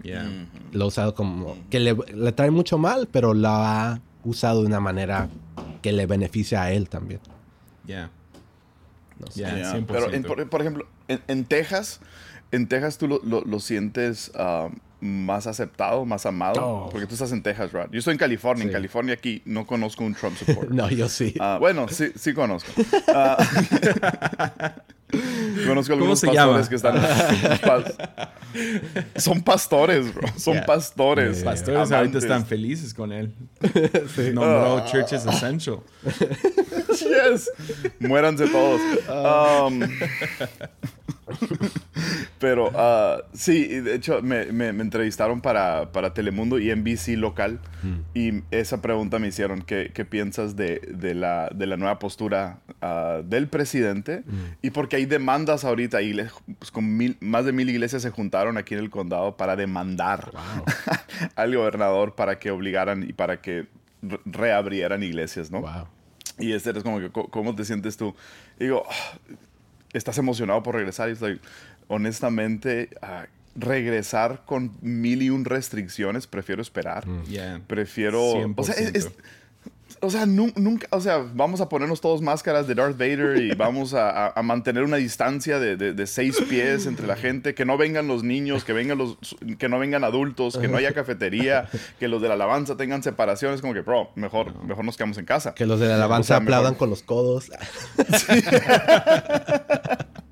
Yeah. 0.03 0.29
Lo 0.71 0.83
ha 0.86 0.88
usado 0.89 1.15
como 1.15 1.57
que 1.71 1.79
le, 1.79 1.95
le 2.13 2.31
trae 2.31 2.51
mucho 2.51 2.77
mal, 2.77 3.07
pero 3.11 3.33
lo 3.33 3.47
ha 3.49 4.01
usado 4.23 4.61
de 4.61 4.67
una 4.67 4.79
manera 4.79 5.29
que 5.81 5.91
le 5.93 6.05
beneficia 6.05 6.61
a 6.61 6.71
él 6.71 6.89
también. 6.89 7.21
Yeah. 7.88 8.11
No 9.19 9.27
sé. 9.31 9.39
Yeah, 9.39 9.57
Yeah, 9.57 9.73
100%. 9.79 9.86
Pero, 9.88 10.13
en- 10.13 10.21
por, 10.23 10.47
por 10.49 10.61
ejemplo, 10.61 10.86
en, 11.07 11.21
en 11.27 11.45
Texas, 11.45 12.01
en 12.51 12.67
Texas 12.67 12.99
tú 12.99 13.07
lo, 13.07 13.19
lo- 13.23 13.41
lo 13.41 13.59
sientes 13.59 14.31
ah, 14.36 14.69
más 15.02 15.48
aceptado, 15.48 16.06
más 16.06 16.26
amado. 16.26 16.62
Oh. 16.66 16.89
Porque 16.89 17.06
tú 17.08 17.14
estás 17.16 17.32
en 17.32 17.43
Texas, 17.43 17.72
right? 17.74 17.91
Yo 17.91 18.00
estoy 18.00 18.14
en 18.14 18.18
California. 18.18 18.64
En 18.64 18.70
Sí. 18.70 18.74
California 18.74 19.14
aquí 19.14 19.41
no 19.46 19.66
conozco 19.68 20.04
un 20.04 20.14
Trump 20.16 20.36
supporter. 20.38 20.72
No, 20.74 20.89
yo 20.89 21.08
sí. 21.10 21.34
Ah, 21.39 21.58
bueno, 21.60 21.88
sí, 21.88 22.12
sí 22.16 22.34
conozco. 22.34 22.72
Ah, 23.08 23.38
conozco 25.68 25.93
algunos 25.93 26.20
se 26.20 26.28
pastores 26.28 26.70
llama? 26.70 26.70
que 26.70 26.76
están... 26.76 27.84
son 29.18 29.41
pastores, 29.41 30.14
bro. 30.14 30.28
Son 30.38 30.54
Yeah. 30.56 30.66
pastores. 30.66 31.43
Pastores 31.43 31.91
ahorita 31.91 32.18
están 32.18 32.46
felices 32.46 32.93
con 32.93 33.12
él. 33.12 33.34
Nombró 34.34 34.78
Ah. 34.78 34.86
Churches 34.86 35.26
Essential. 35.26 35.80
Yes. 36.89 37.52
Muéranse 38.00 38.48
todos. 38.48 38.82
Um, 39.10 39.82
pero 42.39 42.71
ah, 42.75 43.17
sí, 43.33 43.65
de 43.67 43.95
hecho 43.95 44.21
me, 44.21 44.45
me- 44.47 44.73
me 44.73 44.81
entrevistaron 44.83 45.41
para, 45.41 45.91
para 45.91 46.13
Telemundo 46.13 46.59
y 46.59 46.73
NBC 46.75 47.09
local 47.17 47.59
y 48.15 48.41
esa 48.51 48.81
pregunta 48.81 49.19
me 49.19 49.27
hicieron, 49.27 49.61
¿qué, 49.61 49.91
qué 49.93 50.05
piensas 50.05 50.55
de, 50.55 50.79
de 50.91 51.13
la, 51.13 51.49
de 51.53 51.67
la 51.67 51.77
nueva 51.77 51.99
postura 51.99 52.59
ah, 52.81 53.21
del 53.23 53.47
presidente? 53.47 54.23
Y 54.61 54.71
porque 54.71 54.95
hay 54.95 55.05
demandas 55.05 55.63
ahorita, 55.65 56.01
y 56.01 56.15
pues, 56.59 56.71
con 56.71 56.97
mil- 56.97 57.17
más 57.19 57.45
de 57.45 57.51
mil 57.53 57.69
iglesias 57.69 58.01
se 58.01 58.09
juntaron 58.09 58.57
aquí 58.57 58.73
en 58.73 58.79
el 58.79 58.89
condado 58.89 59.38
para 59.38 59.55
demandar 59.55 60.31
al 61.36 61.55
gobernador 61.55 62.15
para 62.15 62.39
que 62.39 62.51
obligaran 62.51 63.03
y 63.07 63.13
para 63.13 63.41
que 63.41 63.67
re- 64.01 64.19
reabrieran 64.25 65.03
iglesias, 65.03 65.51
¿no? 65.51 65.61
Wow. 65.61 65.88
Y 66.38 66.51
este 66.51 66.71
es 66.71 66.83
como 66.83 66.99
que, 66.99 67.09
¿cómo 67.11 67.55
te 67.55 67.63
sientes 67.63 67.95
tú? 67.97 68.13
Y 68.59 68.65
digo, 68.65 68.83
"Ah, 68.89 69.17
¿estás 69.98 70.18
emocionado 70.18 70.62
por 70.64 70.76
regresar? 70.76 71.10
Y 71.10 71.14
estoy, 71.14 71.39
honestamente, 71.88 72.89
regresar 73.56 74.43
con 74.46 74.72
mil 74.82 75.22
y 75.22 75.30
un 75.30 75.46
restricciones, 75.46 76.28
prefiero 76.28 76.62
esperar. 76.62 77.06
Yeah. 77.28 77.62
Prefiero... 77.68 78.22
O 78.56 78.64
sea, 78.64 78.76
es- 78.76 78.96
es- 78.96 79.08
100%. 79.08 79.12
O 80.02 80.10
sea, 80.10 80.26
nu- 80.26 80.52
nunca, 80.56 80.88
o 80.91 81.00
sea, 81.02 81.18
vamos 81.34 81.62
a 81.62 81.70
ponernos 81.70 82.02
todos 82.02 82.22
máscaras 82.22 82.68
de 82.68 82.76
Darth 82.76 82.98
Vader 82.98 83.38
y 83.41 83.52
vamos 83.56 83.93
a, 83.93 84.34
mantener 84.43 84.84
una 84.84 84.98
distancia 84.98 85.60
de, 85.60 85.78
de- 85.78 85.93
de 85.93 86.08
seis 86.08 86.38
pies 86.50 86.86
entre 86.86 87.08
la 87.08 87.16
gente, 87.16 87.54
que 87.56 87.66
no 87.66 87.78
vengan 87.78 88.08
los 88.08 88.24
niños, 88.24 88.64
que 88.64 88.74
vengan 88.74 88.98
los, 88.98 89.18
que 89.58 89.70
no 89.70 89.80
vengan 89.80 90.04
adultos, 90.04 90.58
que 90.58 90.68
no 90.68 90.78
haya 90.78 90.93
cafetería, 90.93 91.68
que 92.00 92.08
los 92.08 92.22
de 92.22 92.28
la 92.28 92.34
alabanza 92.36 92.78
tengan 92.78 93.04
separaciones, 93.04 93.62
como 93.62 93.74
que, 93.74 93.82
bro, 93.82 94.12
mejor, 94.16 94.64
mejor 94.64 94.86
nos 94.86 94.98
quedamos 94.98 95.18
en 95.18 95.26
casa. 95.26 95.54
Que 95.56 95.66
los 95.66 95.80
de 95.80 95.88
la 95.88 95.96
alabanza 95.96 96.36
O 96.36 96.38
sea, 96.38 96.39
mejor- 96.39 96.54
aplaudan 96.56 96.76
con 96.76 96.89
los 96.89 97.02
codos. 97.04 97.52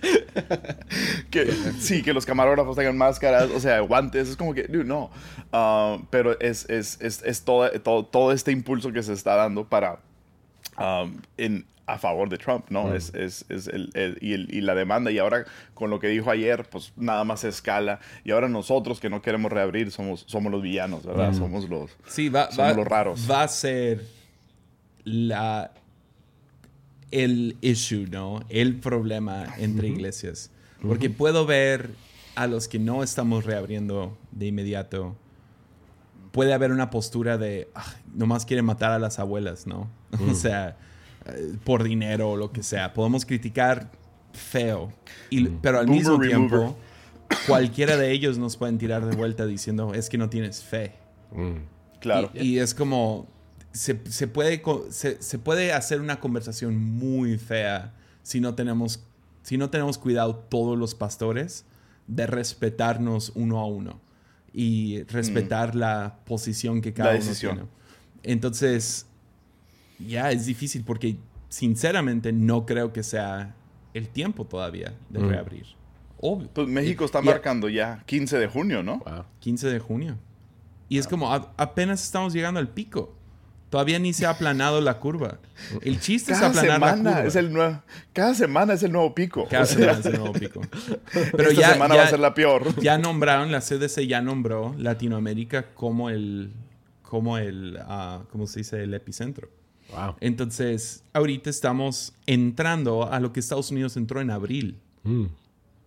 que 1.30 1.50
sí, 1.78 2.02
que 2.02 2.12
los 2.12 2.26
camarógrafos 2.26 2.76
tengan 2.76 2.96
máscaras, 2.96 3.50
o 3.50 3.60
sea, 3.60 3.80
guantes, 3.80 4.28
es 4.28 4.36
como 4.36 4.54
que, 4.54 4.64
dude, 4.64 4.84
no. 4.84 5.10
Ah, 5.52 5.98
pero 6.10 6.38
es, 6.40 6.68
es, 6.68 6.98
es, 7.00 7.22
es 7.22 7.42
todo, 7.42 7.70
todo, 7.80 8.04
todo 8.04 8.32
este 8.32 8.52
impulso 8.52 8.92
que 8.92 9.02
se 9.02 9.12
está 9.12 9.34
dando 9.36 9.64
para, 9.68 9.98
um, 10.78 11.20
en, 11.36 11.66
a 11.86 11.98
favor 11.98 12.28
de 12.28 12.38
Trump, 12.38 12.66
¿no? 12.70 12.94
Es, 12.94 13.12
es, 13.14 13.44
es 13.48 13.66
el, 13.66 13.90
el- 13.94 14.16
y, 14.20 14.32
el- 14.34 14.54
y 14.54 14.60
la 14.60 14.74
demanda, 14.76 15.10
y 15.10 15.18
ahora 15.18 15.44
con 15.74 15.90
lo 15.90 15.98
que 15.98 16.06
dijo 16.06 16.30
ayer, 16.30 16.64
pues 16.70 16.92
nada 16.96 17.24
más 17.24 17.42
escala, 17.42 17.98
y 18.24 18.30
ahora 18.30 18.48
nosotros 18.48 19.00
que 19.00 19.10
no 19.10 19.22
queremos 19.22 19.50
reabrir 19.50 19.90
somos, 19.90 20.24
somos 20.28 20.52
los 20.52 20.62
villanos, 20.62 21.04
¿verdad? 21.04 21.32
Somos 21.32 21.68
los... 21.68 21.90
Sí, 22.06 22.28
va, 22.28 22.50
Somos 22.52 22.72
va- 22.72 22.76
los 22.76 22.86
raros. 22.86 23.28
va 23.28 23.42
a 23.42 23.48
ser 23.48 24.02
la 25.04 25.72
el 27.10 27.56
issue, 27.60 28.06
¿no? 28.10 28.40
El 28.48 28.76
problema 28.76 29.46
entre 29.58 29.88
iglesias. 29.88 30.50
Porque 30.82 31.10
puedo 31.10 31.44
ver 31.46 31.90
a 32.36 32.46
los 32.46 32.68
que 32.68 32.78
no 32.78 33.02
estamos 33.02 33.44
reabriendo 33.44 34.16
de 34.32 34.46
inmediato. 34.46 35.16
Puede 36.32 36.52
haber 36.54 36.70
una 36.70 36.90
postura 36.90 37.36
de 37.38 37.68
"Ah, 37.74 37.94
nomás 38.14 38.46
quiere 38.46 38.62
matar 38.62 38.92
a 38.92 38.98
las 38.98 39.18
abuelas, 39.18 39.66
¿no? 39.66 39.90
o 40.30 40.34
sea, 40.34 40.76
eh, 41.26 41.54
por 41.64 41.82
dinero 41.82 42.30
o 42.30 42.36
lo 42.36 42.52
que 42.52 42.62
sea. 42.62 42.94
Podemos 42.94 43.26
criticar 43.26 43.90
feo. 44.32 44.92
Y, 45.28 45.48
Pero 45.48 45.80
al 45.80 45.86
Boomer 45.86 45.98
mismo 46.00 46.18
remover. 46.18 46.48
tiempo, 46.48 46.76
cualquiera 47.46 47.96
de 47.96 48.12
ellos 48.12 48.38
nos 48.38 48.56
pueden 48.56 48.78
tirar 48.78 49.04
de 49.04 49.16
vuelta 49.16 49.44
diciendo 49.44 49.92
es 49.92 50.08
que 50.08 50.16
no 50.18 50.30
tienes 50.30 50.62
fe. 50.62 50.92
Claro. 52.00 52.30
Y, 52.34 52.54
y 52.54 52.58
es 52.60 52.74
como, 52.74 53.28
se, 53.72 54.00
se 54.10 54.26
puede, 54.28 54.62
se, 54.90 55.22
se 55.22 55.38
puede 55.38 55.72
hacer 55.72 56.00
una 56.00 56.20
conversación 56.20 56.76
muy 56.76 57.38
fea 57.38 57.94
si 58.22 58.40
no 58.40 58.54
tenemos, 58.54 59.04
si 59.42 59.56
no 59.56 59.70
tenemos 59.70 59.98
cuidado 59.98 60.34
todos 60.36 60.78
los 60.78 60.94
pastores 60.94 61.64
de 62.06 62.26
respetarnos 62.26 63.32
uno 63.34 63.58
a 63.60 63.66
uno 63.66 64.00
y 64.52 65.02
respetar 65.04 65.74
la 65.76 66.18
posición 66.24 66.80
que 66.80 66.92
cada 66.92 67.14
La 67.14 67.20
uno 67.20 67.32
tiene. 67.34 67.62
Entonces, 68.24 69.06
ya 69.98 70.32
es 70.32 70.46
difícil 70.46 70.82
porque 70.84 71.16
sinceramente 71.48 72.32
no 72.32 72.66
creo 72.66 72.92
que 72.92 73.02
sea 73.02 73.54
el 73.94 74.08
tiempo 74.08 74.44
todavía 74.46 74.94
de 75.08 75.20
reabrir. 75.20 75.66
Obvio. 76.20 76.48
Pues 76.52 76.68
México 76.68 77.04
está 77.04 77.20
Y- 77.20 77.24
marcando 77.26 77.68
ya 77.68 78.02
15 78.06 78.38
de 78.38 78.46
junio, 78.46 78.82
¿no? 78.82 78.98
Wow. 78.98 79.24
15 79.40 79.68
de 79.68 79.78
junio. 79.78 80.18
Y 80.88 80.98
es 80.98 81.06
como, 81.06 81.32
a- 81.32 81.52
apenas 81.56 82.02
estamos 82.02 82.32
llegando 82.32 82.60
al 82.60 82.68
pico. 82.68 83.14
Todavía 83.70 83.98
ni 84.00 84.12
se 84.12 84.26
ha 84.26 84.30
aplanado 84.30 84.80
la 84.80 84.98
curva. 84.98 85.38
El 85.82 86.00
chiste 86.00 86.32
Cada 86.32 86.48
es 86.50 86.56
aplanar 86.58 86.80
la 86.80 86.86
semana 86.90 87.10
curva. 87.12 87.26
es 87.28 87.36
el 87.36 87.52
nuevo, 87.52 87.82
cada 88.12 88.34
semana 88.34 88.72
es 88.74 88.82
el 88.82 88.90
nuevo 88.92 89.14
pico. 89.14 89.46
Cada 89.48 89.62
O 89.62 89.66
sea, 89.66 89.76
semana 89.76 89.98
es 90.00 90.06
el 90.06 90.18
nuevo 90.18 90.32
pico. 90.32 90.60
Pero 91.12 91.50
esta 91.50 91.60
ya, 91.60 91.72
semana 91.74 91.94
ya- 91.94 92.00
va 92.00 92.06
a 92.06 92.10
ser 92.10 92.18
la 92.20 92.34
peor. 92.34 92.80
ya 92.82 92.98
nombraron, 92.98 93.52
la 93.52 93.60
CDC 93.60 94.06
ya 94.08 94.20
nombró 94.22 94.74
Latinoamérica 94.76 95.72
como 95.74 96.10
el, 96.10 96.52
como 97.02 97.38
el, 97.38 97.78
ah, 97.82 98.24
¿cómo 98.32 98.46
se 98.48 98.60
dice? 98.60 98.82
El 98.82 98.92
epicentro. 98.92 99.48
Wow. 99.92 100.16
Entonces, 100.20 101.02
ahorita 101.12 101.48
estamos 101.50 102.12
entrando 102.26 103.10
a 103.12 103.18
lo 103.20 103.32
que 103.32 103.38
Estados 103.40 103.70
Unidos 103.70 103.96
entró 103.96 104.20
en 104.20 104.30
abril. 104.32 104.78
Mm. 105.04 105.26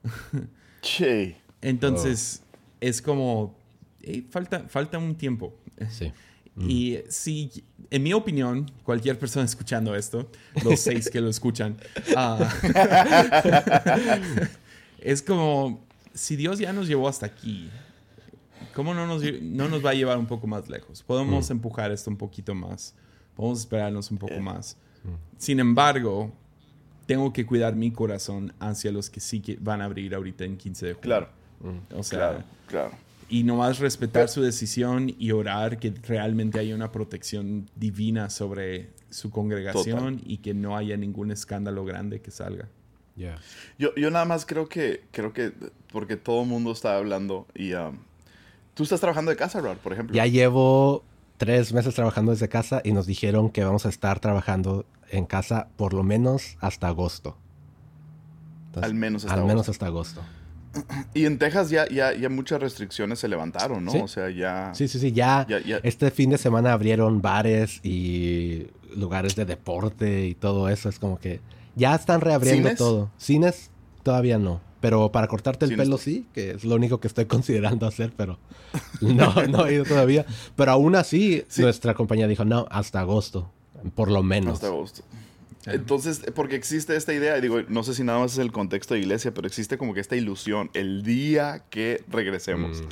Che. 0.81 1.37
Entonces, 1.61 2.43
es 2.81 3.01
como, 3.01 3.57
hey, 4.01 4.27
falta, 4.29 4.65
falta 4.67 4.97
un 4.97 5.15
tiempo. 5.15 5.53
Sí. 5.89 6.11
Y 6.55 6.99
si, 7.09 7.63
en 7.89 8.03
mi 8.03 8.13
opinión, 8.13 8.69
cualquier 8.83 9.17
persona 9.17 9.43
escuchando 9.45 9.95
esto, 9.95 10.29
los 10.63 10.79
seis 10.81 11.09
que 11.09 11.19
lo 11.19 11.29
escuchan, 11.29 11.77
ah, 12.15 12.47
es 14.99 15.21
como, 15.21 15.83
si 16.13 16.35
Dios 16.35 16.59
ya 16.59 16.73
nos 16.73 16.87
llevó 16.87 17.07
hasta 17.07 17.25
aquí, 17.25 17.69
¿cómo 18.73 18.93
no 18.93 19.07
nos, 19.07 19.23
no 19.41 19.67
nos 19.67 19.83
va 19.85 19.91
a 19.91 19.93
llevar 19.93 20.17
un 20.17 20.27
poco 20.27 20.47
más 20.47 20.69
lejos? 20.69 21.03
Podemos 21.03 21.49
empujar 21.49 21.91
esto 21.91 22.09
un 22.09 22.17
poquito 22.17 22.53
más, 22.53 22.93
podemos 23.35 23.59
esperarnos 23.59 24.11
un 24.11 24.17
poco 24.17 24.35
Eh. 24.35 24.41
más. 24.41 24.77
Sin 25.37 25.59
embargo, 25.59 26.31
tengo 27.05 27.33
que 27.33 27.45
cuidar 27.45 27.75
mi 27.75 27.91
corazón 27.91 28.53
hacia 28.59 28.91
los 28.91 29.09
que 29.09 29.19
sí 29.19 29.41
que 29.41 29.57
van 29.59 29.81
a 29.81 29.85
abrir 29.85 30.15
ahorita 30.15 30.45
en 30.45 30.55
15 30.55 30.85
de 30.85 30.93
junio. 30.93 31.01
Claro, 31.03 31.29
O 31.97 32.03
sea, 32.03 32.19
claro, 32.19 32.43
claro. 32.67 32.91
Y 33.29 33.43
nomás 33.43 33.79
respetar 33.79 34.29
su 34.29 34.41
decisión 34.41 35.13
y 35.17 35.31
orar 35.31 35.79
que 35.79 35.93
realmente 36.07 36.59
haya 36.59 36.75
una 36.75 36.91
protección 36.91 37.69
divina 37.75 38.29
sobre 38.29 38.91
su 39.09 39.29
congregación 39.29 40.21
y 40.25 40.37
que 40.37 40.53
no 40.53 40.75
haya 40.77 40.97
ningún 40.97 41.31
escándalo 41.31 41.85
grande 41.85 42.21
que 42.21 42.31
salga. 42.31 42.67
Yo, 43.77 43.93
yo 43.95 44.09
nada 44.09 44.25
más 44.25 44.45
creo 44.45 44.67
que, 44.67 45.03
creo 45.11 45.33
que, 45.33 45.53
porque 45.91 46.17
todo 46.17 46.41
el 46.43 46.49
mundo 46.49 46.71
está 46.71 46.97
hablando 46.97 47.47
y 47.53 47.73
um, 47.73 47.97
tú 48.73 48.83
estás 48.83 48.99
trabajando 48.99 49.31
de 49.31 49.37
casa, 49.37 49.61
Rod, 49.61 49.77
por 49.77 49.93
ejemplo. 49.93 50.15
Ya 50.15 50.25
llevo 50.25 51.03
tres 51.37 51.73
meses 51.73 51.93
trabajando 51.93 52.31
desde 52.31 52.49
casa 52.49 52.81
y 52.83 52.91
nos 52.91 53.05
dijeron 53.05 53.49
que 53.49 53.63
vamos 53.63 53.85
a 53.85 53.89
estar 53.89 54.19
trabajando 54.19 54.85
en 55.09 55.25
casa 55.25 55.67
por 55.77 55.93
lo 55.93 56.03
menos 56.03 56.57
hasta 56.59 56.87
agosto. 56.87 57.37
al 58.81 58.95
menos 58.95 59.25
hasta 59.25 59.35
al 59.35 59.45
menos 59.45 59.69
hasta 59.69 59.85
agosto. 59.85 60.21
Y 61.13 61.25
en 61.25 61.37
Texas 61.37 61.69
ya, 61.69 61.87
ya, 61.87 62.13
ya 62.13 62.29
muchas 62.29 62.59
restricciones 62.59 63.19
se 63.19 63.27
levantaron, 63.27 63.85
¿no? 63.85 63.91
O 63.91 64.07
sea, 64.07 64.29
ya... 64.29 64.71
Sí, 64.73 64.87
sí, 64.87 64.99
sí, 64.99 65.11
ya, 65.11 65.45
Este 65.83 66.09
fin 66.11 66.31
de 66.31 66.37
semana 66.37 66.73
abrieron 66.73 67.21
bares 67.21 67.79
y 67.83 68.67
lugares 68.95 69.35
de 69.35 69.45
deporte 69.45 70.25
y 70.25 70.35
todo 70.35 70.69
eso. 70.69 70.89
Es 70.89 70.99
como 70.99 71.19
que 71.19 71.41
ya 71.75 71.95
están 71.95 72.21
reabriendo 72.21 72.73
todo. 72.75 73.11
Cines 73.17 73.69
todavía 74.01 74.37
no. 74.37 74.61
Pero 74.81 75.13
para 75.13 75.27
cortarte 75.27 75.63
el 75.63 75.77
pelo 75.77 75.97
sí, 75.97 76.27
que 76.33 76.51
es 76.51 76.65
lo 76.65 76.75
único 76.75 76.99
que 76.99 77.07
estoy 77.07 77.25
considerando 77.27 77.87
hacer, 77.87 78.11
pero 78.17 78.37
no, 78.99 79.33
no 79.47 79.65
he 79.65 79.75
ido 79.75 79.85
todavía. 79.85 80.25
Pero 80.57 80.71
aún 80.71 80.95
así, 80.95 81.45
nuestra 81.57 81.93
compañía 81.93 82.27
dijo, 82.27 82.43
no, 82.43 82.67
hasta 82.69 82.99
agosto, 82.99 83.49
por 83.95 84.11
lo 84.11 84.23
menos. 84.23 84.55
Hasta 84.55 84.67
agosto. 84.67 85.03
Entonces, 85.65 86.23
porque 86.35 86.55
existe 86.55 86.95
esta 86.95 87.13
idea, 87.13 87.37
y 87.37 87.41
digo, 87.41 87.61
no 87.69 87.83
sé 87.83 87.93
si 87.93 88.03
nada 88.03 88.19
más 88.19 88.33
es 88.33 88.39
el 88.39 88.51
contexto 88.51 88.95
de 88.95 88.99
iglesia, 88.99 89.33
pero 89.33 89.47
existe 89.47 89.77
como 89.77 89.93
que 89.93 90.01
esta 90.01 90.15
ilusión, 90.15 90.69
el 90.73 91.03
día 91.03 91.63
que 91.69 92.03
regresemos. 92.09 92.83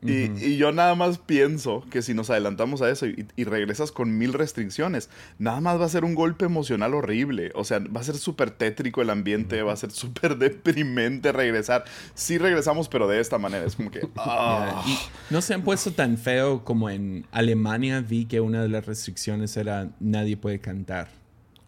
Mm. 0.00 0.36
y, 0.38 0.56
yo 0.56 0.72
nada 0.72 0.94
más 0.94 1.18
pienso 1.18 1.84
que 1.90 2.02
si 2.02 2.14
nos 2.14 2.30
adelantamos 2.30 2.80
a 2.82 2.90
eso 2.90 3.06
y, 3.06 3.26
regresas 3.44 3.92
con 3.92 4.16
mil 4.16 4.32
restricciones, 4.32 5.10
nada 5.38 5.60
más 5.60 5.78
va 5.80 5.84
a 5.84 5.88
ser 5.88 6.04
un 6.04 6.14
golpe 6.14 6.46
emocional 6.46 6.94
horrible. 6.94 7.52
O 7.54 7.64
sea, 7.64 7.78
va 7.78 8.00
a 8.00 8.04
ser 8.04 8.16
súper 8.16 8.50
tétrico 8.50 9.02
el 9.02 9.10
ambiente, 9.10 9.62
va 9.62 9.72
a 9.72 9.76
ser 9.76 9.90
súper 9.90 10.38
deprimente 10.38 11.30
regresar. 11.32 11.84
Sí 12.14 12.38
regresamos, 12.38 12.88
pero 12.88 13.06
de 13.06 13.20
esta 13.20 13.38
manera. 13.38 13.64
Es 13.66 13.76
como 13.76 13.90
que... 13.90 14.08
Ah. 14.26 14.82
no 15.28 15.42
se 15.42 15.54
han 15.54 15.62
puesto 15.62 15.92
tan 15.92 16.16
feo 16.16 16.64
como 16.64 16.88
en 16.88 17.26
Alemania 17.30 18.00
vi 18.00 18.24
que 18.24 18.40
una 18.40 18.62
de 18.62 18.68
las 18.68 18.86
restricciones 18.86 19.56
era 19.56 19.90
nadie 20.00 20.36
puede 20.36 20.60
cantar. 20.60 21.08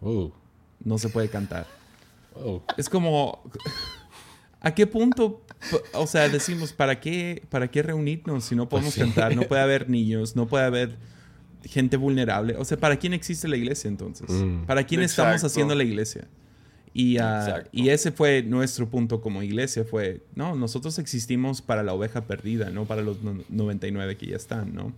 Uh 0.01 0.31
no 0.87 0.97
se 0.97 1.09
puede 1.09 1.29
cantar. 1.29 1.67
Oh. 2.33 2.63
Es 2.77 2.89
como, 2.89 3.43
¿a 4.61 4.73
qué 4.73 4.87
punto, 4.87 5.41
o 5.93 6.07
sea, 6.07 6.29
decimos, 6.29 6.71
¿para 6.71 6.99
qué, 6.99 7.43
para 7.49 7.69
qué 7.69 7.83
reunirnos 7.83 8.45
si 8.45 8.55
no 8.55 8.69
podemos 8.69 8.95
pues 8.95 9.05
cantar? 9.05 9.35
No 9.35 9.43
puede 9.43 9.61
haber 9.61 9.89
niños, 9.89 10.35
no 10.35 10.47
puede 10.47 10.65
haber 10.65 10.97
gente 11.63 11.97
vulnerable. 11.97 12.55
O 12.57 12.63
sea, 12.63 12.77
¿para 12.77 12.97
quién 12.97 13.13
existe 13.13 13.47
la 13.47 13.57
iglesia 13.57 13.89
entonces? 13.89 14.29
Mm. 14.29 14.65
¿Para 14.65 14.85
quién 14.85 15.01
estamos 15.01 15.43
haciendo 15.43 15.75
la 15.75 15.83
iglesia? 15.83 16.27
Y, 16.99 17.19
ah, 17.19 17.63
y, 17.71 17.89
ese 17.89 18.11
fue 18.11 18.41
nuestro 18.41 18.89
punto 18.89 19.21
como 19.21 19.43
iglesia, 19.43 19.83
fue, 19.83 20.23
no, 20.33 20.55
nosotros 20.55 20.97
existimos 20.97 21.61
para 21.61 21.83
la 21.83 21.93
oveja 21.93 22.25
perdida, 22.25 22.71
no 22.71 22.85
para 22.85 23.03
los 23.03 23.17
99 23.21 24.17
que 24.17 24.25
ya 24.25 24.35
están, 24.35 24.73
¿no? 24.73 24.91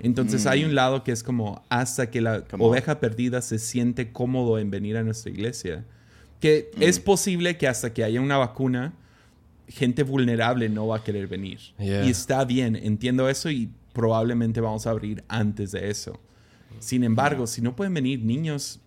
Entonces 0.00 0.46
hay 0.46 0.64
mm. 0.64 0.68
un 0.68 0.74
lado 0.74 1.04
que 1.04 1.12
es 1.12 1.22
como 1.22 1.62
hasta 1.68 2.08
que 2.10 2.22
la 2.22 2.42
oveja 2.58 3.00
perdida 3.00 3.42
se 3.42 3.58
siente 3.58 4.12
cómodo 4.12 4.58
en 4.58 4.70
venir 4.70 4.96
a 4.96 5.02
nuestra 5.02 5.30
iglesia, 5.30 5.84
que 6.40 6.70
mm. 6.74 6.84
es 6.84 6.98
posible 6.98 7.58
que 7.58 7.68
hasta 7.68 7.92
que 7.92 8.02
haya 8.02 8.22
una 8.22 8.38
vacuna, 8.38 8.94
gente 9.68 10.04
vulnerable 10.04 10.70
no 10.70 10.86
va 10.86 10.96
a 10.96 11.04
querer 11.04 11.26
venir. 11.26 11.58
Y 11.78 12.08
está 12.08 12.46
bien, 12.46 12.76
entiendo 12.76 13.28
eso 13.28 13.50
y 13.50 13.68
probablemente 13.92 14.62
vamos 14.62 14.86
a 14.86 14.90
abrir 14.90 15.22
antes 15.28 15.72
de 15.72 15.90
eso. 15.90 16.18
Sin 16.78 17.04
embargo, 17.04 17.46
si 17.46 17.60
no 17.60 17.76
pueden 17.76 17.92
venir 17.92 18.24
niños, 18.24 18.80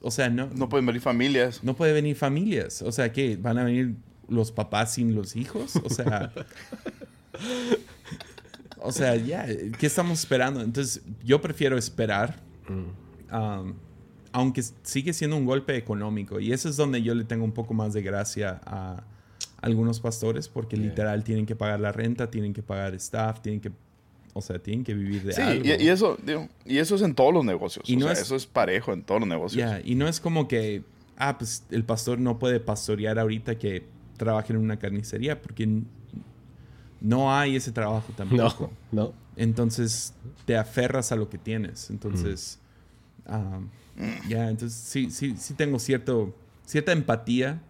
o 0.00 0.10
sea, 0.10 0.30
no. 0.30 0.48
No 0.54 0.68
pueden 0.68 0.86
venir 0.86 1.02
familias. 1.02 1.62
No 1.62 1.74
pueden 1.74 1.94
venir 1.94 2.16
familias. 2.16 2.82
O 2.82 2.92
sea, 2.92 3.12
¿qué? 3.12 3.36
¿Van 3.36 3.58
a 3.58 3.64
venir 3.64 3.96
los 4.28 4.52
papás 4.52 4.94
sin 4.94 5.14
los 5.14 5.36
hijos? 5.36 5.76
O 5.76 5.90
sea. 5.90 6.32
o 8.80 8.92
sea, 8.92 9.16
ya, 9.16 9.46
¿qué 9.78 9.86
estamos 9.86 10.20
esperando? 10.20 10.60
Entonces, 10.60 11.02
yo 11.24 11.40
prefiero 11.40 11.76
esperar. 11.76 12.40
Mm. 12.68 13.34
Um, 13.34 13.74
aunque 14.32 14.62
sigue 14.82 15.12
siendo 15.12 15.36
un 15.36 15.46
golpe 15.46 15.76
económico. 15.76 16.38
Y 16.38 16.52
eso 16.52 16.68
es 16.68 16.76
donde 16.76 17.02
yo 17.02 17.14
le 17.14 17.24
tengo 17.24 17.44
un 17.44 17.52
poco 17.52 17.74
más 17.74 17.92
de 17.92 18.02
gracia 18.02 18.60
a 18.64 19.02
algunos 19.60 20.00
pastores, 20.00 20.48
porque 20.48 20.76
literal 20.76 21.24
tienen 21.24 21.46
que 21.46 21.56
pagar 21.56 21.80
la 21.80 21.90
renta, 21.90 22.30
tienen 22.30 22.52
que 22.52 22.62
pagar 22.62 22.94
staff, 22.94 23.40
tienen 23.40 23.60
que 23.60 23.72
o 24.34 24.40
sea, 24.40 24.58
tienen 24.58 24.84
que 24.84 24.94
vivir 24.94 25.22
de 25.22 25.42
algo. 25.42 25.64
Sí, 25.64 25.70
y, 25.78 25.88
eso, 25.88 26.18
y 26.64 26.78
eso 26.78 26.94
es 26.96 27.02
en 27.02 27.14
todos 27.14 27.32
los 27.32 27.44
negocios. 27.44 27.88
Y 27.88 27.96
no 27.96 28.10
es, 28.10 28.20
eso 28.20 28.36
es 28.36 28.46
parejo 28.46 28.92
en 28.92 29.02
todos 29.02 29.20
los 29.20 29.28
negocios. 29.28 29.80
y 29.84 29.94
no 29.94 30.08
es 30.08 30.20
como 30.20 30.48
que, 30.48 30.82
ah, 31.16 31.38
pues 31.38 31.64
el 31.70 31.84
pastor 31.84 32.18
no 32.18 32.38
puede 32.38 32.60
pastorear 32.60 33.18
ahorita 33.18 33.58
que 33.58 33.84
trabaje 34.16 34.52
en 34.52 34.58
una 34.58 34.78
carnicería, 34.78 35.40
porque 35.40 35.68
no 37.00 37.34
hay 37.34 37.56
ese 37.56 37.72
trabajo 37.72 38.12
tampoco. 38.16 38.70
No, 38.92 39.04
no. 39.04 39.12
Entonces 39.36 40.14
te 40.44 40.56
aferras 40.56 41.12
a 41.12 41.16
lo 41.16 41.30
que 41.30 41.38
tienes. 41.38 41.90
Entonces, 41.90 42.58
ya, 44.28 44.48
entonces 44.48 44.78
sí, 44.78 45.10
sí, 45.10 45.36
sí 45.36 45.54
tengo 45.54 45.78
cierto, 45.78 46.34
cierta 46.66 46.92
empatía, 46.92 47.60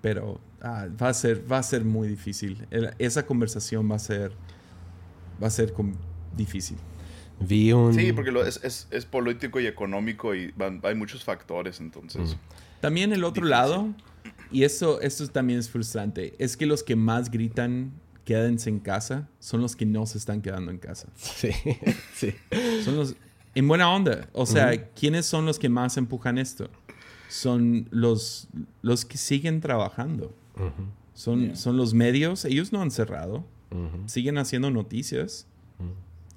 pero 0.00 0.40
Ah, 0.66 0.88
va, 1.00 1.10
a 1.10 1.14
ser, 1.14 1.44
va 1.50 1.58
a 1.58 1.62
ser 1.62 1.84
muy 1.84 2.08
difícil. 2.08 2.66
esa 2.98 3.26
conversación 3.26 3.90
va 3.90 3.96
a 3.96 3.98
ser, 3.98 4.32
va 5.40 5.48
a 5.48 5.50
ser 5.50 5.74
difícil. 6.34 6.78
Vi 7.38 7.70
un... 7.74 7.92
Sí, 7.92 8.14
porque 8.14 8.32
es, 8.62 9.04
político 9.04 9.60
y 9.60 9.66
económico 9.66 10.34
y 10.34 10.54
hay 10.82 10.94
muchos 10.94 11.22
factores 11.22 11.80
entonces. 11.80 12.30
Mm. 12.30 12.80
También 12.80 13.12
el 13.12 13.24
otro 13.24 13.44
lado, 13.44 13.92
y 14.50 14.64
eso, 14.64 15.02
esto 15.02 15.28
también 15.28 15.58
es 15.58 15.68
frustrante, 15.68 16.34
es 16.38 16.56
que 16.56 16.64
los 16.64 16.82
que 16.82 16.96
más 16.96 17.30
gritan 17.30 17.92
quédense 18.24 18.70
en 18.70 18.78
casa 18.78 19.28
son 19.40 19.60
los 19.60 19.76
que 19.76 19.84
no 19.84 20.06
se 20.06 20.16
están 20.16 20.40
quedando 20.40 20.70
en 20.70 20.78
casa. 20.78 21.08
Sí, 21.14 21.50
sí. 22.14 22.34
Son 22.82 22.96
los... 22.96 23.14
En 23.54 23.68
buena 23.68 23.90
onda. 23.90 24.28
O 24.32 24.46
sea, 24.46 24.90
¿quiénes 24.94 25.26
son 25.26 25.44
los 25.44 25.58
que 25.58 25.68
más 25.68 25.98
empujan 25.98 26.38
esto? 26.38 26.70
Son 27.28 27.86
los, 27.90 28.48
los 28.80 29.04
que 29.04 29.18
siguen 29.18 29.60
trabajando 29.60 30.34
son, 31.14 31.56
son 31.56 31.76
los 31.76 31.94
medios, 31.94 32.44
ellos 32.44 32.72
no 32.72 32.82
han 32.82 32.90
cerrado, 32.90 33.44
siguen 34.06 34.38
haciendo 34.38 34.70
noticias, 34.70 35.46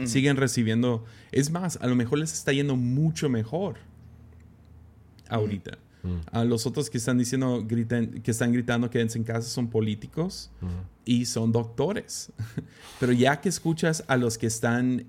siguen 0.06 0.38
recibiendo, 0.38 1.06
es 1.32 1.52
más, 1.52 1.78
a 1.82 1.88
lo 1.88 1.96
mejor 1.96 2.20
les 2.20 2.34
está 2.34 2.52
yendo 2.54 2.76
mucho 2.76 3.30
mejor 3.30 3.78
ahorita. 5.30 5.78
A 6.32 6.46
los 6.46 6.66
otros 6.66 6.90
que 6.90 6.98
están 6.98 7.18
diciendo, 7.18 7.64
griten, 7.68 8.22
que 8.22 8.32
están 8.32 8.54
gritando 8.54 8.90
quédense 8.90 9.18
en 9.18 9.26
casa 9.26 9.50
son 9.50 9.68
políticos 9.68 10.50
y 11.04 11.26
son 11.26 11.52
doctores. 11.52 12.32
Pero 13.00 13.12
ya 13.12 13.42
que 13.42 13.50
escuchas 13.50 14.04
a 14.08 14.16
los 14.16 14.38
que 14.38 14.48
están, 14.48 15.06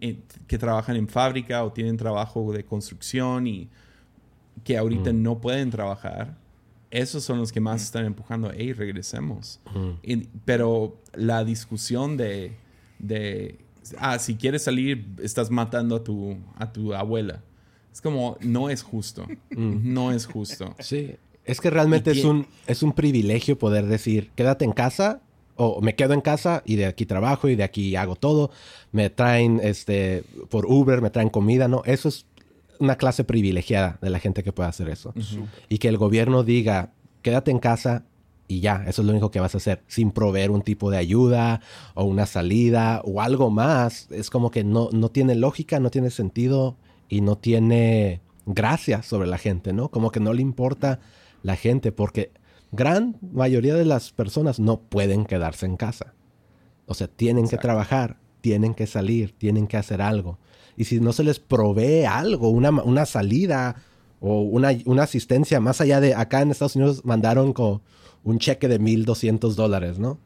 que 0.47 0.59
trabajan 0.59 0.97
en 0.97 1.07
fábrica 1.07 1.65
o 1.65 1.73
tienen 1.73 1.97
trabajo 1.97 2.53
de 2.53 2.65
construcción 2.65 3.47
y 3.47 3.69
que 4.65 4.77
ahorita 4.77 5.13
no 5.13 5.41
pueden 5.41 5.71
trabajar, 5.71 6.37
esos 6.91 7.24
son 7.24 7.39
los 7.39 7.53
que 7.53 7.61
más 7.61 7.82
están 7.82 8.05
empujando, 8.05 8.51
hey, 8.55 8.72
regresemos. 8.72 9.61
pero 10.45 10.97
la 11.14 11.45
discusión 11.45 12.16
de, 12.16 12.57
de, 12.99 13.59
ah, 13.99 14.18
si 14.18 14.36
quieres 14.36 14.62
salir, 14.62 15.07
estás 15.22 15.51
matando 15.51 15.97
a 15.97 16.05
tu, 16.05 16.36
a 16.57 16.72
tu 16.72 16.95
abuela. 16.95 17.43
Es 17.93 18.01
como, 18.01 18.36
no 18.41 18.70
es 18.70 18.82
justo. 18.82 19.26
No 19.51 20.12
es 20.12 20.26
justo. 20.26 20.74
Sí. 20.78 21.16
Es 21.45 21.61
que 21.61 21.70
realmente 21.70 22.11
es 22.11 22.24
un, 22.24 22.47
es 22.66 22.82
un 22.82 22.93
privilegio 22.93 23.59
poder 23.59 23.86
decir, 23.86 24.30
quédate 24.34 24.64
en 24.64 24.72
casa 24.72 25.22
o 25.57 25.80
me 25.80 25.97
quedo 25.97 26.12
en 26.14 26.20
casa 26.20 26.62
y 26.64 26.76
de 26.76 26.86
aquí 26.86 27.07
trabajo 27.07 27.49
y 27.49 27.57
de 27.57 27.64
aquí 27.64 27.97
hago 27.97 28.16
todo. 28.16 28.51
Me 28.93 29.11
traen 29.11 29.61
este 29.62 30.22
por 30.51 30.66
Uber, 30.66 31.01
me 31.01 31.11
traen 31.11 31.30
comida, 31.30 31.66
¿no? 31.66 31.82
Eso 31.86 32.09
es 32.11 32.26
una 32.79 32.97
clase 32.97 33.24
privilegiada 33.24 33.99
de 34.01 34.11
la 34.11 34.18
gente 34.18 34.43
que 34.43 34.53
puede 34.53 34.68
hacer 34.68 34.89
eso. 34.89 35.12
Y 35.68 35.79
que 35.79 35.89
el 35.89 35.97
gobierno 35.97 36.43
diga, 36.43 36.93
quédate 37.22 37.51
en 37.51 37.59
casa 37.59 38.05
y 38.47 38.61
ya, 38.61 38.85
eso 38.87 39.03
es 39.03 39.07
lo 39.07 39.12
único 39.12 39.31
que 39.31 39.41
vas 39.41 39.55
a 39.55 39.59
hacer, 39.59 39.83
sin 39.87 40.11
proveer 40.11 40.51
un 40.51 40.62
tipo 40.62 40.91
de 40.91 40.97
ayuda 40.97 41.61
o 41.95 42.05
una 42.05 42.24
salida 42.24 43.03
o 43.05 43.20
algo 43.20 43.51
más. 43.51 44.09
Es 44.11 44.31
como 44.31 44.51
que 44.51 44.64
no, 44.64 44.89
no 44.93 45.11
tiene 45.11 45.35
lógica, 45.35 45.81
no 45.81 45.91
tiene 45.91 46.11
sentido 46.11 46.76
y 47.11 47.20
no 47.20 47.37
tiene 47.37 48.22
gracia 48.47 49.03
sobre 49.03 49.29
la 49.29 49.37
gente, 49.37 49.74
¿no? 49.74 49.91
Como 49.91 50.11
que 50.11 50.20
no 50.20 50.33
le 50.33 50.41
importa 50.41 51.01
la 51.43 51.57
gente 51.57 51.93
porque 51.93 52.33
gran 52.72 53.18
mayoría 53.20 53.74
de 53.74 53.85
las 53.85 54.12
personas 54.12 54.59
no 54.59 54.81
pueden 54.81 55.26
quedarse 55.26 55.66
en 55.66 55.76
casa. 55.76 56.14
O 56.87 56.95
sea, 56.95 57.07
tienen 57.07 57.49
que 57.49 57.59
trabajar, 57.59 58.16
tienen 58.41 58.72
que 58.74 58.87
salir, 58.87 59.33
tienen 59.33 59.66
que 59.66 59.76
hacer 59.76 60.01
algo 60.01 60.39
y 60.79 60.85
si 60.85 61.01
no 61.01 61.12
se 61.12 61.24
les 61.24 61.39
provee 61.41 62.05
algo, 62.07 62.49
una, 62.51 62.70
una 62.70 63.05
salida 63.05 63.76
o 64.20 64.41
una, 64.43 64.70
una, 64.87 65.03
asistencia 65.03 65.61
más 65.61 65.81
allá 65.81 66.01
de 66.01 66.14
acá 66.14 66.41
en 66.43 66.51
Estados 66.51 66.76
Unidos 66.76 67.05
mandaron 67.05 67.53
con 67.53 67.83
un 68.24 68.39
cheque 68.39 68.66
de 68.68 68.81
1.200 68.81 69.55
dólares, 69.55 69.99
¿no? 69.99 70.18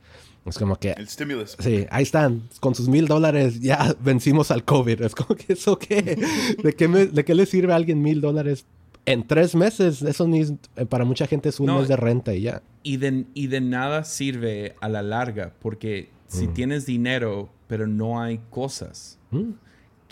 Es 0.44 0.58
como 0.58 0.76
que... 0.76 0.90
El 0.92 1.08
stimulus. 1.08 1.56
Sí, 1.60 1.86
ahí 1.90 2.02
están, 2.02 2.42
con 2.60 2.74
sus 2.74 2.88
mil 2.88 3.06
dólares 3.06 3.60
ya 3.60 3.94
vencimos 4.04 4.50
al 4.50 4.64
COVID. 4.64 5.02
Es 5.02 5.14
como 5.14 5.36
que 5.36 5.52
eso 5.52 5.78
qué, 5.78 6.18
¿de 6.62 6.72
qué, 6.74 6.88
me- 6.88 7.06
de 7.06 7.24
qué 7.24 7.34
le 7.34 7.46
sirve 7.46 7.72
a 7.72 7.76
alguien 7.76 8.02
mil 8.02 8.20
dólares 8.20 8.64
en 9.06 9.26
tres 9.26 9.54
meses? 9.54 10.02
Eso 10.02 10.26
ni 10.26 10.40
eh, 10.40 10.86
para 10.88 11.04
mucha 11.04 11.26
gente 11.28 11.48
es 11.50 11.60
un 11.60 11.66
No. 11.66 11.78
mes 11.78 11.86
de 11.88 11.96
renta 11.96 12.34
y 12.34 12.42
ya. 12.42 12.62
Y 12.82 12.96
de, 12.96 13.26
y 13.34 13.46
de 13.46 13.60
nada 13.60 14.02
sirve 14.04 14.74
a 14.80 14.88
la 14.88 15.02
larga, 15.02 15.52
porque 15.60 16.08
si 16.26 16.48
tienes 16.48 16.86
dinero, 16.86 17.50
pero 17.68 17.86
no 17.86 18.20
hay 18.20 18.40
cosas, 18.50 19.18
Mm. 19.30 19.52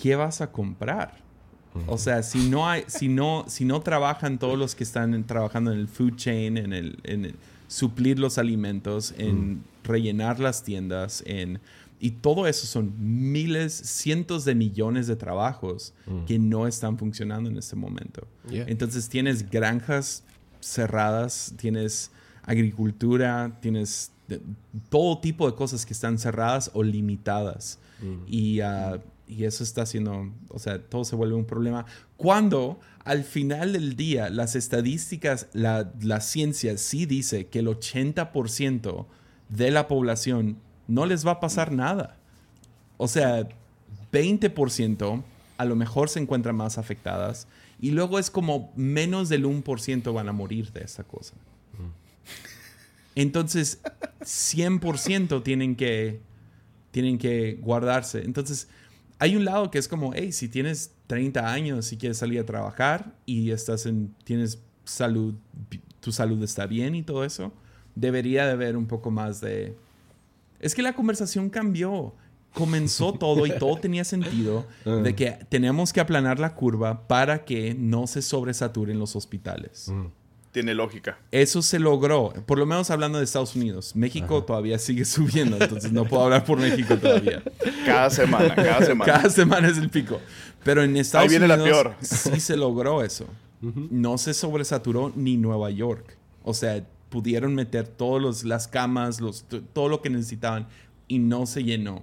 ¿Qué 0.00 0.16
vas 0.16 0.40
a 0.40 0.50
comprar? 0.50 1.18
O 1.86 1.98
sea, 1.98 2.22
si 2.24 2.48
no 2.48 2.68
hay, 2.68 2.82
si 2.88 3.08
no, 3.08 3.44
si 3.46 3.64
no 3.64 3.80
trabajan 3.80 4.38
todos 4.38 4.58
los 4.58 4.74
que 4.74 4.82
están 4.82 5.22
trabajando 5.24 5.72
en 5.72 5.78
el 5.78 5.86
food 5.86 6.16
chain, 6.16 6.56
en 6.56 6.72
el, 6.72 6.98
en 7.04 7.26
el 7.26 7.34
suplir 7.68 8.18
los 8.18 8.38
alimentos, 8.38 9.14
en 9.18 9.62
rellenar 9.84 10.40
las 10.40 10.64
tiendas, 10.64 11.22
en 11.26 11.60
y 12.02 12.12
todo 12.12 12.46
eso 12.46 12.66
son 12.66 12.94
miles, 12.98 13.72
cientos 13.74 14.44
de 14.46 14.54
millones 14.54 15.06
de 15.06 15.16
trabajos 15.16 15.92
que 16.26 16.38
no 16.38 16.66
están 16.66 16.96
funcionando 16.98 17.48
en 17.50 17.58
este 17.58 17.76
momento. 17.76 18.26
Yeah. 18.48 18.64
Entonces 18.66 19.08
tienes 19.08 19.48
granjas 19.50 20.24
cerradas, 20.60 21.52
tienes 21.58 22.10
agricultura, 22.42 23.58
tienes 23.60 24.10
de- 24.28 24.40
todo 24.88 25.18
tipo 25.18 25.48
de 25.50 25.56
cosas 25.56 25.84
que 25.86 25.92
están 25.92 26.18
cerradas 26.18 26.70
o 26.74 26.82
limitadas. 26.82 27.78
Y, 28.26 28.60
ah, 28.60 28.98
y 29.30 29.44
eso 29.44 29.62
está 29.62 29.82
haciendo, 29.82 30.32
o 30.48 30.58
sea, 30.58 30.82
todo 30.82 31.04
se 31.04 31.14
vuelve 31.14 31.36
un 31.36 31.44
problema. 31.44 31.86
Cuando 32.16 32.80
al 33.04 33.24
final 33.24 33.72
del 33.72 33.94
día 33.96 34.28
las 34.28 34.56
estadísticas, 34.56 35.46
la, 35.52 35.92
la 36.00 36.20
ciencia 36.20 36.76
sí 36.76 37.06
dice 37.06 37.46
que 37.46 37.60
el 37.60 37.68
80% 37.68 39.06
de 39.48 39.70
la 39.70 39.86
población 39.88 40.58
no 40.88 41.06
les 41.06 41.26
va 41.26 41.32
a 41.32 41.40
pasar 41.40 41.70
nada. 41.70 42.16
O 42.96 43.06
sea, 43.06 43.48
20% 44.12 45.22
a 45.56 45.64
lo 45.64 45.76
mejor 45.76 46.08
se 46.08 46.18
encuentran 46.18 46.56
más 46.56 46.78
afectadas 46.78 47.46
y 47.80 47.92
luego 47.92 48.18
es 48.18 48.30
como 48.30 48.72
menos 48.76 49.28
del 49.28 49.44
1% 49.44 50.12
van 50.12 50.28
a 50.28 50.32
morir 50.32 50.72
de 50.72 50.82
esta 50.82 51.04
cosa. 51.04 51.34
Entonces, 53.14 53.80
100% 54.20 55.42
tienen 55.42 55.76
que, 55.76 56.20
tienen 56.90 57.18
que 57.18 57.58
guardarse. 57.60 58.22
Entonces, 58.22 58.68
hay 59.20 59.36
un 59.36 59.44
lado 59.44 59.70
que 59.70 59.78
es 59.78 59.86
como, 59.86 60.12
hey, 60.14 60.32
si 60.32 60.48
tienes 60.48 60.94
30 61.06 61.52
años 61.52 61.92
y 61.92 61.98
quieres 61.98 62.16
salir 62.16 62.40
a 62.40 62.46
trabajar 62.46 63.14
y 63.26 63.50
estás 63.50 63.84
en, 63.84 64.14
tienes 64.24 64.62
salud, 64.84 65.34
tu 66.00 66.10
salud 66.10 66.42
está 66.42 66.66
bien 66.66 66.94
y 66.94 67.02
todo 67.02 67.22
eso, 67.22 67.52
debería 67.94 68.46
de 68.46 68.52
haber 68.52 68.78
un 68.78 68.86
poco 68.86 69.10
más 69.10 69.42
de... 69.42 69.76
Es 70.58 70.74
que 70.74 70.80
la 70.80 70.94
conversación 70.94 71.50
cambió. 71.50 72.14
Comenzó 72.54 73.12
todo 73.18 73.46
y 73.46 73.50
todo 73.58 73.76
tenía 73.76 74.04
sentido 74.04 74.66
de 74.86 75.14
que 75.14 75.32
tenemos 75.50 75.92
que 75.92 76.00
aplanar 76.00 76.38
la 76.38 76.54
curva 76.54 77.06
para 77.06 77.44
que 77.44 77.74
no 77.74 78.06
se 78.06 78.22
sobresaturen 78.22 78.98
los 78.98 79.16
hospitales. 79.16 79.92
Tiene 80.52 80.74
lógica. 80.74 81.18
Eso 81.30 81.62
se 81.62 81.78
logró, 81.78 82.32
por 82.44 82.58
lo 82.58 82.66
menos 82.66 82.90
hablando 82.90 83.18
de 83.18 83.24
Estados 83.24 83.54
Unidos. 83.54 83.94
México 83.94 84.42
todavía 84.42 84.80
sigue 84.80 85.04
subiendo, 85.04 85.56
entonces 85.56 85.92
no 85.92 86.04
puedo 86.04 86.24
hablar 86.24 86.44
por 86.44 86.58
México 86.58 86.98
todavía. 86.98 87.40
Cada 87.86 88.10
semana, 88.10 88.54
cada 88.56 88.84
semana. 88.84 89.12
Cada 89.12 89.30
semana 89.30 89.68
es 89.68 89.78
el 89.78 89.88
pico. 89.90 90.20
Pero 90.64 90.82
en 90.82 90.96
Estados 90.96 91.30
viene 91.30 91.46
la 91.46 91.54
Unidos 91.54 91.82
peor. 91.82 91.96
sí 92.00 92.40
se 92.40 92.56
logró 92.56 93.02
eso. 93.02 93.26
No 93.60 94.18
se 94.18 94.34
sobresaturó 94.34 95.12
ni 95.14 95.36
Nueva 95.36 95.70
York. 95.70 96.16
O 96.42 96.52
sea, 96.54 96.84
pudieron 97.10 97.54
meter 97.54 97.86
todas 97.86 98.44
las 98.44 98.66
camas, 98.66 99.20
los, 99.20 99.44
todo 99.72 99.88
lo 99.88 100.02
que 100.02 100.10
necesitaban 100.10 100.66
y 101.08 101.18
no 101.18 101.46
se 101.46 101.62
llenó. 101.62 102.02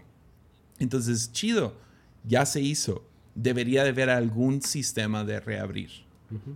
Entonces, 0.80 1.32
chido, 1.32 1.76
ya 2.24 2.46
se 2.46 2.62
hizo. 2.62 3.04
Debería 3.36 3.84
de 3.84 3.90
haber 3.90 4.10
algún 4.10 4.62
sistema 4.62 5.24
de 5.24 5.40
reabrir. 5.40 6.07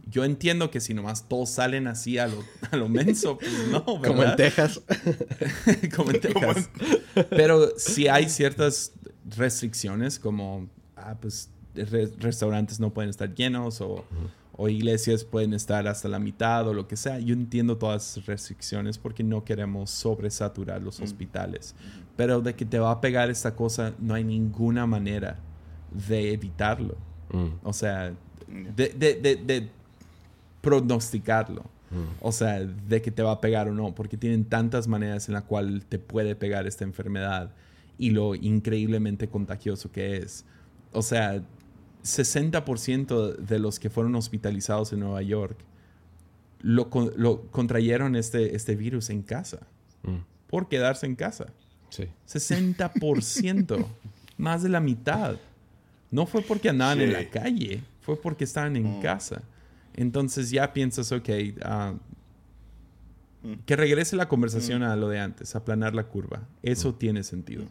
Yo 0.10 0.26
entiendo 0.26 0.70
que 0.70 0.80
si 0.82 0.94
nomás 0.94 1.28
todos 1.30 1.50
salen 1.50 1.88
así 1.88 2.18
a 2.18 2.28
lo, 2.28 2.44
a 2.72 2.76
lo 2.76 2.90
menso, 2.90 3.38
pues 3.38 3.52
no, 3.70 3.84
¿verdad? 4.00 4.02
Como 4.08 4.24
en 4.24 4.36
Texas. 4.36 4.82
como 5.96 6.12
en 6.12 6.20
Texas. 6.22 6.70
Pero 7.30 7.70
si 7.78 8.08
hay 8.08 8.30
ciertas 8.30 8.94
restricciones, 9.38 10.20
como 10.20 10.68
ah, 10.96 11.16
pues, 11.22 11.50
re- 11.74 12.12
restaurantes 12.20 12.80
no 12.80 12.94
pueden 12.94 13.10
estar 13.10 13.34
llenos 13.34 13.80
o, 13.82 14.04
o 14.58 14.68
iglesias 14.70 15.24
pueden 15.24 15.54
estar 15.54 15.88
hasta 15.88 16.08
la 16.10 16.20
mitad 16.20 16.68
o 16.68 16.74
lo 16.74 16.88
que 16.88 16.98
sea. 16.98 17.20
Yo 17.20 17.34
entiendo 17.34 17.78
todas 17.78 18.12
esas 18.12 18.26
restricciones 18.26 18.98
porque 18.98 19.24
no 19.24 19.44
queremos 19.46 19.90
sobresaturar 19.90 20.82
los 20.82 21.00
hospitales. 21.00 21.76
Pero 22.18 22.42
de 22.42 22.56
que 22.56 22.66
te 22.66 22.78
va 22.78 22.92
a 22.92 23.02
pegar 23.02 23.30
esta 23.30 23.56
cosa, 23.56 23.94
no 24.00 24.14
hay 24.14 24.24
ninguna 24.24 24.86
manera 24.86 25.40
de 25.92 26.34
evitarlo. 26.34 26.98
Mm. 27.32 27.48
O 27.64 27.72
sea, 27.74 28.14
de, 28.76 28.90
de- 28.90 29.16
de- 29.16 29.36
de 29.36 29.70
pronosticarlo. 30.62 31.64
O 32.22 32.32
sea, 32.32 32.60
de 32.62 33.02
que 33.02 33.12
te 33.12 33.22
va 33.22 33.32
a 33.34 33.42
pegar 33.42 33.68
o 33.68 33.74
no, 33.74 33.94
porque 33.94 34.16
tienen 34.16 34.46
tantas 34.46 34.88
maneras 34.88 35.28
en 35.28 35.34
la 35.34 35.42
cual 35.42 35.84
te 35.90 36.00
puede 36.00 36.36
pegar 36.38 36.66
esta 36.66 36.86
enfermedad 36.86 37.52
y 37.98 38.12
lo 38.12 38.34
increíblemente 38.34 39.28
contagioso 39.28 39.92
que 39.92 40.16
es. 40.18 40.46
O 40.94 41.02
sea, 41.02 41.44
60% 42.04 43.36
de 43.36 43.60
los 43.60 43.78
que 43.78 43.90
fueron 43.90 44.16
hospitalizados 44.16 44.94
en 44.94 45.02
Nueva 45.02 45.22
York 45.22 45.58
lo, 46.62 46.90
lo 47.18 47.42
contrayeron 47.52 48.16
este, 48.16 48.56
este 48.56 48.76
virus 48.76 49.10
en 49.10 49.22
casa, 49.24 49.60
Mm. 50.04 50.18
por 50.50 50.68
quedarse 50.70 51.06
en 51.06 51.16
casa. 51.16 51.48
Sí. 51.90 52.06
60%, 52.28 53.86
más 54.38 54.64
de 54.64 54.70
la 54.70 54.80
mitad. 54.80 55.36
No 56.10 56.26
fue 56.26 56.42
porque 56.42 56.70
andaban 56.70 57.02
en 57.02 57.12
la 57.14 57.30
calle, 57.30 57.82
fue 58.02 58.20
porque 58.20 58.44
estaban 58.44 58.76
en 58.76 59.02
casa. 59.02 59.44
Entonces 59.94 60.50
ya 60.52 60.74
piensas, 60.74 61.12
ok, 61.12 61.30
ah, 61.64 61.94
que 63.66 63.76
regrese 63.76 64.16
la 64.16 64.28
conversación 64.28 64.84
a 64.84 64.96
lo 64.96 65.10
de 65.10 65.20
antes, 65.20 65.56
aplanar 65.56 65.96
la 65.96 66.04
curva. 66.04 66.42
Eso 66.62 66.94
tiene 66.94 67.24
sentido. 67.24 67.66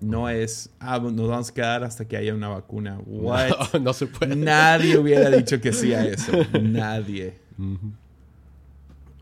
No 0.00 0.28
es, 0.30 0.70
ah, 0.80 0.98
nos 0.98 1.28
vamos 1.28 1.50
a 1.50 1.54
quedar 1.54 1.84
hasta 1.84 2.06
que 2.08 2.16
haya 2.16 2.34
una 2.34 2.48
vacuna. 2.48 2.98
What? 3.06 3.50
No, 3.74 3.78
no 3.80 3.92
se 3.92 4.06
puede. 4.06 4.34
Nadie 4.34 4.96
hubiera 4.98 5.30
dicho 5.30 5.60
que 5.60 5.72
sí 5.72 5.92
a 5.92 6.04
eso. 6.04 6.32
Nadie. 6.62 7.38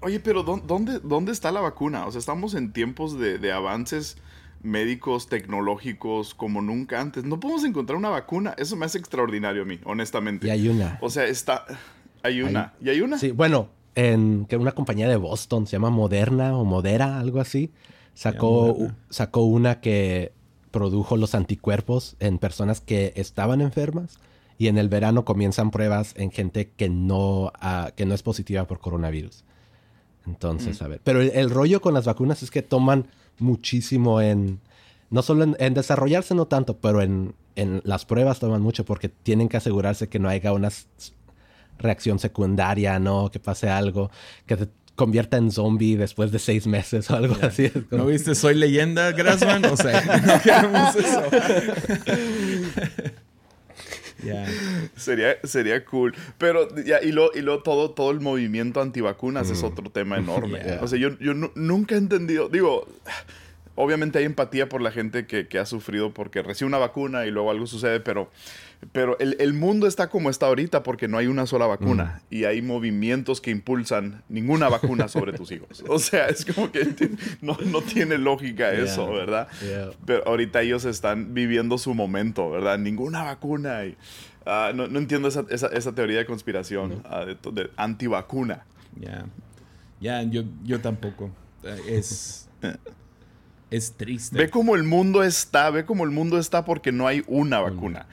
Oye, 0.01 0.21
pero 0.21 0.45
¿dó- 0.45 0.63
¿dónde, 0.65 1.01
¿dónde 1.01 1.33
está 1.33 1.51
la 1.51 1.61
vacuna? 1.61 2.07
O 2.07 2.13
sea, 2.13 2.21
estamos 2.21 2.55
en 2.55 2.73
tiempos 2.73 3.19
de, 3.19 3.39
de 3.39 3.51
avances 3.53 4.17
médicos, 4.63 5.29
tecnológicos, 5.29 6.35
como 6.35 6.61
nunca 6.61 7.01
antes. 7.01 7.25
No 7.25 7.41
podemos 7.41 7.65
encontrar 7.65 7.97
una 7.97 8.11
vacuna. 8.11 8.55
Eso 8.59 8.77
me 8.77 8.87
hace 8.87 8.99
extraordinario 8.99 9.63
a 9.63 9.65
mí, 9.65 9.81
honestamente. 9.85 10.47
Y 10.47 10.51
hay 10.51 10.69
una. 10.69 10.99
O 11.01 11.11
sea, 11.11 11.25
está... 11.25 11.65
Hay 12.23 12.43
una. 12.43 12.75
¿Y 12.81 12.89
hay 12.89 13.01
una? 13.01 13.17
Sí, 13.19 13.31
bueno, 13.31 13.71
en 13.95 14.47
que 14.47 14.57
una 14.57 14.73
compañía 14.73 15.09
de 15.09 15.17
Boston 15.17 15.67
se 15.67 15.73
llama 15.73 15.91
Moderna 15.91 16.57
o 16.57 16.65
Modera, 16.65 17.19
algo 17.19 17.41
así, 17.41 17.73
sacó, 18.15 18.77
sacó 19.09 19.43
una 19.43 19.81
que 19.81 20.33
produjo 20.71 21.17
los 21.17 21.35
anticuerpos 21.35 22.17
en 22.21 22.39
personas 22.39 22.81
que 22.81 23.13
estaban 23.17 23.61
enfermas 23.61 24.19
y 24.59 24.67
en 24.67 24.79
el 24.79 24.89
verano 24.89 25.25
comienzan 25.25 25.71
pruebas 25.71 26.15
en 26.17 26.31
gente 26.31 26.71
que 26.71 26.89
no, 26.89 27.53
ah, 27.61 27.93
que 27.97 28.07
no 28.07 28.15
es 28.15 28.23
positiva 28.23 28.67
por 28.67 28.81
coronavirus. 28.81 29.45
Entonces, 30.27 30.83
a 30.83 30.89
ver. 30.89 31.01
Pero 31.05 31.23
el, 31.23 31.31
el 31.35 31.51
rollo 31.51 31.81
con 31.81 31.95
las 31.95 32.05
vacunas 32.05 32.43
es 32.43 32.51
que 32.51 32.63
toman 32.63 33.07
muchísimo 33.39 34.21
en. 34.21 34.61
No 35.11 35.23
solo 35.23 35.45
en, 35.45 35.57
en 35.59 35.73
desarrollarse, 35.73 36.35
no 36.35 36.47
tanto, 36.47 36.77
pero 36.79 37.01
en, 37.01 37.35
en 37.57 37.81
las 37.85 38.05
pruebas 38.05 38.41
toman 38.41 38.61
mucho 38.61 38.85
porque 38.85 39.09
tienen 39.09 39.49
que 39.49 39.57
asegurarse 39.57 40.09
que 40.09 40.19
no 40.19 40.29
haya 40.29 40.53
una 40.53 40.69
reacción 41.79 42.19
secundaria, 42.19 42.99
¿no? 42.99 43.31
Que 43.31 43.39
pase 43.41 43.71
algo, 43.71 44.11
que 44.47 44.57
te 44.57 44.69
convierta 44.97 45.37
en 45.37 45.53
zombie 45.53 45.97
después 45.97 46.33
de 46.33 46.41
seis 46.41 46.67
meses 46.67 47.09
o 47.11 47.17
algo 47.17 47.37
así. 47.41 47.71
Como- 47.71 48.03
¿No 48.03 48.07
viste 48.07 48.35
Soy 48.35 48.55
Leyenda, 48.55 49.13
Grassman? 49.13 49.65
O 49.67 49.77
sea, 49.77 50.21
no 50.27 50.43
queremos 50.43 50.97
eso. 50.97 51.23
Sería, 54.97 55.37
sería 55.45 55.85
cool. 55.85 56.15
Pero 56.39 56.69
ya, 56.85 57.01
y 57.03 57.13
luego 57.13 57.31
y 57.35 57.63
todo, 57.63 57.91
todo 57.93 58.11
el 58.11 58.21
movimiento 58.21 58.81
antivacunas 58.81 59.51
es 59.51 59.63
otro 59.63 59.91
tema 59.91 60.17
enorme. 60.19 60.59
Yeah. 60.69 60.81
O 60.83 60.89
sea, 60.89 60.99
yo, 60.99 61.17
yo 61.21 61.35
nu- 61.35 61.53
nunca 61.55 61.95
he 61.95 61.99
entendido. 61.99 62.49
Digo, 62.49 62.87
obviamente 63.77 64.19
hay 64.19 64.25
empatía 64.25 64.69
por 64.69 64.81
la 64.83 64.91
gente 64.91 65.27
que, 65.27 65.47
que 65.47 65.59
ha 65.59 65.67
sufrido 65.67 66.13
porque 66.13 66.43
recibe 66.43 66.67
una 66.67 66.79
vacuna 66.79 67.27
y 67.27 67.31
luego 67.31 67.51
algo 67.51 67.67
sucede, 67.67 68.01
pero, 68.01 68.29
pero 68.93 69.19
el, 69.19 69.37
el 69.41 69.55
mundo 69.55 69.87
está 69.87 70.09
como 70.09 70.31
está 70.31 70.47
ahorita 70.47 70.83
porque 70.85 71.09
no 71.09 71.19
hay 71.19 71.27
una 71.27 71.47
sola 71.47 71.67
vacuna 71.67 72.23
y 72.31 72.45
hay 72.45 72.63
movimientos 72.63 73.41
que 73.41 73.51
impulsan 73.51 74.23
ninguna 74.29 74.69
vacuna 74.69 75.09
sobre 75.09 75.33
tus 75.33 75.51
hijos. 75.51 75.83
O 75.89 75.99
sea, 75.99 76.27
es 76.29 76.45
como 76.45 76.71
que 76.71 76.87
no, 77.41 77.57
no 77.67 77.83
tiene 77.83 78.19
lógica 78.19 78.71
eso, 78.73 79.07
Yeah. 79.09 79.17
¿verdad? 79.19 79.49
Yeah. 79.63 79.91
Pero 80.07 80.27
ahorita 80.27 80.63
ellos 80.63 80.85
están 80.85 81.35
viviendo 81.35 81.77
su 81.79 81.93
momento, 81.95 82.51
¿verdad? 82.51 82.79
Ninguna 82.79 83.25
vacuna. 83.25 83.85
Y, 83.85 83.97
ah, 84.47 84.71
no, 84.75 84.87
no 84.87 84.99
entiendo 85.01 85.29
esa, 85.29 85.45
esa- 85.51 85.69
esa 85.69 85.93
teoría 85.93 86.19
de 86.19 86.27
conspiración 86.27 87.03
de, 87.27 87.35
to- 87.35 87.51
de 87.51 87.71
antivacuna. 87.77 88.65
Ya. 88.99 89.27
Ya, 90.01 90.23
yo, 90.23 90.45
yo 90.65 90.81
tampoco. 90.81 91.31
Eh, 91.65 91.77
Es. 91.89 92.49
Es 93.71 93.93
triste. 93.93 94.37
Ve 94.39 94.49
cómo 94.49 94.77
el 94.77 94.83
mundo 94.85 95.23
está, 95.23 95.69
ve 95.71 95.85
cómo 95.85 96.05
el 96.05 96.11
mundo 96.11 96.39
está 96.39 96.65
porque 96.65 96.91
no 96.93 97.07
hay 97.07 97.23
una 97.27 97.61
vacuna. 97.61 98.07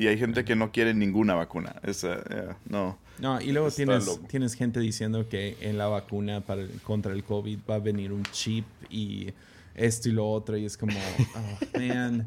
Y 0.00 0.06
hay 0.06 0.16
gente 0.16 0.46
que 0.46 0.56
no 0.56 0.72
quiere 0.72 0.94
ninguna 0.94 1.34
vacuna. 1.34 1.76
Yeah, 1.84 2.56
no. 2.64 2.96
No, 3.18 3.38
y 3.38 3.52
luego 3.52 3.70
tienes, 3.70 4.18
tienes 4.28 4.54
gente 4.54 4.80
diciendo 4.80 5.28
que 5.28 5.58
en 5.60 5.76
la 5.76 5.88
vacuna 5.88 6.40
para 6.40 6.66
contra 6.84 7.12
el 7.12 7.22
COVID 7.22 7.58
va 7.68 7.74
a 7.74 7.78
venir 7.80 8.10
un 8.10 8.22
chip 8.32 8.64
y 8.88 9.34
esto 9.74 10.08
y 10.08 10.12
lo 10.12 10.26
otro. 10.26 10.56
Y 10.56 10.64
es 10.64 10.78
como, 10.78 10.94
oh, 10.96 11.78
man. 11.78 12.26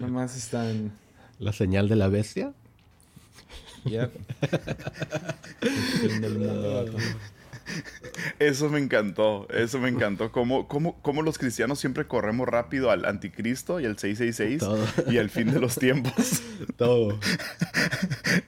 Nomás 0.00 0.34
están. 0.34 0.92
La 1.38 1.52
señal 1.52 1.90
de 1.90 1.96
la 1.96 2.08
bestia. 2.08 2.54
Yep. 3.84 4.12
El 5.60 5.70
fin 6.10 6.20
del 6.22 6.38
mundo. 6.38 6.86
Eso 8.38 8.68
me 8.70 8.78
encantó, 8.78 9.46
eso 9.50 9.78
me 9.78 9.88
encantó. 9.88 10.32
Cómo, 10.32 10.68
cómo, 10.68 11.00
cómo 11.02 11.22
los 11.22 11.38
cristianos 11.38 11.78
siempre 11.78 12.06
corremos 12.06 12.48
rápido 12.48 12.90
al 12.90 13.04
anticristo 13.04 13.80
y 13.80 13.86
al 13.86 13.98
666 13.98 14.58
Todo. 14.60 15.12
y 15.12 15.18
al 15.18 15.30
fin 15.30 15.52
de 15.52 15.60
los 15.60 15.76
tiempos. 15.76 16.42
Todo. 16.76 17.18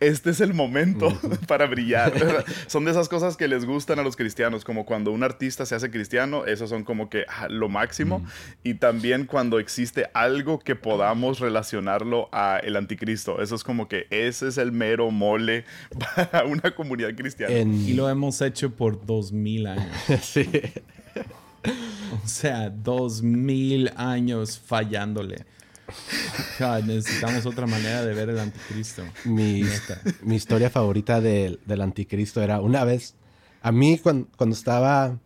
Este 0.01 0.31
es 0.31 0.41
el 0.41 0.55
momento 0.55 1.17
para 1.49 1.67
brillar. 1.67 2.13
Son 2.67 2.85
de 2.85 2.91
esas 2.91 3.09
cosas 3.09 3.37
que 3.37 3.49
les 3.49 3.65
gustan 3.65 3.99
a 3.99 4.03
los 4.03 4.17
cristianos, 4.17 4.65
como 4.65 4.85
cuando 4.85 5.11
un 5.13 5.23
artista 5.23 5.67
se 5.67 5.75
hace 5.75 5.91
cristiano, 5.91 6.45
esos 6.47 6.71
son 6.71 6.85
como 6.85 7.09
que 7.09 7.25
ah, 7.29 7.49
lo 7.49 7.69
máximo. 7.69 8.25
Y 8.63 8.75
también 8.75 9.27
cuando 9.27 9.59
existe 9.59 10.09
algo 10.15 10.59
que 10.59 10.77
podamos 10.77 11.41
relacionarlo 11.41 12.29
a 12.33 12.59
el 12.63 12.77
anticristo. 12.77 13.43
Eso 13.43 13.55
es 13.55 13.65
como 13.65 13.89
que 13.89 14.07
ese 14.11 14.49
es 14.49 14.59
el 14.59 14.73
mero 14.73 15.11
mole 15.11 15.65
para 16.17 16.45
una 16.45 16.75
comunidad 16.75 17.15
cristiana. 17.15 17.55
En... 17.55 17.89
Y 17.89 17.95
lo 17.95 18.09
hemos 18.09 18.41
hecho 18.41 18.71
por 18.71 19.05
dos 19.05 19.33
mil 19.33 19.67
años. 19.67 19.95
sí. 20.23 20.49
O 22.25 22.29
sea, 22.29 22.71
dos 22.71 23.23
mil 23.23 23.91
años 23.97 24.59
fallándole. 24.59 25.45
God, 26.59 26.83
necesitamos 26.87 27.47
otra 27.47 27.67
manera 27.67 28.05
de 28.05 28.15
ver 28.15 28.29
el 28.31 28.39
anticristo. 28.39 29.03
Mi, 29.25 29.63
mi 30.23 30.37
historia 30.37 30.71
favorita 30.71 31.21
del, 31.21 31.61
del 31.67 31.81
anticristo 31.81 32.43
era 32.43 32.61
una 32.61 32.85
vez, 32.85 33.15
a 33.63 33.73
mí 33.73 33.99
cuan- 33.99 34.29
cuando, 34.37 34.55
estaba 34.55 35.19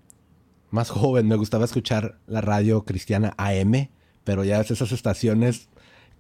más 0.71 0.91
joven 0.91 1.29
me 1.29 1.37
gustaba 1.37 1.64
escuchar 1.64 2.19
la 2.27 2.41
radio 2.41 2.85
cristiana 2.85 3.35
AM, 3.39 3.89
pero 4.25 4.45
ya 4.45 4.61
es 4.61 4.71
esas 4.71 4.93
estaciones 4.93 5.69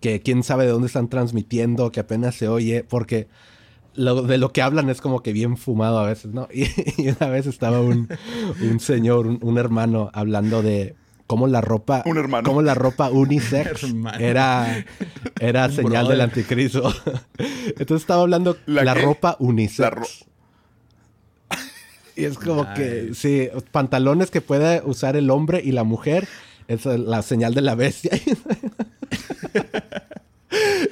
que 0.00 0.20
quién 0.22 0.42
sabe 0.42 0.64
de 0.66 0.70
dónde 0.72 0.86
están 0.86 1.08
transmitiendo, 1.08 1.90
que 1.90 2.00
apenas 2.00 2.34
se 2.34 2.48
oye, 2.48 2.84
porque 2.84 3.28
lo, 3.94 4.22
de 4.22 4.36
lo 4.38 4.52
que 4.52 4.60
hablan 4.62 4.90
es 4.90 5.00
como 5.00 5.22
que 5.22 5.32
bien 5.32 5.56
fumado 5.56 5.98
a 5.98 6.06
veces, 6.06 6.32
¿no? 6.32 6.48
Y, 6.54 6.66
y 6.98 7.08
una 7.08 7.28
vez 7.28 7.46
estaba 7.46 7.80
un, 7.80 8.08
un 8.62 8.80
señor, 8.80 9.26
un, 9.26 9.38
un 9.42 9.58
hermano, 9.58 10.10
hablando 10.12 10.62
de 10.62 10.94
cómo 11.26 11.46
la 11.46 11.60
ropa, 11.60 12.02
Un 12.06 12.18
hermano. 12.18 12.44
cómo 12.48 12.62
la 12.62 12.74
ropa 12.74 13.10
unisex 13.10 13.82
era, 14.20 14.84
era 15.40 15.66
Un 15.66 15.72
señal 15.72 15.90
brother. 15.90 16.08
del 16.08 16.20
anticristo. 16.20 16.94
Entonces 17.66 18.02
estaba 18.02 18.22
hablando 18.22 18.56
¿La 18.66 18.84
la, 18.84 18.94
ropa 18.94 19.36
unisex. 19.40 19.78
La 19.80 19.90
ro- 19.90 20.06
y 22.16 22.24
es 22.24 22.38
como 22.38 22.72
que, 22.74 23.10
sí, 23.14 23.48
pantalones 23.72 24.30
que 24.30 24.40
puede 24.40 24.82
usar 24.84 25.16
el 25.16 25.30
hombre 25.30 25.60
y 25.64 25.72
la 25.72 25.84
mujer, 25.84 26.26
es 26.68 26.84
la 26.86 27.22
señal 27.22 27.54
de 27.54 27.60
la 27.60 27.74
bestia. 27.74 28.10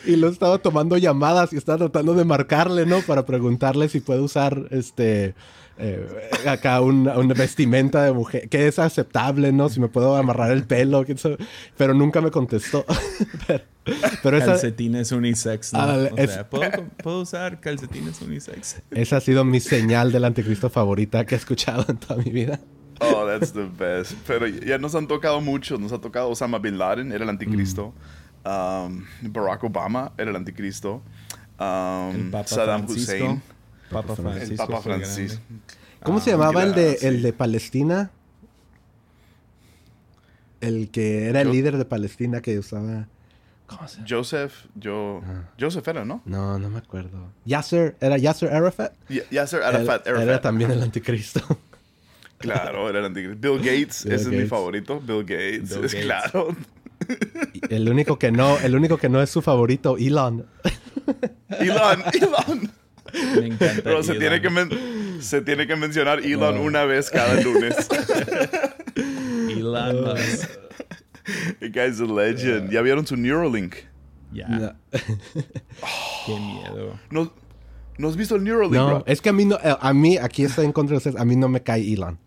y 0.07 0.17
lo 0.17 0.29
estaba 0.29 0.59
tomando 0.59 0.97
llamadas 0.99 1.53
y 1.53 1.57
estaba 1.57 1.79
tratando 1.79 2.15
de 2.15 2.25
marcarle, 2.25 2.87
¿no? 2.87 3.01
Para 3.01 3.25
preguntarle 3.25 3.89
si 3.89 4.01
puede 4.01 4.21
usar, 4.21 4.67
este, 4.71 5.35
eh, 5.79 6.07
acá 6.49 6.81
un- 6.81 7.09
una 7.09 7.35
vestimenta 7.35 8.03
de 8.05 8.13
mujer, 8.13 8.49
que 8.49 8.69
es 8.69 8.79
aceptable, 8.79 9.53
¿no? 9.53 9.69
Si 9.69 9.81
me 9.81 9.89
puedo 9.89 10.17
amarrar 10.17 10.51
el 10.53 10.65
pelo, 10.65 11.05
quién 11.05 11.19
sabe. 11.19 11.39
pero 11.77 11.95
nunca 11.95 12.21
me 12.21 12.31
contestó. 12.31 12.85
pero, 13.47 13.65
pero 14.23 14.37
esa, 14.37 14.47
Calcetines 14.53 15.13
unisex, 15.13 15.73
¿no? 15.73 15.81
O 15.85 16.17
es- 16.17 16.31
sea, 16.33 16.49
¿puedo, 16.49 16.71
puedo 17.03 17.21
usar 17.23 17.61
calcetines 17.61 18.21
unisex. 18.23 18.83
esa 18.93 19.17
ha 19.17 19.21
sido 19.21 19.45
mi 19.45 19.61
señal 19.61 20.13
del 20.13 20.25
anticristo 20.25 20.71
favorita 20.71 21.25
que 21.27 21.35
he 21.35 21.39
escuchado 21.39 21.85
en 21.89 21.97
toda 21.97 22.23
mi 22.23 22.31
vida. 22.31 22.61
Oh, 23.01 23.27
that's 23.27 23.53
the 23.53 23.69
best. 23.77 24.13
Pero 24.27 24.47
ya 24.47 24.79
nos 24.79 24.95
han 24.95 25.09
tocado 25.09 25.41
muchos. 25.41 25.81
Nos 25.81 25.93
ha 25.93 26.01
tocado 26.01 26.29
Osama 26.31 26.59
Bin 26.61 26.79
Laden, 26.79 27.11
era 27.11 27.25
el 27.25 27.31
anticristo. 27.31 27.93
Um, 28.45 29.05
Barack 29.23 29.65
Obama 29.65 30.13
era 30.17 30.31
el 30.31 30.37
anticristo. 30.37 31.03
Um, 31.59 32.15
El 32.15 32.31
Papa 32.31 32.47
Saddam 32.47 32.87
Francisco. 32.87 33.13
Hussein. 33.15 33.43
Papa 33.91 34.15
El 34.15 34.17
Francisco. 34.23 34.67
Papa. 34.67 34.81
Francisco. 34.83 35.41
¿Cómo 36.03 36.19
Ah, 36.19 36.21
se 36.21 36.31
llamaba 36.33 36.63
el 36.63 36.75
de, 36.75 36.97
sí. 36.97 37.07
el 37.07 37.23
de 37.23 37.33
Palestina? 37.33 38.11
El 40.61 40.91
que 40.91 41.29
era 41.29 41.43
el 41.43 41.49
Yo- 41.49 41.53
líder 41.55 41.77
de 41.79 41.85
Palestina 41.85 42.41
que 42.41 42.59
usaba... 42.59 43.07
¿Cómo 43.67 43.89
se 43.89 43.97
llama? 43.97 44.07
Joseph, 44.11 44.53
yo, 44.75 45.23
Ah. 45.25 45.45
Joseph 45.59 45.87
era, 45.89 46.05
¿no? 46.05 46.21
No, 46.27 46.59
no 46.59 46.69
me 46.71 46.79
acuerdo. 46.79 47.33
Yasser, 47.47 47.97
¿era 48.01 48.19
Yasser 48.19 48.53
Arafat? 48.53 48.93
Y- 49.09 49.23
Yasser 49.31 49.61
Él- 49.61 49.67
Arafat. 49.67 50.07
Era 50.07 50.21
Arafat. 50.21 50.43
también 50.43 50.71
el 50.71 50.83
anticristo. 50.83 51.41
Claro, 52.37 52.91
era 52.91 52.99
el 52.99 53.07
anticristo. 53.07 53.39
Bill 53.41 53.59
Gates, 53.59 54.05
Bill 54.05 54.13
ese 54.13 54.23
es 54.25 54.29
mi 54.43 54.45
favorito. 54.47 55.01
Bill 55.01 55.23
Gates, 55.25 55.71
Bill 55.77 55.85
es 55.87 55.95
Gates. 55.95 56.05
claro. 56.05 56.49
Y 57.55 57.75
el 57.75 57.89
único 57.89 58.19
que 58.19 58.31
no, 58.33 58.59
el 58.59 58.75
único 58.77 58.99
que 58.99 59.09
no 59.09 59.23
es 59.23 59.31
su 59.31 59.41
favorito, 59.41 59.97
Elon. 59.97 60.45
Elon, 61.49 62.03
Elon. 62.13 62.73
Me 63.41 63.47
encanta. 63.47 63.83
Pero 63.83 64.03
se 64.03 64.13
Elon. 64.13 64.21
tiene, 64.21 64.41
que 64.41 65.23
se 65.23 65.41
tiene 65.43 65.67
que 65.67 65.77
mencionar 65.77 66.21
Elon 66.21 66.59
una 66.59 66.85
vez 66.85 67.11
cada 67.11 67.41
lunes. 67.41 67.77
Elon 68.97 70.03
Musk. 70.05 70.51
The 71.61 71.69
guy's 71.71 72.01
a 72.01 72.05
legend. 72.05 72.71
¿Ya 72.71 72.83
vieron 72.83 73.07
su 73.07 73.17
Neuralink? 73.17 73.77
Ya, 74.33 74.49
No, 74.49 74.73
qué 76.27 76.33
miedo. 76.41 76.99
¿No, 77.11 77.33
¿no 77.99 78.09
has 78.09 78.17
visto 78.17 78.35
el 78.37 78.43
Neuralink, 78.45 78.75
No, 78.75 78.87
bro? 78.87 79.05
es 79.07 79.21
que 79.21 79.29
a 79.29 79.33
mí 79.33 79.45
no, 79.45 79.57
eh, 79.57 79.77
a 79.81 79.93
mí, 79.95 80.17
aquí 80.19 80.45
estoy 80.45 80.65
en 80.67 80.73
contra 80.73 80.95
de 80.95 80.99
ustedes, 80.99 81.17
a 81.17 81.25
mí 81.25 81.37
no 81.37 81.49
me 81.49 81.63
cae 81.63 81.93
Elon. 81.93 82.19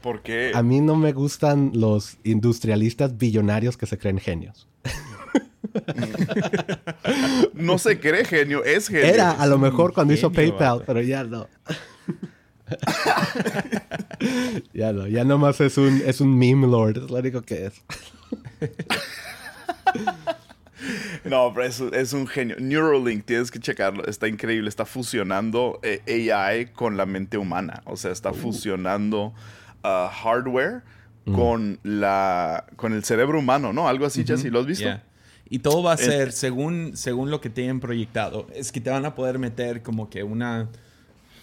¿Por 0.00 0.22
qué? 0.22 0.52
A 0.54 0.62
mí 0.62 0.80
no 0.80 0.96
me 0.96 1.12
gustan 1.12 1.70
los 1.74 2.16
industrialistas 2.24 3.16
billonarios 3.16 3.76
que 3.76 3.86
se 3.86 3.96
creen 3.98 4.18
genios. 4.18 4.66
No 7.54 7.78
se 7.78 7.98
cree 7.98 8.24
genio, 8.24 8.64
es 8.64 8.88
genio. 8.88 9.06
Era 9.06 9.32
a 9.32 9.46
lo 9.46 9.58
mejor 9.58 9.92
cuando 9.92 10.14
hizo 10.14 10.32
PayPal, 10.32 10.84
pero 10.86 11.00
ya 11.00 11.24
no. 11.24 11.48
ya 14.72 14.92
no, 14.92 15.06
ya 15.06 15.24
nomás 15.24 15.60
es 15.60 15.76
un, 15.76 16.02
es 16.06 16.20
un 16.20 16.38
meme 16.38 16.66
lord, 16.66 16.98
es 16.98 17.10
lo 17.10 17.18
único 17.18 17.42
que 17.42 17.66
es. 17.66 17.82
No, 21.24 21.50
pero 21.54 21.66
es, 21.66 21.80
es 21.80 22.12
un 22.12 22.26
genio. 22.26 22.56
Neuralink, 22.58 23.24
tienes 23.24 23.50
que 23.50 23.58
checarlo. 23.58 24.04
Está 24.04 24.28
increíble. 24.28 24.68
Está 24.68 24.84
fusionando 24.84 25.80
eh, 25.82 26.30
AI 26.30 26.66
con 26.66 26.98
la 26.98 27.06
mente 27.06 27.38
humana. 27.38 27.80
O 27.86 27.96
sea, 27.96 28.10
está 28.10 28.34
fusionando 28.34 29.32
ah, 29.82 30.10
hardware 30.12 30.82
con, 31.24 31.78
la, 31.82 32.66
con 32.76 32.92
el 32.92 33.02
cerebro 33.02 33.38
humano, 33.38 33.72
¿no? 33.72 33.88
Algo 33.88 34.04
así, 34.04 34.26
Jesse. 34.26 34.50
¿Lo 34.50 34.60
has 34.60 34.66
visto? 34.66 34.90
Y 35.48 35.58
todo 35.60 35.82
va 35.82 35.92
a 35.92 35.96
ser, 35.96 36.32
según, 36.32 36.96
según 36.96 37.30
lo 37.30 37.40
que 37.40 37.50
te 37.50 37.62
hayan 37.62 37.80
proyectado, 37.80 38.46
es 38.54 38.72
que 38.72 38.80
te 38.80 38.90
van 38.90 39.04
a 39.04 39.14
poder 39.14 39.38
meter 39.38 39.82
como 39.82 40.08
que 40.08 40.22
una, 40.22 40.68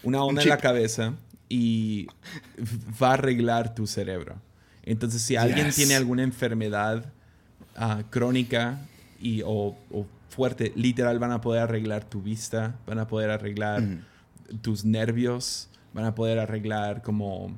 una 0.04 0.24
onda 0.24 0.42
en 0.42 0.50
la 0.50 0.58
cabeza 0.58 1.14
y 1.48 2.08
va 3.02 3.10
a 3.12 3.14
arreglar 3.14 3.76
tu 3.76 3.86
cerebro. 3.88 4.36
Entonces, 4.84 5.22
si 5.22 5.36
alguien 5.36 5.68
Yes. 5.68 5.76
tiene 5.76 5.96
alguna 5.96 6.24
enfermedad 6.24 7.06
ah, 7.76 8.02
crónica 8.10 8.80
y, 9.22 9.44
o, 9.44 9.78
o 9.92 10.06
fuerte, 10.30 10.74
literal 10.76 11.20
van 11.20 11.32
a 11.32 11.42
poder 11.42 11.62
arreglar 11.62 12.04
tu 12.04 12.22
vista, 12.22 12.76
van 12.88 12.98
a 13.00 13.08
poder 13.08 13.30
arreglar 13.30 13.84
tus 14.62 14.84
nervios, 14.84 15.70
van 15.94 16.06
a 16.06 16.16
poder 16.16 16.40
arreglar 16.40 17.02
como 17.04 17.56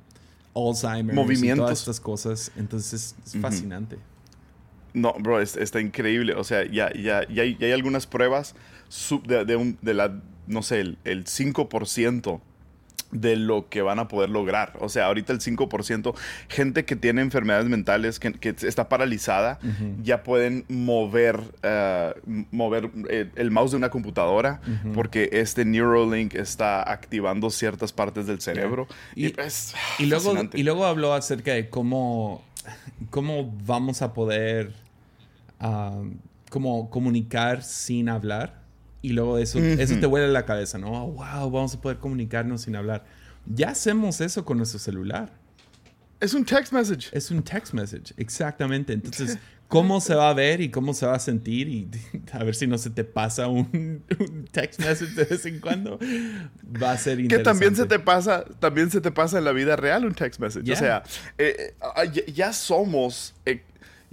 Alzheimer 0.55 1.13
y 1.13 1.17
Movimientos. 1.17 1.65
todas 1.65 1.79
estas 1.79 1.99
cosas. 1.99 2.51
Entonces, 2.57 3.15
es 3.25 3.37
fascinante. 3.39 3.97
No, 4.93 5.13
bro, 5.19 5.41
es- 5.41 5.57
está 5.57 5.79
increíble. 5.81 6.33
O 6.35 6.43
sea, 6.43 6.65
ya, 6.65 6.91
ya, 6.93 7.27
ya, 7.27 7.43
hay, 7.43 7.57
ya 7.59 7.67
hay 7.67 7.71
algunas 7.73 8.05
pruebas 8.07 8.55
sub- 8.89 9.25
de, 9.27 9.45
de 9.45 9.55
un- 9.55 9.77
de 9.81 9.93
la, 9.93 10.19
no 10.47 10.61
sé, 10.61 10.79
el, 10.81 10.97
el 11.03 11.25
5% 11.25 12.41
de 13.11 13.35
lo 13.35 13.69
que 13.69 13.83
van 13.83 13.99
a 13.99 14.07
poder 14.07 14.31
lograr. 14.31 14.73
O 14.79 14.89
sea, 14.89 15.05
ahorita 15.05 15.33
el 15.33 15.39
5%, 15.39 16.15
gente 16.49 16.83
que 16.83 16.95
tiene 16.95 17.21
enfermedades 17.21 17.67
mentales, 17.69 18.19
que, 18.19 18.33
que 18.33 18.55
está 18.67 18.89
paralizada, 18.89 19.59
ya 20.01 20.23
pueden 20.23 20.65
mover, 20.67 21.39
m- 22.25 22.47
mover 22.49 22.89
eh, 23.09 23.29
el 23.35 23.51
mouse 23.51 23.69
de 23.71 23.77
una 23.77 23.91
computadora 23.91 24.61
porque 24.95 25.29
este 25.31 25.63
Neuralink 25.63 26.33
está 26.33 26.91
activando 26.91 27.51
ciertas 27.51 27.93
partes 27.93 28.25
del 28.25 28.41
cerebro. 28.41 28.87
Y- 29.15 29.27
Y, 29.27 29.33
es 29.39 29.75
Y 29.99 30.07
luego, 30.07 30.33
y 30.55 30.63
luego 30.63 30.85
habló 30.87 31.13
acerca 31.13 31.53
de 31.53 31.69
cómo, 31.69 32.43
cómo 33.11 33.53
vamos 33.65 34.01
a 34.01 34.13
poder 34.15 34.73
ah, 35.63 36.03
como 36.49 36.89
comunicar 36.89 37.63
sin 37.63 38.09
hablar. 38.09 38.61
Y 39.01 39.09
luego 39.09 39.37
eso, 39.37 39.59
eso 39.59 39.99
te 39.99 40.05
vuela 40.05 40.27
la 40.27 40.45
cabeza, 40.45 40.77
¿no? 40.77 40.91
Oh, 40.91 41.11
wow, 41.11 41.51
vamos 41.51 41.73
a 41.75 41.81
poder 41.81 41.97
comunicarnos 41.97 42.61
sin 42.61 42.75
hablar. 42.75 43.03
Ya 43.45 43.69
hacemos 43.71 44.21
eso 44.21 44.45
con 44.45 44.57
nuestro 44.57 44.79
celular. 44.79 45.33
Es 46.21 46.33
un 46.33 46.45
text 46.45 46.71
message. 46.71 47.09
Es 47.11 47.29
un 47.31 47.43
text 47.43 47.73
message, 47.73 48.13
exactamente. 48.15 48.93
Entonces, 48.93 49.37
¿cómo 49.67 49.99
se 49.99 50.15
va 50.15 50.29
a 50.29 50.33
ver 50.33 50.61
y 50.61 50.69
cómo 50.71 50.93
se 50.93 51.05
va 51.05 51.15
a 51.15 51.19
sentir? 51.19 51.67
Y 51.67 51.89
a 52.31 52.45
ver 52.45 52.55
si 52.55 52.65
no 52.65 52.77
se 52.77 52.91
te 52.91 53.03
pasa 53.03 53.47
un, 53.49 54.01
un 54.19 54.45
text 54.49 54.79
message 54.79 55.11
de 55.15 55.25
vez 55.25 55.45
en 55.45 55.59
cuando. 55.59 55.99
Va 56.81 56.91
a 56.93 56.97
ser 56.97 57.17
Que 57.17 57.23
interesante. 57.23 57.43
también 57.43 57.75
se 57.75 57.85
te 57.87 57.99
pasa, 57.99 58.45
también 58.59 58.89
se 58.89 59.01
te 59.01 59.11
pasa 59.11 59.37
en 59.37 59.43
la 59.43 59.51
vida 59.51 59.75
real 59.75 60.05
un 60.05 60.13
text 60.13 60.39
message. 60.39 60.63
Yeah. 60.63 60.75
O 60.75 60.77
sea, 60.77 61.03
eh, 61.37 61.55
eh, 61.59 61.75
ah, 61.81 62.05
ya, 62.05 62.25
ya 62.27 62.53
somos, 62.53 63.33
eh, 63.45 63.63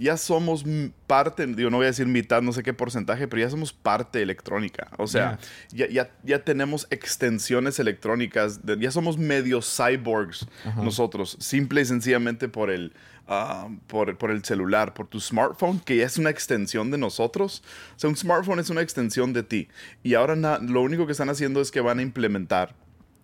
ya 0.01 0.17
somos 0.17 0.65
parte, 1.07 1.45
digo, 1.45 1.69
no 1.69 1.77
voy 1.77 1.85
a 1.85 1.87
decir 1.89 2.07
mitad, 2.07 2.41
no 2.41 2.51
sé 2.53 2.63
qué 2.63 2.73
porcentaje, 2.73 3.27
pero 3.27 3.41
ya 3.41 3.49
somos 3.49 3.71
parte 3.71 4.21
electrónica. 4.21 4.87
O 4.97 5.05
sea, 5.07 5.37
ya, 5.71 5.87
ya, 5.89 6.09
ya 6.23 6.43
tenemos 6.43 6.87
extensiones 6.89 7.79
electrónicas, 7.79 8.65
de- 8.65 8.77
ya 8.79 8.91
somos 8.91 9.17
medio 9.17 9.61
cyborgs 9.61 10.47
nosotros, 10.83 11.37
simple 11.39 11.81
y 11.81 11.85
sencillamente 11.85 12.49
por 12.49 12.69
el, 12.71 12.93
ah, 13.27 13.67
por, 13.87 14.17
por 14.17 14.31
el 14.31 14.43
celular, 14.43 14.93
por 14.93 15.07
tu 15.07 15.19
smartphone, 15.19 15.79
que 15.79 15.97
ya 15.97 16.05
es 16.05 16.17
una 16.17 16.29
extensión 16.31 16.89
de 16.91 16.97
nosotros. 16.97 17.61
O 17.95 17.99
sea, 17.99 18.09
un 18.09 18.15
smartphone 18.17 18.59
es 18.59 18.69
una 18.69 18.81
extensión 18.81 19.33
de 19.33 19.43
ti. 19.43 19.67
Y 20.03 20.15
ahora 20.15 20.35
lo 20.59 20.81
único 20.81 21.05
que 21.05 21.11
están 21.11 21.29
haciendo 21.29 21.61
es 21.61 21.69
que 21.71 21.79
van 21.81 21.99
a 21.99 22.01
implementar 22.01 22.73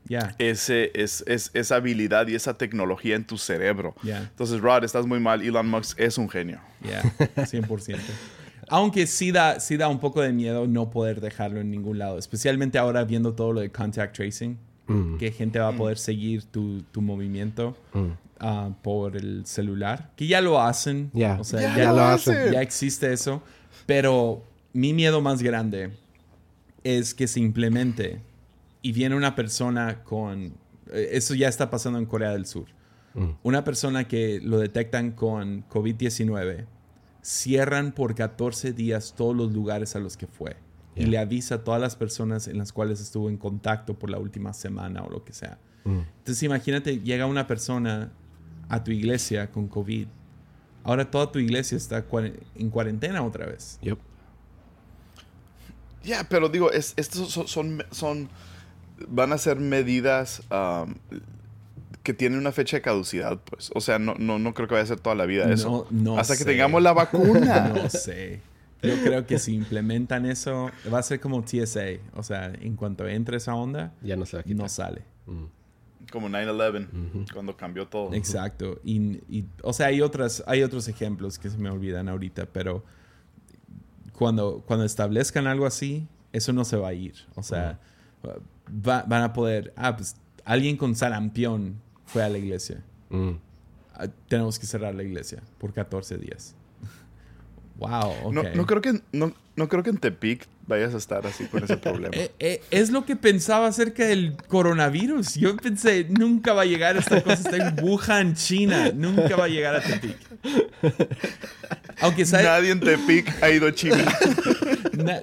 Ya. 0.10 0.36
ese, 0.38 0.91
es, 0.93 1.24
es- 1.28 1.51
esa 1.53 1.76
habilidad 1.78 2.28
y 2.28 2.36
esa 2.36 2.53
tecnología 2.58 3.16
en 3.16 3.26
tu 3.26 3.38
cerebro. 3.38 3.95
Ya. 4.03 4.20
Entonces, 4.20 4.60
Rod, 4.62 4.84
estás 4.84 5.05
muy 5.05 5.20
mal. 5.20 5.41
Elon 5.41 5.68
Musk 5.70 5.99
es 5.99 6.18
un 6.18 6.30
genio. 6.30 6.60
Ya, 6.82 7.01
100%. 7.36 7.97
Aunque 8.70 9.08
sí 9.08 9.32
da, 9.32 9.60
sí 9.62 9.78
da 9.78 9.88
un 9.88 9.99
poco 9.99 10.22
de 10.22 10.34
miedo 10.34 10.68
no 10.68 10.89
poder 10.89 11.22
dejarlo 11.22 11.62
en 11.62 11.72
ningún 11.72 11.99
lado, 11.99 12.18
especialmente 12.18 12.78
ahora 12.78 13.05
viendo 13.05 13.34
todo 13.34 13.53
lo 13.53 13.62
de 13.62 13.70
contact 13.72 14.16
tracing, 14.18 14.58
que 15.20 15.32
gente 15.32 15.60
va 15.60 15.70
a 15.70 15.74
poder 15.74 15.97
seguir 15.97 16.43
tu, 16.45 16.82
tu 16.91 17.01
movimiento 17.01 17.76
ah, 18.39 18.70
por 18.82 19.18
el 19.18 19.45
celular, 19.45 20.12
que 20.16 20.28
ya 20.28 20.39
lo 20.41 20.62
hacen, 20.62 21.12
Ya. 21.14 21.38
o 21.39 21.43
sea, 21.43 21.60
Ya 21.62 21.78
ya, 21.78 21.91
lo 21.93 22.01
hacen. 22.03 22.51
ya 22.53 22.62
existe 22.62 23.12
eso, 23.12 23.41
pero 23.86 24.43
mi 24.74 24.93
miedo 24.93 25.20
más 25.22 25.41
grande 25.41 25.91
es 26.84 27.14
que 27.14 27.28
se 27.28 27.39
implemente 27.41 28.20
y 28.82 28.92
viene 28.92 29.16
una 29.16 29.36
persona 29.36 30.04
con... 30.04 30.54
eh, 30.92 31.10
Eso 31.14 31.34
ya 31.36 31.48
está 31.48 31.70
pasando 31.70 32.00
en 32.00 32.06
Corea 32.06 32.32
del 32.32 32.46
Sur. 32.46 32.66
Una 33.42 33.64
persona 33.64 34.08
que 34.08 34.40
lo 34.44 34.60
detectan 34.60 35.12
con 35.12 35.68
COVID-19, 35.70 36.66
cierran 37.24 37.92
por 37.92 38.14
14 38.14 38.74
días 38.74 39.16
todos 39.18 39.36
los 39.36 39.52
lugares 39.52 39.96
a 39.96 40.00
los 40.00 40.18
que 40.18 40.28
fue. 40.28 40.56
Y 40.96 41.02
Yeah. 41.02 41.10
le 41.10 41.18
avisa 41.18 41.56
a 41.56 41.64
todas 41.64 41.82
las 41.82 41.96
personas 41.96 42.48
en 42.48 42.58
las 42.60 42.72
cuales 42.72 43.02
estuvo 43.02 43.30
en 43.30 43.38
contacto 43.38 43.98
por 43.98 44.10
la 44.12 44.20
última 44.20 44.54
semana 44.54 45.04
o 45.04 45.10
lo 45.10 45.24
que 45.24 45.34
sea. 45.34 45.58
Entonces 45.86 46.44
imagínate, 46.44 47.00
llega 47.00 47.26
una 47.26 47.48
persona 47.48 48.12
a 48.70 48.84
tu 48.84 48.92
iglesia 48.92 49.50
con 49.52 49.68
COVID. 49.68 50.08
Ahora 50.84 51.10
toda 51.10 51.32
tu 51.32 51.40
iglesia 51.40 51.76
está 51.78 52.08
cuare- 52.08 52.40
en 52.56 52.70
cuarentena 52.70 53.24
otra 53.24 53.46
vez. 53.48 53.80
Yep. 53.82 53.98
Ya, 56.04 56.24
pero 56.30 56.50
digo, 56.50 56.72
es, 56.72 56.94
estos 56.98 57.32
son, 57.32 57.48
son, 57.48 57.84
son- 57.92 58.30
van 59.08 59.32
a 59.34 59.38
ser 59.38 59.58
medidas 59.60 60.41
um, 60.52 60.95
que 62.04 62.14
tienen 62.14 62.39
una 62.39 62.52
fecha 62.52 62.78
de 62.78 62.82
caducidad, 62.82 63.39
pues. 63.43 63.72
O 63.76 63.82
sea, 63.82 64.00
no, 64.00 64.16
no, 64.18 64.39
no 64.39 64.54
creo 64.54 64.68
que 64.68 64.76
vaya 64.76 64.84
a 64.84 64.88
ser 64.88 65.00
toda 65.00 65.16
la 65.16 65.26
vida 65.26 65.52
eso. 65.52 65.88
No, 65.91 66.14
no 66.14 66.20
Hasta 66.20 66.38
que 66.38 66.45
tengamos 66.45 66.82
la 66.82 66.93
vacuna. 66.93 67.70
No 67.76 67.89
sé. 67.89 68.41
Yo 68.82 68.93
creo 69.04 69.26
que 69.26 69.39
si 69.39 69.56
implementan 69.56 70.26
eso, 70.28 70.70
va 70.93 71.00
a 71.00 71.04
ser 71.04 71.20
como 71.20 71.43
TSA. 71.43 72.00
O 72.16 72.22
sea, 72.24 72.45
en 72.62 72.76
cuanto 72.76 73.08
entre 73.08 73.38
esa 73.38 73.56
onda, 73.56 73.91
Ya 74.04 74.16
no 74.16 74.26
se 74.26 74.38
va 74.38 74.41
a 74.41 74.43
quitar. 74.43 74.58
no 74.58 74.70
sale. 74.70 75.02
Como 76.12 76.30
9-11, 76.30 77.34
cuando 77.34 77.58
cambió 77.58 77.88
todo. 77.88 78.14
Exacto. 78.14 78.80
Y, 78.84 79.20
y- 79.30 79.45
o 79.64 79.74
sea, 79.74 79.88
hay, 79.88 80.02
otras, 80.02 80.43
hay 80.48 80.64
otros 80.64 80.88
ejemplos 80.88 81.38
que 81.39 81.50
se 81.50 81.58
me 81.58 81.70
olvidan 81.70 82.08
ahorita, 82.08 82.45
pero 82.45 82.84
cuando, 84.14 84.64
cuando 84.66 84.86
establezcan 84.86 85.48
algo 85.48 85.66
así, 85.66 86.08
eso 86.32 86.54
no 86.54 86.64
se 86.64 86.78
va 86.78 86.89
a 86.89 86.93
ir. 86.93 87.16
O 87.36 87.43
sea, 87.43 87.80
va- 88.24 89.03
van 89.07 89.24
a 89.24 89.34
poder, 89.34 89.74
ah, 89.76 89.95
pues 89.95 90.15
alguien 90.45 90.78
con 90.78 90.95
sarampión 90.95 91.80
fue 92.05 92.24
a 92.24 92.30
la 92.30 92.38
iglesia. 92.38 92.84
Mm. 93.09 93.32
Ah, 93.93 94.07
tenemos 94.28 94.59
que 94.59 94.65
cerrar 94.65 94.93
la 94.95 95.03
iglesia 95.03 95.41
por 95.57 95.74
14 95.74 96.18
días. 96.18 96.55
wow, 97.78 98.11
ok. 98.26 98.34
No, 98.34 98.43
no 98.55 98.65
creo 98.65 98.82
que, 98.82 99.01
no, 99.11 99.34
no 99.58 99.68
creo 99.68 99.84
que 99.84 99.89
en 99.89 99.97
Tepic 99.97 100.47
vayas 100.68 100.93
a 100.93 100.97
estar 100.97 101.26
así 101.28 101.43
con 101.45 101.64
ese 101.64 101.76
problema. 101.78 102.16
Eh, 102.16 102.32
eh, 102.39 102.62
es 102.72 102.89
lo 102.91 103.05
que 103.05 103.16
pensaba 103.16 103.68
acerca 103.68 104.05
del 104.05 104.36
coronavirus. 104.47 105.36
Yo 105.36 105.58
pensé, 105.58 106.05
nunca 106.10 106.53
va 106.53 106.62
a 106.62 106.66
llegar 106.66 106.95
esta 106.95 107.22
cosa. 107.22 107.34
Está 107.36 107.58
en 107.58 107.76
Wuhan, 107.84 108.36
China. 108.36 108.91
Nunca 108.93 109.36
va 109.36 109.45
a 109.45 109.49
llegar 109.49 109.76
a 109.76 109.82
Tepic. 109.82 110.16
Aunque, 111.99 112.26
¿sabes? 112.26 112.45
Nadie 112.45 112.72
en 112.72 112.80
Tepic 112.80 113.43
ha 113.43 113.49
ido 113.49 113.68
a 113.68 113.74
China. 113.74 113.97
Na- 114.93 115.22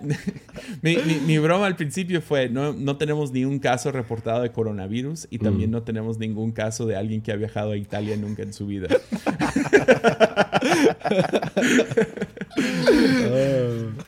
mi, 0.82 0.96
mi- 0.98 1.20
mi 1.26 1.38
broma 1.38 1.66
al 1.66 1.76
principio 1.76 2.20
fue, 2.22 2.48
no, 2.48 2.72
no 2.72 2.96
tenemos 2.96 3.32
ni 3.32 3.44
un 3.44 3.58
caso 3.58 3.90
reportado 3.92 4.42
de 4.42 4.50
coronavirus 4.52 5.26
y 5.30 5.38
también 5.38 5.70
no 5.70 5.82
tenemos 5.82 6.18
ningún 6.18 6.52
caso 6.52 6.86
de 6.86 6.96
alguien 6.96 7.22
que 7.22 7.32
ha 7.32 7.36
viajado 7.36 7.72
a 7.72 7.76
Italia 7.76 8.16
nunca 8.16 8.42
en 8.42 8.52
su 8.52 8.66
vida. 8.66 8.88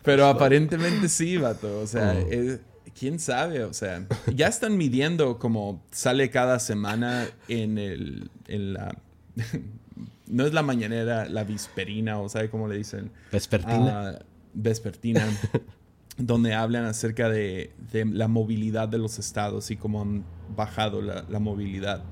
Pero 0.02 0.15
aparentemente 0.24 1.08
sí, 1.08 1.36
vato. 1.36 1.80
O 1.80 1.86
sea, 1.86 2.18
eh, 2.18 2.58
quién 2.98 3.18
sabe. 3.18 3.64
O 3.64 3.74
sea, 3.74 4.06
ya 4.34 4.48
están 4.48 4.76
midiendo 4.76 5.38
como 5.38 5.82
sale 5.90 6.30
cada 6.30 6.58
semana 6.58 7.26
en 7.48 7.76
el, 7.78 8.30
en 8.48 8.72
la, 8.72 8.96
no 10.26 10.46
es 10.46 10.52
la 10.52 10.62
mañanera, 10.62 11.28
la 11.28 11.44
visperina 11.44 12.18
o 12.20 12.28
sabe 12.28 12.50
cómo 12.50 12.68
le 12.68 12.76
dicen. 12.76 13.10
Vespertina. 13.30 14.10
Ah, 14.10 14.18
vespertina, 14.54 15.26
donde 16.16 16.54
hablan 16.54 16.86
acerca 16.86 17.28
de, 17.28 17.72
de 17.92 18.04
la 18.06 18.28
movilidad 18.28 18.88
de 18.88 18.98
los 18.98 19.18
estados 19.18 19.70
y 19.70 19.76
cómo 19.76 20.00
han 20.00 20.24
bajado 20.56 21.02
la, 21.02 21.24
la 21.28 21.38
movilidad. 21.38 22.04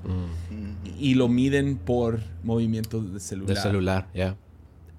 Y 0.98 1.14
lo 1.14 1.28
miden 1.28 1.78
por 1.78 2.20
movimientos 2.42 3.12
de 3.12 3.20
celular. 3.20 3.56
de 3.56 3.62
celular, 3.62 4.08
ya. 4.14 4.36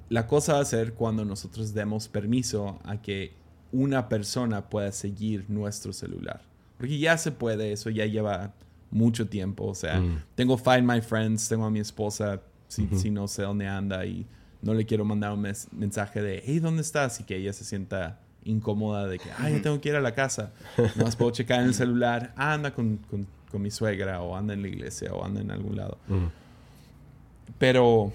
La 0.09 0.27
cosa 0.27 0.53
va 0.53 0.59
a 0.59 0.65
ser 0.65 0.93
cuando 0.93 1.25
nosotros 1.25 1.73
demos 1.73 2.07
permiso 2.07 2.79
a 2.83 3.01
que 3.01 3.33
una 3.71 4.07
persona 4.07 4.69
pueda 4.69 4.91
seguir 4.91 5.45
nuestro 5.49 5.91
celular. 5.93 6.41
Porque 6.77 6.99
ya 6.99 7.17
se 7.17 7.31
puede, 7.31 7.71
eso 7.71 7.89
ya 7.89 8.05
lleva 8.05 8.53
mucho 8.91 9.27
tiempo. 9.27 9.65
O 9.65 9.75
sea, 9.75 9.99
Mm. 9.99 10.21
tengo 10.35 10.57
Find 10.57 10.83
My 10.83 11.01
Friends, 11.01 11.49
tengo 11.49 11.65
a 11.65 11.69
mi 11.71 11.79
esposa, 11.79 12.41
si, 12.67 12.87
si 12.93 13.09
no 13.09 13.27
sé 13.27 13.41
dónde 13.43 13.67
anda 13.67 14.05
y 14.05 14.25
no 14.61 14.73
le 14.73 14.85
quiero 14.85 15.05
mandar 15.05 15.31
un 15.33 15.41
mes- 15.41 15.67
mensaje 15.71 16.21
de, 16.21 16.41
hey, 16.45 16.59
¿dónde 16.59 16.81
estás? 16.81 17.19
Y 17.19 17.23
que 17.23 17.35
ella 17.37 17.53
se 17.53 17.63
sienta 17.63 18.19
incómoda 18.43 19.07
de 19.07 19.17
que, 19.19 19.29
ah, 19.39 19.49
yo 19.49 19.61
tengo 19.61 19.79
que 19.81 19.89
ir 19.89 19.95
a 19.95 20.01
la 20.01 20.13
casa. 20.13 20.51
No 20.95 21.03
más 21.05 21.15
puedo 21.15 21.31
checar 21.31 21.61
en 21.61 21.67
el 21.67 21.73
celular, 21.73 22.33
ah, 22.37 22.53
anda 22.53 22.73
con, 22.73 22.97
con- 23.09 23.27
con 23.51 23.61
mi 23.61 23.71
suegra 23.71 24.21
o 24.21 24.35
anda 24.35 24.53
en 24.53 24.61
la 24.61 24.67
iglesia 24.67 25.13
o 25.13 25.23
anda 25.25 25.41
en 25.41 25.49
algún 25.51 25.75
lado. 25.77 25.97
Mm. 26.07 26.25
Pero 27.57 28.11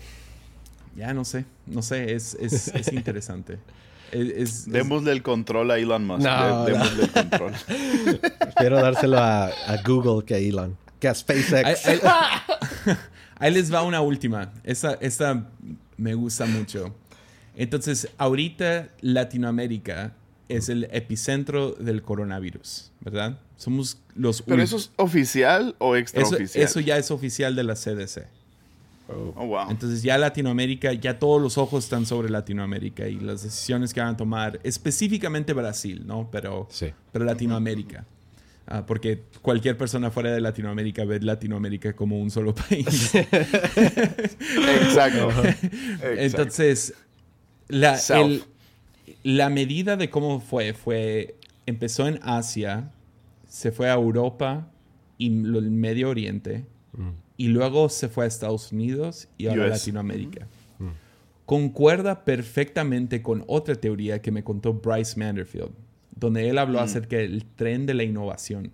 ya 1.00 1.12
no 1.14 1.24
sé, 1.24 1.44
no 1.66 1.82
sé, 1.82 2.14
es, 2.14 2.34
es, 2.40 2.68
es 2.68 2.92
interesante. 2.92 3.58
Es, 4.12 4.20
es- 4.20 4.36
es- 4.66 4.66
Démosle 4.72 5.12
el 5.12 5.22
control 5.22 5.70
a 5.70 5.78
Elon 5.78 6.06
Musk. 6.06 6.22
No, 6.24 6.64
De- 6.64 6.72
no. 6.72 6.78
démosle 6.78 7.02
el 7.04 7.10
control. 7.10 7.52
Prefiero 8.38 8.76
dárselo 8.80 9.18
a, 9.18 9.46
a 9.46 9.82
Google 9.86 10.24
que 10.24 10.34
a 10.34 10.38
Elon. 10.38 10.76
Que 10.98 11.08
a 11.08 11.14
SpaceX. 11.14 11.86
ahí- 11.86 12.00
ahí 13.38 13.50
les 13.54 13.72
va 13.72 13.82
una 13.82 14.00
última. 14.00 14.52
Esta, 14.64 14.94
esta 15.00 15.46
me 15.96 16.14
gusta 16.14 16.46
mucho. 16.46 16.94
Entonces, 17.56 18.08
ahorita 18.18 18.88
Latinoamérica 19.00 20.12
es 20.48 20.68
el 20.68 20.84
epicentro 20.90 21.72
del 21.72 22.02
coronavirus, 22.02 22.90
¿verdad? 23.00 23.38
Somos 23.56 23.98
los 24.14 24.42
¿Pero 24.42 24.62
eso 24.62 24.76
es 24.78 24.90
oficial 24.96 25.74
o 25.78 25.94
eso, 25.94 26.00
extraoficial? 26.02 26.64
eso 26.64 26.80
ya 26.80 26.96
es 26.96 27.10
oficial 27.10 27.54
de 27.54 27.62
la 27.64 27.74
CDC. 27.74 28.26
Oh, 29.36 29.46
wow. 29.46 29.70
Entonces 29.70 30.02
ya 30.02 30.16
Latinoamérica, 30.18 30.92
ya 30.92 31.18
todos 31.18 31.40
los 31.42 31.58
ojos 31.58 31.84
están 31.84 32.06
sobre 32.06 32.30
Latinoamérica 32.30 33.08
y 33.08 33.18
las 33.20 33.42
decisiones 33.42 33.92
que 33.94 34.00
van 34.00 34.10
a 34.14 34.16
tomar, 34.16 34.60
específicamente 34.62 35.52
Brasil, 35.52 36.02
¿no? 36.06 36.28
Pero, 36.30 36.66
Sí. 36.70 36.86
pero 37.12 37.24
Latinoamérica. 37.24 38.04
Ah, 38.66 38.86
porque 38.86 39.22
cualquier 39.42 39.76
persona 39.76 40.10
fuera 40.12 40.30
de 40.32 40.40
Latinoamérica 40.40 41.04
ve 41.04 41.18
Latinoamérica 41.20 41.92
como 41.94 42.20
un 42.20 42.30
solo 42.30 42.54
país. 42.54 43.12
Exacto. 44.34 45.30
Entonces, 46.02 46.94
la, 47.68 47.98
el- 48.16 48.44
la 49.22 49.50
medida 49.50 49.96
de 49.96 50.08
cómo 50.10 50.40
fue, 50.40 50.72
fue, 50.72 51.34
empezó 51.66 52.06
en 52.06 52.20
Asia, 52.22 52.90
se 53.48 53.72
fue 53.72 53.90
a 53.90 53.94
Europa 53.94 54.68
y 55.18 55.26
el 55.28 55.70
Medio 55.70 56.08
Oriente, 56.10 56.64
y 57.40 57.48
luego 57.48 57.88
se 57.88 58.10
fue 58.10 58.26
a 58.26 58.28
Estados 58.28 58.70
Unidos 58.70 59.26
y 59.38 59.46
ahora 59.46 59.64
a. 59.64 59.68
Latinoamérica. 59.68 60.46
Concuerda 61.46 62.26
perfectamente 62.26 63.22
con 63.22 63.44
otra 63.46 63.76
teoría 63.76 64.20
que 64.20 64.30
me 64.30 64.44
contó 64.44 64.74
Bryce 64.74 65.18
Manderfield, 65.18 65.70
donde 66.14 66.50
él 66.50 66.58
habló 66.58 66.80
acerca 66.80 67.16
del 67.16 67.46
tren 67.46 67.86
de 67.86 67.94
la 67.94 68.02
innovación. 68.02 68.72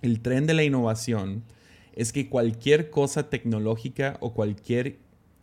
El 0.00 0.20
tren 0.20 0.46
de 0.46 0.54
la 0.54 0.64
innovación 0.64 1.42
es 1.94 2.14
que 2.14 2.30
cualquier 2.30 2.88
cosa 2.88 3.28
tecnológica 3.28 4.16
o 4.20 4.32
cualquier 4.32 4.96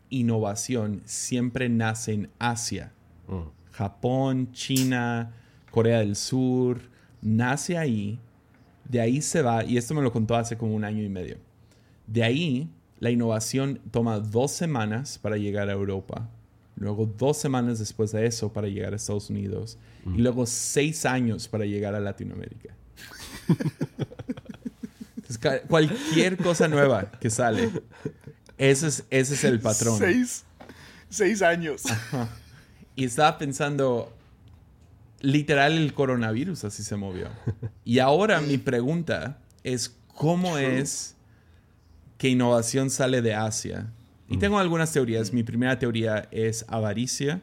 innovación 0.09 1.03
siempre 1.05 1.69
nace 1.69 2.13
en 2.13 2.29
Asia. 2.39 2.91
Mm. 3.27 3.71
Japón, 3.71 4.51
China, 4.51 5.31
Corea 5.69 5.99
del 5.99 6.15
Sur, 6.15 6.81
nace 7.21 7.77
ahí, 7.77 8.17
de 8.89 8.99
ahí 8.99 9.21
se 9.21 9.43
va, 9.43 9.63
y 9.63 9.77
esto 9.77 9.93
me 9.93 10.01
lo 10.01 10.11
contó 10.11 10.35
hace 10.35 10.57
como 10.57 10.73
un 10.73 10.83
año 10.83 11.03
y 11.03 11.09
medio. 11.09 11.37
De 12.11 12.23
ahí, 12.23 12.69
la 12.99 13.09
innovación 13.09 13.79
toma 13.89 14.19
dos 14.19 14.51
semanas 14.51 15.17
para 15.17 15.37
llegar 15.37 15.69
a 15.69 15.71
Europa, 15.71 16.29
luego 16.75 17.05
dos 17.05 17.37
semanas 17.37 17.79
después 17.79 18.11
de 18.11 18.25
eso 18.25 18.51
para 18.51 18.67
llegar 18.67 18.91
a 18.91 18.97
Estados 18.97 19.29
Unidos, 19.29 19.77
y 20.05 20.17
luego 20.17 20.45
seis 20.45 21.05
años 21.05 21.47
para 21.47 21.63
llegar 21.63 21.95
a 21.95 22.01
Latinoamérica. 22.01 22.75
Entonces, 25.15 25.61
cualquier 25.69 26.35
cosa 26.35 26.67
nueva 26.67 27.09
que 27.11 27.29
sale, 27.29 27.71
ese 28.57 28.87
es, 28.87 29.05
ese 29.09 29.33
es 29.35 29.43
el 29.45 29.61
patrón. 29.61 29.97
Seis, 29.97 30.43
seis 31.07 31.41
años. 31.41 31.83
Y 32.97 33.05
estaba 33.05 33.37
pensando, 33.37 34.13
literal 35.21 35.77
el 35.77 35.93
coronavirus 35.93 36.65
así 36.65 36.83
se 36.83 36.97
movió. 36.97 37.29
Y 37.85 37.99
ahora 37.99 38.41
mi 38.41 38.57
pregunta 38.57 39.39
es, 39.63 39.95
¿cómo 40.13 40.57
es 40.57 41.15
que 42.21 42.29
innovación 42.29 42.91
sale 42.91 43.23
de 43.23 43.33
Asia? 43.33 43.91
Y 44.29 44.37
tengo 44.37 44.59
algunas 44.59 44.93
teorías. 44.93 45.33
Mi 45.33 45.41
primera 45.41 45.79
teoría 45.79 46.27
es 46.29 46.65
avaricia 46.67 47.41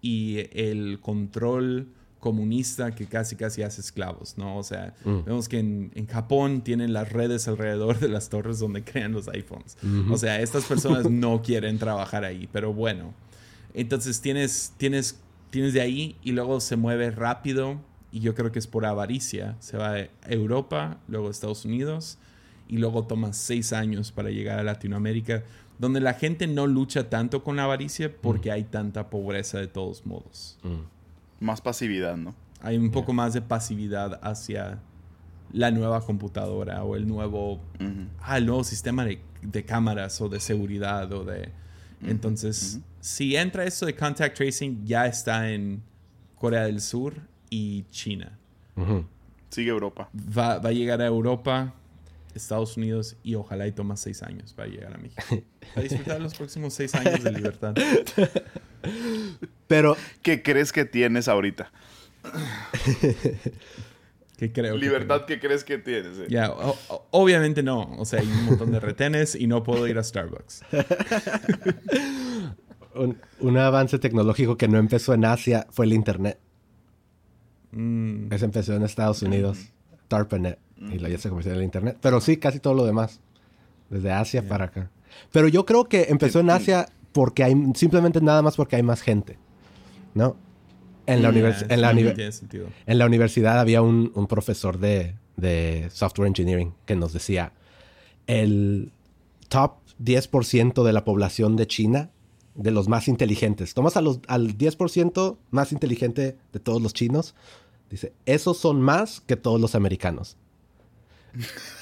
y 0.00 0.46
el 0.58 0.98
control 1.02 1.88
comunista 2.20 2.94
que 2.94 3.04
casi 3.04 3.36
casi 3.36 3.62
hace 3.62 3.82
esclavos, 3.82 4.38
¿no? 4.38 4.56
O 4.56 4.62
sea, 4.62 4.94
vemos 5.04 5.46
que 5.46 5.58
en, 5.58 5.92
en 5.94 6.06
Japón 6.06 6.62
tienen 6.62 6.94
las 6.94 7.12
redes 7.12 7.46
alrededor 7.48 8.00
de 8.00 8.08
las 8.08 8.30
torres 8.30 8.58
donde 8.58 8.82
crean 8.82 9.12
los 9.12 9.28
iPhones. 9.28 9.76
O 10.10 10.16
sea, 10.16 10.40
estas 10.40 10.64
personas 10.64 11.04
no 11.10 11.42
quieren 11.42 11.78
trabajar 11.78 12.24
ahí, 12.24 12.48
pero 12.50 12.72
bueno. 12.72 13.12
Entonces 13.74 14.22
tienes, 14.22 14.72
tienes, 14.78 15.20
tienes 15.50 15.74
de 15.74 15.82
ahí 15.82 16.16
y 16.22 16.32
luego 16.32 16.60
se 16.60 16.76
mueve 16.76 17.10
rápido 17.10 17.78
y 18.10 18.20
yo 18.20 18.34
creo 18.34 18.50
que 18.52 18.58
es 18.58 18.68
por 18.68 18.86
avaricia. 18.86 19.56
Se 19.60 19.76
va 19.76 19.96
a 19.96 20.08
Europa, 20.30 20.98
luego 21.08 21.28
a 21.28 21.30
Estados 21.30 21.66
Unidos 21.66 22.16
y 22.74 22.78
luego 22.78 23.04
toma 23.04 23.32
seis 23.32 23.72
años 23.72 24.10
para 24.10 24.30
llegar 24.30 24.58
a 24.58 24.64
Latinoamérica, 24.64 25.44
donde 25.78 26.00
la 26.00 26.14
gente 26.14 26.48
no 26.48 26.66
lucha 26.66 27.08
tanto 27.08 27.44
con 27.44 27.54
la 27.54 27.62
avaricia 27.62 28.12
porque 28.20 28.50
hay 28.50 28.64
tanta 28.64 29.10
pobreza 29.10 29.60
de 29.60 29.68
todos 29.68 30.04
modos. 30.04 30.58
Más 31.38 31.60
pasividad, 31.60 32.16
¿no? 32.16 32.34
Hay 32.60 32.76
un 32.76 32.90
poco 32.90 33.12
más 33.12 33.32
de 33.32 33.42
pasividad 33.42 34.18
hacia 34.24 34.80
la 35.52 35.70
nueva 35.70 36.00
computadora 36.00 36.82
o 36.82 36.96
el 36.96 37.06
nuevo, 37.06 37.60
ah, 38.20 38.38
el 38.38 38.46
nuevo 38.46 38.64
sistema 38.64 39.04
de, 39.04 39.20
de 39.42 39.64
cámaras 39.64 40.20
o 40.20 40.28
de 40.28 40.40
seguridad 40.40 41.12
o 41.12 41.24
de... 41.24 41.52
Entonces, 42.02 42.80
si 43.00 43.36
entra 43.36 43.64
esto 43.64 43.86
de 43.86 43.94
contact 43.94 44.36
tracing, 44.36 44.84
ya 44.84 45.06
está 45.06 45.48
en 45.48 45.80
Corea 46.34 46.64
del 46.64 46.80
Sur 46.80 47.14
y 47.50 47.84
China. 47.84 48.36
Sigue 49.48 49.70
Europa. 49.70 50.10
Va, 50.12 50.58
va 50.58 50.70
a 50.70 50.72
llegar 50.72 51.00
a 51.00 51.06
Europa, 51.06 51.72
Estados 52.34 52.76
Unidos 52.76 53.16
y 53.22 53.34
ojalá 53.36 53.66
y 53.66 53.72
toma 53.72 53.96
seis 53.96 54.22
años 54.22 54.52
para 54.54 54.68
llegar 54.68 54.94
a 54.94 54.98
México. 54.98 55.22
A 55.76 55.80
disfrutar 55.80 56.20
los 56.20 56.34
próximos 56.34 56.74
seis 56.74 56.94
años 56.94 57.22
de 57.22 57.32
libertad. 57.32 57.74
Pero 59.66 59.96
¿Qué 60.22 60.42
crees 60.42 60.72
que 60.72 60.84
tienes 60.84 61.28
ahorita? 61.28 61.70
Que 64.36 64.52
creo 64.52 64.74
que 64.74 64.80
Libertad, 64.80 65.26
¿qué 65.26 65.38
crees 65.38 65.62
que 65.62 65.78
tienes? 65.78 66.18
eh? 66.18 66.26
Ya, 66.28 66.52
obviamente 67.12 67.62
no. 67.62 67.82
O 67.98 68.04
sea, 68.04 68.20
hay 68.20 68.26
un 68.26 68.46
montón 68.46 68.72
de 68.72 68.80
retenes 68.80 69.36
y 69.36 69.46
no 69.46 69.62
puedo 69.62 69.86
ir 69.86 69.96
a 69.96 70.02
Starbucks. 70.02 70.62
un, 72.96 73.16
un 73.40 73.56
avance 73.58 73.98
tecnológico 74.00 74.56
que 74.56 74.66
no 74.66 74.78
empezó 74.78 75.14
en 75.14 75.24
Asia 75.24 75.68
fue 75.70 75.86
el 75.86 75.92
Internet. 75.92 76.38
Mm, 77.70 78.32
Ese 78.32 78.44
empezó 78.44 78.74
en 78.74 78.82
Estados 78.82 79.22
Unidos, 79.22 79.58
Y 80.78 80.98
luego 80.98 81.08
ya 81.08 81.18
se 81.18 81.28
convirtió 81.28 81.52
en 81.52 81.58
el 81.58 81.64
Internet. 81.64 81.98
Pero 82.00 82.20
sí, 82.20 82.36
casi 82.36 82.58
todo 82.60 82.74
lo 82.74 82.84
demás, 82.84 83.20
desde 83.90 84.10
Asia 84.12 84.46
para 84.48 84.64
acá. 84.66 84.90
Pero 85.32 85.48
yo 85.48 85.64
creo 85.64 85.84
que 85.88 86.06
empezó 86.08 86.40
en 86.40 86.50
Asia 86.50 86.88
porque 87.12 87.44
hay, 87.44 87.54
simplemente 87.74 88.20
nada 88.20 88.42
más 88.42 88.56
porque 88.56 88.76
hay 88.76 88.82
más 88.82 89.00
gente, 89.00 89.38
¿no? 90.14 90.36
En 91.06 91.22
la, 91.22 91.30
univers- 91.30 91.66
en 91.70 91.80
la, 91.80 91.92
en 92.86 92.98
la 92.98 93.06
universidad 93.06 93.60
había 93.60 93.82
un, 93.82 94.10
un 94.14 94.26
profesor 94.26 94.78
de, 94.78 95.14
de 95.36 95.88
software 95.92 96.26
engineering 96.28 96.72
que 96.86 96.96
nos 96.96 97.12
decía, 97.12 97.52
el 98.26 98.90
top 99.48 99.74
10% 100.02 100.82
de 100.82 100.92
la 100.92 101.04
población 101.04 101.56
de 101.56 101.66
China, 101.66 102.10
de 102.54 102.70
los 102.70 102.88
más 102.88 103.06
inteligentes, 103.08 103.74
tomas 103.74 103.96
a 103.96 104.00
los, 104.00 104.20
al 104.28 104.56
10% 104.56 105.36
más 105.50 105.72
inteligente 105.72 106.36
de 106.52 106.60
todos 106.60 106.80
los 106.82 106.94
chinos, 106.94 107.34
dice, 107.90 108.12
esos 108.26 108.58
son 108.58 108.80
más 108.80 109.20
que 109.20 109.36
todos 109.36 109.60
los 109.60 109.74
americanos. 109.74 110.36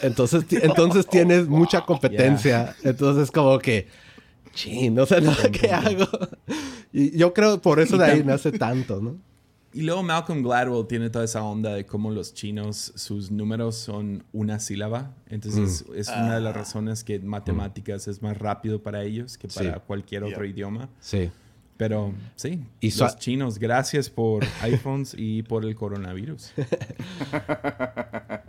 Entonces, 0.01 0.45
entonces 0.51 1.07
tienes 1.07 1.47
mucha 1.49 1.83
competencia. 1.83 2.75
Entonces, 2.83 3.31
como 3.31 3.59
que, 3.59 3.89
chin, 4.55 4.95
no 4.95 5.07
sé 5.07 5.21
nada 5.21 5.51
qué 5.51 5.71
hago. 5.71 6.07
Y 6.93 7.17
yo 7.17 7.33
creo 7.33 7.61
por 7.61 7.81
eso 7.81 7.97
de 7.97 8.05
ahí 8.05 8.23
nace 8.25 8.53
tanto, 8.53 9.01
¿no? 9.01 9.17
Y 9.75 9.81
luego 9.83 10.03
Malcolm 10.03 10.43
Gladwell 10.43 10.87
tiene 10.87 11.09
toda 11.09 11.25
esa 11.25 11.43
onda 11.43 11.73
de 11.73 11.87
cómo 11.87 12.11
los 12.11 12.35
chinos, 12.35 12.93
sus 12.95 13.31
números 13.31 13.75
son 13.77 14.23
una 14.33 14.59
sílaba. 14.61 15.15
Entonces 15.31 15.87
es 15.97 16.09
una 16.09 16.35
de 16.35 16.41
las 16.43 16.55
razones 16.55 17.03
que 17.03 17.19
matemáticas 17.21 18.07
es 18.07 18.21
más 18.21 18.37
rápido 18.37 18.83
para 18.83 19.03
ellos 19.03 19.39
que 19.39 19.49
para 19.49 19.75
Sí. 19.77 19.81
cualquier 19.87 20.25
otro 20.25 20.45
Yeah. 20.45 20.53
idioma. 20.53 20.91
Sí. 21.01 21.31
Pero 21.83 22.15
sí, 22.37 22.61
Y 22.81 22.97
los 22.97 23.19
chinos, 23.19 23.59
gracias 23.59 24.09
por 24.09 24.45
iPhones 24.63 25.17
y 25.19 25.43
por 25.43 25.65
el 25.65 25.75
coronavirus. 25.75 26.53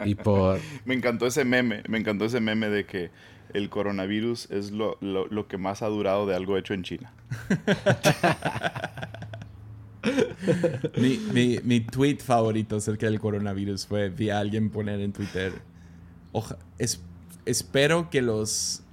Y 0.05 0.13
por... 0.13 0.59
Me 0.85 0.93
encantó 0.93 1.25
ese 1.25 1.43
meme. 1.43 1.81
Me 1.89 1.97
encantó 1.97 2.25
ese 2.25 2.39
meme 2.39 2.69
de 2.69 2.85
que 2.85 3.09
el 3.55 3.71
coronavirus 3.71 4.51
es 4.51 4.69
lo, 4.69 4.99
lo- 5.01 5.25
lo 5.25 5.47
que 5.47 5.57
más 5.57 5.81
ha 5.81 5.87
durado 5.87 6.27
de 6.27 6.35
algo 6.35 6.59
hecho 6.59 6.75
en 6.75 6.83
China. 6.83 7.11
mi, 10.97 11.17
mi, 11.33 11.59
mi 11.63 11.79
tweet 11.81 12.17
favorito 12.17 12.75
acerca 12.75 13.07
del 13.07 13.19
coronavirus 13.19 13.87
fue, 13.87 14.09
vi 14.09 14.29
a 14.29 14.37
alguien 14.39 14.69
poner 14.69 14.99
en 14.99 15.11
Twitter, 15.11 15.53
"Oja- 16.33 16.59
es- 16.77 17.01
espero 17.47 18.11
que 18.11 18.21
los, 18.21 18.83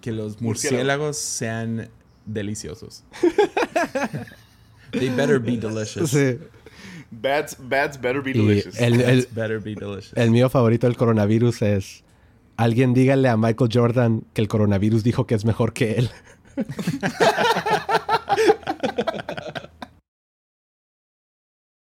que 0.00 0.12
los 0.12 0.40
murciélagos 0.40 1.18
sean 1.18 1.90
deliciosos. 2.26 3.04
They 4.92 5.08
better 5.08 5.38
be 5.38 5.56
delicious. 5.56 6.10
Sí. 6.10 6.38
Bats, 7.10 7.56
bats 7.58 8.00
better 8.00 8.22
be 8.22 8.32
delicious. 8.32 8.78
el, 8.80 9.26
better 9.32 9.60
be 9.60 9.74
delicious. 9.74 10.12
el 10.16 10.30
mío 10.30 10.48
favorito 10.48 10.86
del 10.86 10.96
coronavirus 10.96 11.62
es... 11.62 12.04
Alguien 12.56 12.92
dígale 12.94 13.28
a 13.28 13.36
Michael 13.36 13.70
Jordan 13.72 14.24
que 14.34 14.42
el 14.42 14.48
coronavirus 14.48 15.02
dijo 15.02 15.26
que 15.26 15.34
es 15.34 15.44
mejor 15.44 15.72
que 15.72 15.94
él. 15.94 16.10